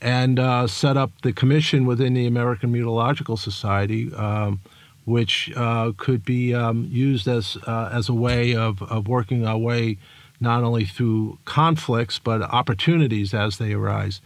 and 0.00 0.38
uh, 0.38 0.66
set 0.66 0.96
up 0.96 1.10
the 1.22 1.32
commission 1.32 1.86
within 1.86 2.14
the 2.14 2.26
American 2.26 2.70
Meteorological 2.72 3.36
Society. 3.36 4.12
Um, 4.14 4.60
which 5.04 5.52
uh, 5.54 5.92
could 5.98 6.24
be 6.24 6.54
um, 6.54 6.88
used 6.90 7.28
as 7.28 7.58
uh, 7.66 7.90
as 7.92 8.08
a 8.08 8.14
way 8.14 8.54
of, 8.54 8.82
of 8.82 9.06
working 9.06 9.46
our 9.46 9.58
way 9.58 9.98
not 10.40 10.62
only 10.62 10.84
through 10.84 11.38
conflicts 11.44 12.18
but 12.18 12.42
opportunities 12.42 13.34
as 13.34 13.58
they 13.58 13.72
arise. 13.72 14.20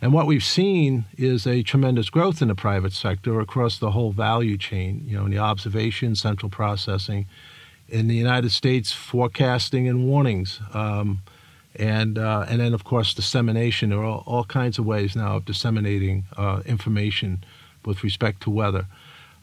And 0.00 0.12
what 0.12 0.26
we've 0.26 0.44
seen 0.44 1.06
is 1.16 1.46
a 1.46 1.62
tremendous 1.62 2.10
growth 2.10 2.42
in 2.42 2.48
the 2.48 2.54
private 2.54 2.92
sector 2.92 3.40
across 3.40 3.78
the 3.78 3.92
whole 3.92 4.12
value 4.12 4.58
chain, 4.58 5.04
you 5.06 5.16
know, 5.16 5.24
in 5.24 5.30
the 5.30 5.38
observation, 5.38 6.14
central 6.14 6.50
processing, 6.50 7.26
in 7.88 8.08
the 8.08 8.14
United 8.14 8.52
States, 8.52 8.92
forecasting 8.92 9.88
and 9.88 10.06
warnings. 10.06 10.60
Um, 10.74 11.22
and, 11.76 12.18
uh, 12.18 12.46
and 12.48 12.60
then, 12.60 12.74
of 12.74 12.84
course, 12.84 13.14
dissemination. 13.14 13.90
There 13.90 14.00
are 14.00 14.04
all, 14.04 14.24
all 14.26 14.44
kinds 14.44 14.78
of 14.78 14.86
ways 14.86 15.14
now 15.14 15.36
of 15.36 15.44
disseminating 15.44 16.24
uh, 16.36 16.62
information 16.66 17.44
with 17.84 18.02
respect 18.02 18.42
to 18.42 18.50
weather. 18.50 18.86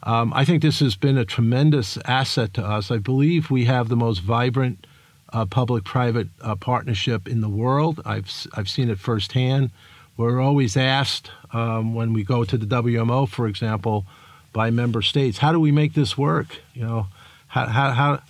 Um, 0.02 0.32
I 0.34 0.44
think 0.44 0.62
this 0.62 0.80
has 0.80 0.96
been 0.96 1.16
a 1.16 1.24
tremendous 1.24 1.96
asset 2.04 2.54
to 2.54 2.64
us. 2.64 2.90
I 2.90 2.98
believe 2.98 3.50
we 3.50 3.64
have 3.64 3.88
the 3.88 3.96
most 3.96 4.18
vibrant 4.18 4.86
uh, 5.32 5.46
public 5.46 5.84
private 5.84 6.28
uh, 6.42 6.54
partnership 6.54 7.26
in 7.26 7.40
the 7.40 7.48
world. 7.48 8.00
I've, 8.04 8.30
I've 8.54 8.68
seen 8.68 8.90
it 8.90 8.98
firsthand. 8.98 9.70
We're 10.16 10.40
always 10.40 10.76
asked 10.76 11.30
um, 11.52 11.94
when 11.94 12.12
we 12.12 12.22
go 12.22 12.44
to 12.44 12.56
the 12.56 12.66
WMO, 12.66 13.28
for 13.28 13.46
example, 13.46 14.06
by 14.52 14.70
member 14.70 15.02
states, 15.02 15.38
how 15.38 15.52
do 15.52 15.58
we 15.58 15.72
make 15.72 15.94
this 15.94 16.16
work? 16.16 16.58
You 16.74 16.82
know, 16.82 17.06
how, 17.48 17.66
how, 17.66 17.90
how 17.90 18.22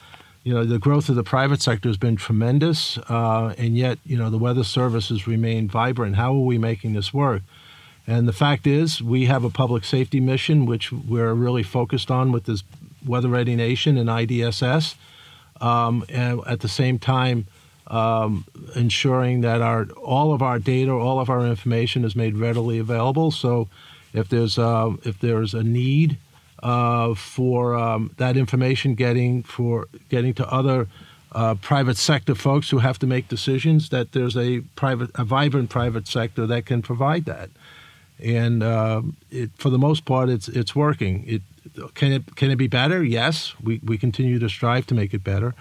you 0.42 0.52
know, 0.52 0.64
the 0.64 0.78
growth 0.78 1.08
of 1.08 1.16
the 1.16 1.22
private 1.22 1.62
sector 1.62 1.88
has 1.88 1.96
been 1.96 2.16
tremendous, 2.16 2.98
uh, 3.08 3.54
and 3.58 3.76
yet, 3.76 3.98
you 4.04 4.16
know, 4.16 4.30
the 4.30 4.38
weather 4.38 4.64
services 4.64 5.26
remain 5.26 5.68
vibrant. 5.68 6.16
How 6.16 6.34
are 6.34 6.44
we 6.44 6.58
making 6.58 6.94
this 6.94 7.12
work? 7.12 7.42
And 8.06 8.28
the 8.28 8.32
fact 8.32 8.66
is, 8.66 9.02
we 9.02 9.24
have 9.26 9.44
a 9.44 9.50
public 9.50 9.84
safety 9.84 10.20
mission, 10.20 10.66
which 10.66 10.92
we're 10.92 11.32
really 11.32 11.62
focused 11.62 12.10
on 12.10 12.32
with 12.32 12.44
this 12.44 12.62
Weather 13.06 13.28
Ready 13.28 13.56
Nation 13.56 13.96
and 13.96 14.08
IDSS. 14.08 14.96
Um, 15.60 16.04
and 16.10 16.40
at 16.46 16.60
the 16.60 16.68
same 16.68 16.98
time, 16.98 17.46
um, 17.86 18.44
ensuring 18.74 19.42
that 19.42 19.60
our 19.60 19.84
all 20.02 20.32
of 20.32 20.42
our 20.42 20.58
data, 20.58 20.92
all 20.92 21.20
of 21.20 21.28
our 21.28 21.46
information 21.46 22.04
is 22.04 22.16
made 22.16 22.36
readily 22.36 22.78
available. 22.78 23.30
So 23.30 23.68
if 24.12 24.28
there's 24.28 24.58
a, 24.58 24.94
if 25.04 25.20
there's 25.20 25.54
a 25.54 25.62
need 25.62 26.16
uh, 26.62 27.14
for 27.14 27.74
um, 27.74 28.10
that 28.16 28.36
information 28.36 28.94
getting 28.94 29.42
for 29.42 29.88
getting 30.08 30.32
to 30.34 30.50
other 30.50 30.88
uh, 31.32 31.56
private 31.56 31.96
sector 31.96 32.34
folks 32.34 32.70
who 32.70 32.78
have 32.78 32.98
to 33.00 33.06
make 33.06 33.28
decisions, 33.28 33.90
that 33.90 34.12
there's 34.12 34.36
a 34.36 34.60
private 34.76 35.10
a 35.16 35.24
vibrant 35.24 35.68
private 35.68 36.08
sector 36.08 36.46
that 36.46 36.64
can 36.64 36.80
provide 36.80 37.26
that. 37.26 37.50
And 38.22 38.62
uh, 38.62 39.02
it, 39.30 39.50
for 39.58 39.68
the 39.68 39.78
most 39.78 40.04
part, 40.04 40.30
it's 40.30 40.48
it's 40.48 40.74
working. 40.74 41.24
It 41.26 41.42
can 41.94 42.12
it 42.12 42.36
can 42.36 42.50
it 42.50 42.56
be 42.56 42.68
better? 42.68 43.04
Yes, 43.04 43.54
we, 43.62 43.80
we 43.84 43.98
continue 43.98 44.38
to 44.38 44.48
strive 44.48 44.86
to 44.86 44.94
make 44.94 45.12
it 45.12 45.22
better 45.22 45.54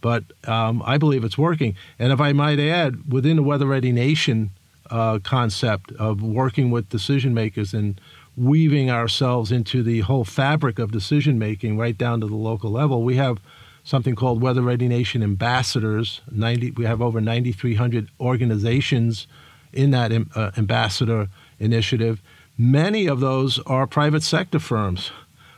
but 0.00 0.24
um, 0.46 0.82
I 0.84 0.98
believe 0.98 1.24
it's 1.24 1.38
working. 1.38 1.74
And 1.98 2.12
if 2.12 2.20
I 2.20 2.32
might 2.32 2.58
add, 2.58 3.12
within 3.12 3.36
the 3.36 3.42
Weather 3.42 3.66
Ready 3.66 3.92
Nation 3.92 4.50
uh, 4.90 5.18
concept 5.22 5.92
of 5.92 6.22
working 6.22 6.70
with 6.70 6.88
decision 6.88 7.34
makers 7.34 7.74
and 7.74 8.00
weaving 8.36 8.90
ourselves 8.90 9.50
into 9.50 9.82
the 9.82 10.00
whole 10.00 10.24
fabric 10.24 10.78
of 10.78 10.92
decision 10.92 11.38
making 11.38 11.78
right 11.78 11.96
down 11.96 12.20
to 12.20 12.26
the 12.26 12.36
local 12.36 12.70
level, 12.70 13.02
we 13.02 13.16
have 13.16 13.38
something 13.82 14.14
called 14.14 14.42
Weather 14.42 14.62
Ready 14.62 14.88
Nation 14.88 15.22
ambassadors. 15.22 16.20
90, 16.30 16.72
we 16.72 16.84
have 16.84 17.00
over 17.00 17.20
9,300 17.20 18.08
organizations 18.20 19.26
in 19.72 19.90
that 19.92 20.12
uh, 20.34 20.50
ambassador 20.56 21.28
initiative. 21.58 22.20
Many 22.58 23.06
of 23.06 23.20
those 23.20 23.58
are 23.60 23.86
private 23.86 24.22
sector 24.22 24.58
firms 24.58 25.12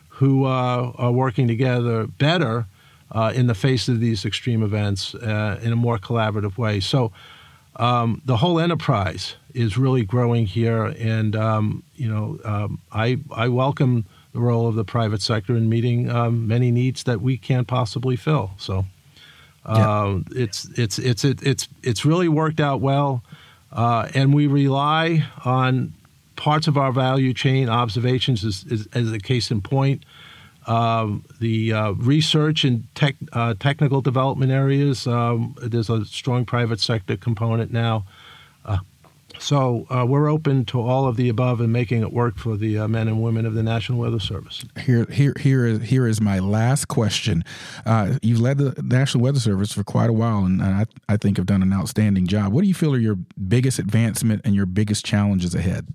who 0.09 0.45
uh, 0.45 0.93
are 0.97 1.13
working 1.13 1.47
together 1.49 2.07
better 2.07 2.67
uh, 3.13 3.33
in 3.35 3.47
the 3.47 3.55
face 3.55 3.89
of 3.89 4.01
these 4.01 4.25
extreme 4.25 4.63
events 4.63 5.15
uh, 5.15 5.59
in 5.63 5.73
a 5.73 5.77
more 5.77 5.99
collaborative 5.99 6.59
way. 6.59 6.81
So 6.81 7.13
um, 7.77 8.23
the 8.25 8.37
whole 8.37 8.59
enterprise 8.59 9.37
is 9.55 9.79
really 9.79 10.05
growing 10.05 10.47
here, 10.47 10.87
and 10.99 11.37
um, 11.37 11.83
you 11.95 12.09
know 12.09 12.39
um, 12.45 12.81
I 12.93 13.19
I 13.31 13.49
welcome 13.49 14.05
the 14.33 14.41
role 14.41 14.69
of 14.69 14.75
the 14.75 14.85
private 14.85 15.23
sector 15.23 15.57
in 15.57 15.69
meeting 15.69 16.11
um, 16.11 16.47
many 16.47 16.71
needs 16.71 17.05
that 17.05 17.21
we 17.21 17.39
can't 17.39 17.67
possibly 17.67 18.17
fill. 18.17 18.51
So 18.59 18.85
yeah. 19.67 20.03
Um, 20.03 20.25
it's 20.31 20.69
it's 20.77 20.99
it's 20.99 21.25
it's 21.25 21.69
it's 21.83 22.05
really 22.05 22.29
worked 22.29 22.61
out 22.61 22.81
well, 22.81 23.23
uh, 23.73 24.09
and 24.15 24.33
we 24.33 24.47
rely 24.47 25.27
on 25.45 25.93
parts 26.37 26.69
of 26.69 26.79
our 26.79 26.93
value 26.93 27.35
chain 27.35 27.69
observations 27.69 28.45
as, 28.45 28.65
as, 28.71 28.89
as 28.95 29.13
a 29.13 29.19
case 29.19 29.51
in 29.51 29.61
point 29.61 30.05
um, 30.69 31.25
the 31.41 31.73
uh, 31.73 31.91
research 31.93 32.65
and 32.65 32.87
tech, 32.95 33.17
uh, 33.33 33.55
technical 33.59 34.01
development 34.03 34.53
areas, 34.53 35.07
um, 35.07 35.57
there's 35.63 35.89
a 35.89 36.05
strong 36.05 36.45
private 36.45 36.79
sector 36.79 37.17
component 37.17 37.73
now. 37.73 38.05
Uh, 38.65 38.79
so 39.39 39.87
uh, 39.89 40.05
we're 40.07 40.29
open 40.29 40.65
to 40.67 40.81
all 40.81 41.07
of 41.07 41.17
the 41.17 41.29
above 41.29 41.61
and 41.61 41.73
making 41.73 42.03
it 42.03 42.13
work 42.13 42.39
for 42.39 42.57
the 42.57 42.79
uh, 42.79 42.89
men 42.89 43.09
and 43.09 43.23
women 43.23 43.47
of 43.47 43.55
the 43.55 43.63
National 43.63 43.99
Weather 43.99 44.19
Service. 44.19 44.65
Here, 44.81 45.07
here, 45.11 45.33
here 45.39 45.65
is 45.65 45.83
here 45.83 46.07
is 46.07 46.21
my 46.21 46.39
last 46.39 46.89
question. 46.89 47.45
Uh, 47.87 48.19
you've 48.21 48.41
led 48.41 48.59
the 48.59 48.75
National 48.83 49.23
Weather 49.23 49.41
Service 49.41 49.73
for 49.73 49.85
quite 49.85 50.11
a 50.11 50.13
while, 50.13 50.45
and 50.45 50.63
I, 50.63 50.87
I 51.09 51.17
think 51.17 51.37
have 51.37 51.47
done 51.47 51.63
an 51.63 51.73
outstanding 51.73 52.27
job. 52.27 52.53
What 52.53 52.63
do 52.63 52.69
you 52.69 52.75
feel 52.75 52.95
are 52.95 52.99
your 52.99 53.17
biggest 53.17 53.79
advancement 53.79 54.43
and 54.45 54.55
your 54.55 54.67
biggest 54.67 55.05
challenges 55.05 55.55
ahead? 55.55 55.87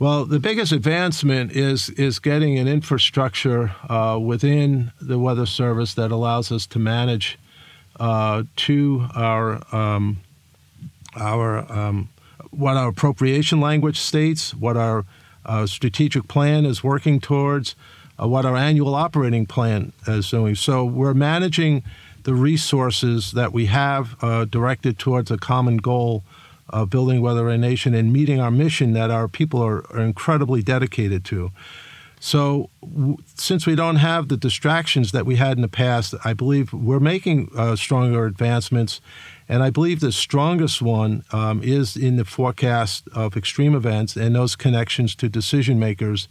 Well, 0.00 0.24
the 0.24 0.40
biggest 0.40 0.72
advancement 0.72 1.52
is 1.52 1.90
is 1.90 2.20
getting 2.20 2.58
an 2.58 2.66
infrastructure 2.66 3.74
uh, 3.86 4.18
within 4.18 4.92
the 4.98 5.18
Weather 5.18 5.44
Service 5.44 5.92
that 5.92 6.10
allows 6.10 6.50
us 6.50 6.66
to 6.68 6.78
manage 6.78 7.38
uh, 8.00 8.44
to 8.64 9.08
our 9.14 9.60
um, 9.76 10.22
our 11.14 11.70
um, 11.70 12.08
what 12.50 12.78
our 12.78 12.88
appropriation 12.88 13.60
language 13.60 14.00
states, 14.00 14.54
what 14.54 14.78
our 14.78 15.04
uh, 15.44 15.66
strategic 15.66 16.28
plan 16.28 16.64
is 16.64 16.82
working 16.82 17.20
towards, 17.20 17.76
uh, 18.18 18.26
what 18.26 18.46
our 18.46 18.56
annual 18.56 18.94
operating 18.94 19.44
plan 19.44 19.92
is 20.06 20.30
doing. 20.30 20.54
So 20.54 20.82
we're 20.82 21.12
managing 21.12 21.84
the 22.22 22.32
resources 22.32 23.32
that 23.32 23.52
we 23.52 23.66
have 23.66 24.16
uh, 24.24 24.46
directed 24.46 24.98
towards 24.98 25.30
a 25.30 25.36
common 25.36 25.76
goal 25.76 26.24
of 26.70 26.90
building 26.90 27.20
weather 27.20 27.48
a 27.48 27.58
nation 27.58 27.94
and 27.94 28.12
meeting 28.12 28.40
our 28.40 28.50
mission 28.50 28.92
that 28.92 29.10
our 29.10 29.28
people 29.28 29.62
are, 29.62 29.84
are 29.92 30.00
incredibly 30.00 30.62
dedicated 30.62 31.24
to. 31.26 31.50
So, 32.22 32.68
w- 32.82 33.16
since 33.34 33.66
we 33.66 33.74
don't 33.74 33.96
have 33.96 34.28
the 34.28 34.36
distractions 34.36 35.12
that 35.12 35.24
we 35.24 35.36
had 35.36 35.56
in 35.56 35.62
the 35.62 35.68
past, 35.68 36.14
I 36.22 36.34
believe 36.34 36.72
we're 36.72 37.00
making 37.00 37.50
uh, 37.56 37.76
stronger 37.76 38.26
advancements. 38.26 39.00
And 39.48 39.62
I 39.62 39.70
believe 39.70 40.00
the 40.00 40.12
strongest 40.12 40.82
one 40.82 41.24
um, 41.32 41.62
is 41.62 41.96
in 41.96 42.16
the 42.16 42.24
forecast 42.24 43.08
of 43.14 43.36
extreme 43.36 43.74
events 43.74 44.16
and 44.16 44.36
those 44.36 44.54
connections 44.54 45.14
to 45.16 45.28
decision 45.28 45.78
makers 45.78 46.28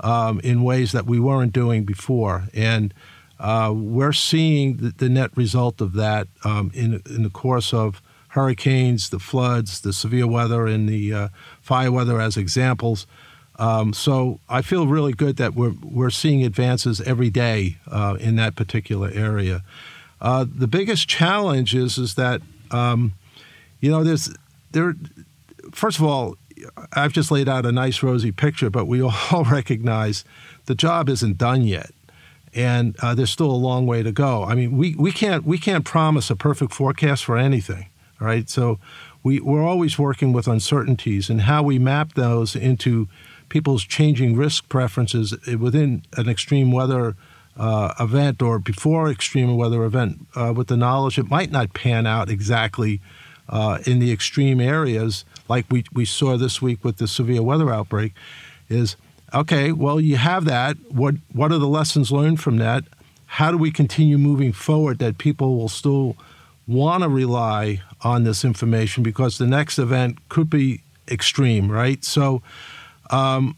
um, 0.00 0.40
in 0.40 0.62
ways 0.62 0.92
that 0.92 1.04
we 1.04 1.18
weren't 1.18 1.52
doing 1.52 1.84
before. 1.84 2.44
And 2.54 2.94
uh, 3.40 3.72
we're 3.74 4.12
seeing 4.12 4.76
the, 4.76 4.90
the, 4.96 5.08
net 5.08 5.36
result 5.36 5.80
of 5.80 5.92
that 5.94 6.28
um, 6.44 6.70
in, 6.72 7.02
in 7.06 7.24
the 7.24 7.30
course 7.30 7.74
of 7.74 8.00
hurricanes, 8.34 9.10
the 9.10 9.20
floods, 9.20 9.80
the 9.80 9.92
severe 9.92 10.26
weather, 10.26 10.66
and 10.66 10.88
the 10.88 11.14
uh, 11.14 11.28
fire 11.62 11.92
weather 11.92 12.20
as 12.20 12.36
examples. 12.36 13.06
Um, 13.60 13.92
so 13.92 14.40
I 14.48 14.62
feel 14.62 14.88
really 14.88 15.12
good 15.12 15.36
that 15.36 15.54
we're 15.54 15.74
we're 15.82 16.10
seeing 16.10 16.44
advances 16.44 17.00
every 17.00 17.30
day 17.30 17.78
uh, 17.88 18.16
in 18.18 18.34
that 18.36 18.56
particular 18.56 19.10
area. 19.14 19.62
Uh, 20.20 20.44
the 20.48 20.66
biggest 20.66 21.08
challenge 21.08 21.74
is 21.74 21.96
is 21.96 22.16
that 22.16 22.42
um, 22.72 23.12
you 23.80 23.90
know 23.90 24.02
there's 24.02 24.34
there. 24.72 24.94
First 25.70 25.98
of 25.98 26.04
all, 26.04 26.36
I've 26.92 27.12
just 27.12 27.30
laid 27.30 27.48
out 27.48 27.64
a 27.64 27.72
nice 27.72 28.02
rosy 28.02 28.32
picture, 28.32 28.70
but 28.70 28.86
we 28.86 29.00
all 29.30 29.44
recognize 29.44 30.24
the 30.66 30.74
job 30.74 31.08
isn't 31.08 31.38
done 31.38 31.62
yet, 31.62 31.92
and 32.52 32.96
uh, 33.00 33.14
there's 33.14 33.30
still 33.30 33.50
a 33.50 33.62
long 33.68 33.86
way 33.86 34.02
to 34.02 34.10
go. 34.10 34.42
I 34.42 34.56
mean, 34.56 34.76
we, 34.76 34.96
we 34.96 35.12
can't 35.12 35.44
we 35.44 35.58
can't 35.58 35.84
promise 35.84 36.30
a 36.30 36.34
perfect 36.34 36.72
forecast 36.72 37.24
for 37.24 37.36
anything, 37.36 37.86
right? 38.20 38.48
So 38.48 38.78
we 39.22 39.40
we're 39.40 39.66
always 39.66 39.98
working 39.98 40.32
with 40.32 40.46
uncertainties 40.46 41.28
and 41.28 41.42
how 41.42 41.62
we 41.62 41.78
map 41.78 42.14
those 42.14 42.54
into 42.54 43.08
people's 43.48 43.84
changing 43.84 44.36
risk 44.36 44.68
preferences 44.68 45.34
within 45.58 46.02
an 46.16 46.28
extreme 46.28 46.70
weather 46.72 47.16
uh, 47.56 47.94
event 48.00 48.42
or 48.42 48.58
before 48.58 49.10
extreme 49.10 49.56
weather 49.56 49.84
event 49.84 50.26
uh, 50.34 50.52
with 50.54 50.68
the 50.68 50.76
knowledge 50.76 51.18
it 51.18 51.30
might 51.30 51.50
not 51.50 51.72
pan 51.72 52.06
out 52.06 52.28
exactly 52.28 53.00
uh, 53.48 53.78
in 53.86 54.00
the 54.00 54.10
extreme 54.10 54.60
areas 54.60 55.24
like 55.48 55.64
we, 55.70 55.84
we 55.92 56.04
saw 56.04 56.36
this 56.36 56.60
week 56.60 56.82
with 56.82 56.96
the 56.96 57.06
severe 57.06 57.42
weather 57.42 57.72
outbreak 57.72 58.12
is 58.68 58.96
okay 59.32 59.70
well 59.70 60.00
you 60.00 60.16
have 60.16 60.44
that 60.46 60.76
what 60.90 61.14
what 61.32 61.52
are 61.52 61.58
the 61.58 61.68
lessons 61.68 62.10
learned 62.10 62.40
from 62.40 62.56
that 62.56 62.82
how 63.26 63.52
do 63.52 63.56
we 63.56 63.70
continue 63.70 64.18
moving 64.18 64.52
forward 64.52 64.98
that 64.98 65.18
people 65.18 65.56
will 65.56 65.68
still 65.68 66.16
want 66.66 67.02
to 67.02 67.08
rely 67.08 67.80
on 68.02 68.24
this 68.24 68.44
information 68.44 69.02
because 69.02 69.38
the 69.38 69.46
next 69.46 69.78
event 69.78 70.28
could 70.28 70.48
be 70.48 70.82
extreme 71.10 71.70
right 71.70 72.04
so 72.04 72.42
um, 73.10 73.56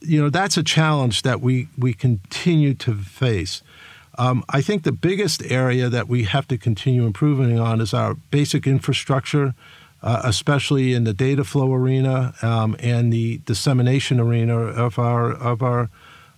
you 0.00 0.20
know, 0.20 0.30
that's 0.30 0.56
a 0.56 0.62
challenge 0.62 1.22
that 1.22 1.40
we, 1.40 1.68
we 1.76 1.92
continue 1.92 2.74
to 2.74 2.94
face. 2.94 3.62
Um, 4.16 4.44
I 4.48 4.60
think 4.60 4.82
the 4.82 4.92
biggest 4.92 5.42
area 5.44 5.88
that 5.88 6.08
we 6.08 6.24
have 6.24 6.48
to 6.48 6.58
continue 6.58 7.06
improving 7.06 7.58
on 7.58 7.80
is 7.80 7.94
our 7.94 8.14
basic 8.14 8.66
infrastructure, 8.66 9.54
uh, 10.02 10.22
especially 10.24 10.92
in 10.92 11.04
the 11.04 11.12
data 11.12 11.44
flow 11.44 11.72
arena 11.72 12.34
um, 12.42 12.76
and 12.80 13.12
the 13.12 13.38
dissemination 13.38 14.18
arena 14.18 14.56
of 14.56 14.98
our 14.98 15.30
of 15.32 15.62
our 15.62 15.88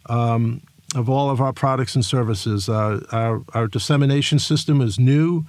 um, 0.07 0.63
of 0.95 1.09
all 1.09 1.31
of 1.31 1.41
our 1.41 1.53
products 1.53 1.95
and 1.95 2.05
services. 2.05 2.69
Uh, 2.69 3.01
our, 3.13 3.43
our 3.55 3.67
dissemination 3.67 4.39
system 4.39 4.81
is 4.83 4.99
new. 4.99 5.47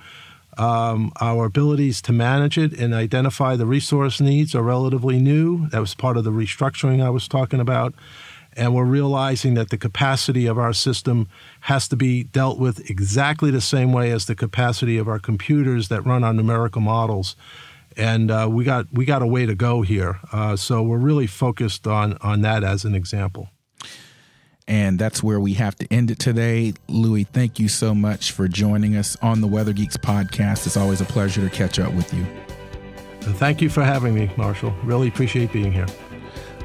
Um, 0.57 1.11
our 1.21 1.45
abilities 1.45 2.01
to 2.03 2.11
manage 2.11 2.57
it 2.57 2.73
and 2.73 2.93
identify 2.93 3.55
the 3.55 3.65
resource 3.65 4.19
needs 4.19 4.53
are 4.53 4.61
relatively 4.63 5.19
new. 5.19 5.67
That 5.69 5.79
was 5.79 5.95
part 5.95 6.17
of 6.17 6.23
the 6.23 6.31
restructuring 6.31 7.03
I 7.03 7.09
was 7.09 7.27
talking 7.27 7.59
about. 7.59 7.93
And 8.53 8.75
we're 8.75 8.83
realizing 8.83 9.53
that 9.53 9.69
the 9.69 9.77
capacity 9.77 10.45
of 10.45 10.57
our 10.57 10.73
system 10.73 11.29
has 11.61 11.87
to 11.87 11.95
be 11.95 12.23
dealt 12.23 12.59
with 12.59 12.89
exactly 12.89 13.49
the 13.49 13.61
same 13.61 13.93
way 13.93 14.11
as 14.11 14.25
the 14.25 14.35
capacity 14.35 14.97
of 14.97 15.07
our 15.07 15.19
computers 15.19 15.87
that 15.87 16.05
run 16.05 16.23
our 16.23 16.33
numerical 16.33 16.81
models. 16.81 17.37
And 17.95 18.29
uh, 18.29 18.47
we 18.51 18.63
got 18.65 18.87
we 18.91 19.05
got 19.05 19.21
a 19.21 19.27
way 19.27 19.45
to 19.45 19.55
go 19.55 19.81
here. 19.81 20.19
Uh, 20.31 20.55
so 20.55 20.83
we're 20.83 20.97
really 20.97 21.27
focused 21.27 21.87
on 21.87 22.17
on 22.21 22.41
that 22.41 22.63
as 22.63 22.83
an 22.83 22.95
example. 22.95 23.49
And 24.67 24.97
that's 24.97 25.21
where 25.21 25.39
we 25.39 25.53
have 25.55 25.75
to 25.77 25.87
end 25.91 26.11
it 26.11 26.19
today. 26.19 26.73
Louis, 26.87 27.25
thank 27.25 27.59
you 27.59 27.67
so 27.67 27.93
much 27.93 28.31
for 28.31 28.47
joining 28.47 28.95
us 28.95 29.17
on 29.21 29.41
the 29.41 29.47
Weather 29.47 29.73
Geeks 29.73 29.97
podcast. 29.97 30.65
It's 30.65 30.77
always 30.77 31.01
a 31.01 31.05
pleasure 31.05 31.41
to 31.41 31.49
catch 31.49 31.79
up 31.79 31.93
with 31.93 32.13
you. 32.13 32.25
Thank 33.21 33.61
you 33.61 33.69
for 33.69 33.83
having 33.83 34.15
me, 34.15 34.31
Marshall. 34.37 34.73
Really 34.83 35.07
appreciate 35.07 35.51
being 35.51 35.71
here. 35.71 35.87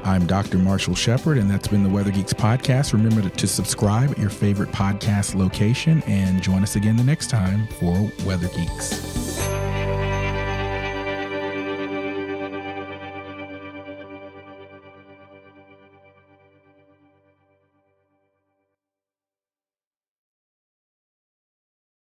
I'm 0.03 0.25
Dr. 0.25 0.57
Marshall 0.57 0.95
Shepard, 0.95 1.37
and 1.37 1.51
that's 1.51 1.67
been 1.67 1.83
the 1.83 1.89
Weather 1.89 2.11
Geeks 2.11 2.33
podcast. 2.33 2.93
Remember 2.93 3.21
to, 3.21 3.29
to 3.29 3.47
subscribe 3.47 4.11
at 4.11 4.17
your 4.17 4.29
favorite 4.29 4.71
podcast 4.71 5.35
location 5.35 6.01
and 6.07 6.41
join 6.41 6.63
us 6.63 6.75
again 6.75 6.95
the 6.95 7.03
next 7.03 7.29
time 7.29 7.67
for 7.79 8.09
Weather 8.25 8.47
Geeks. 8.49 9.66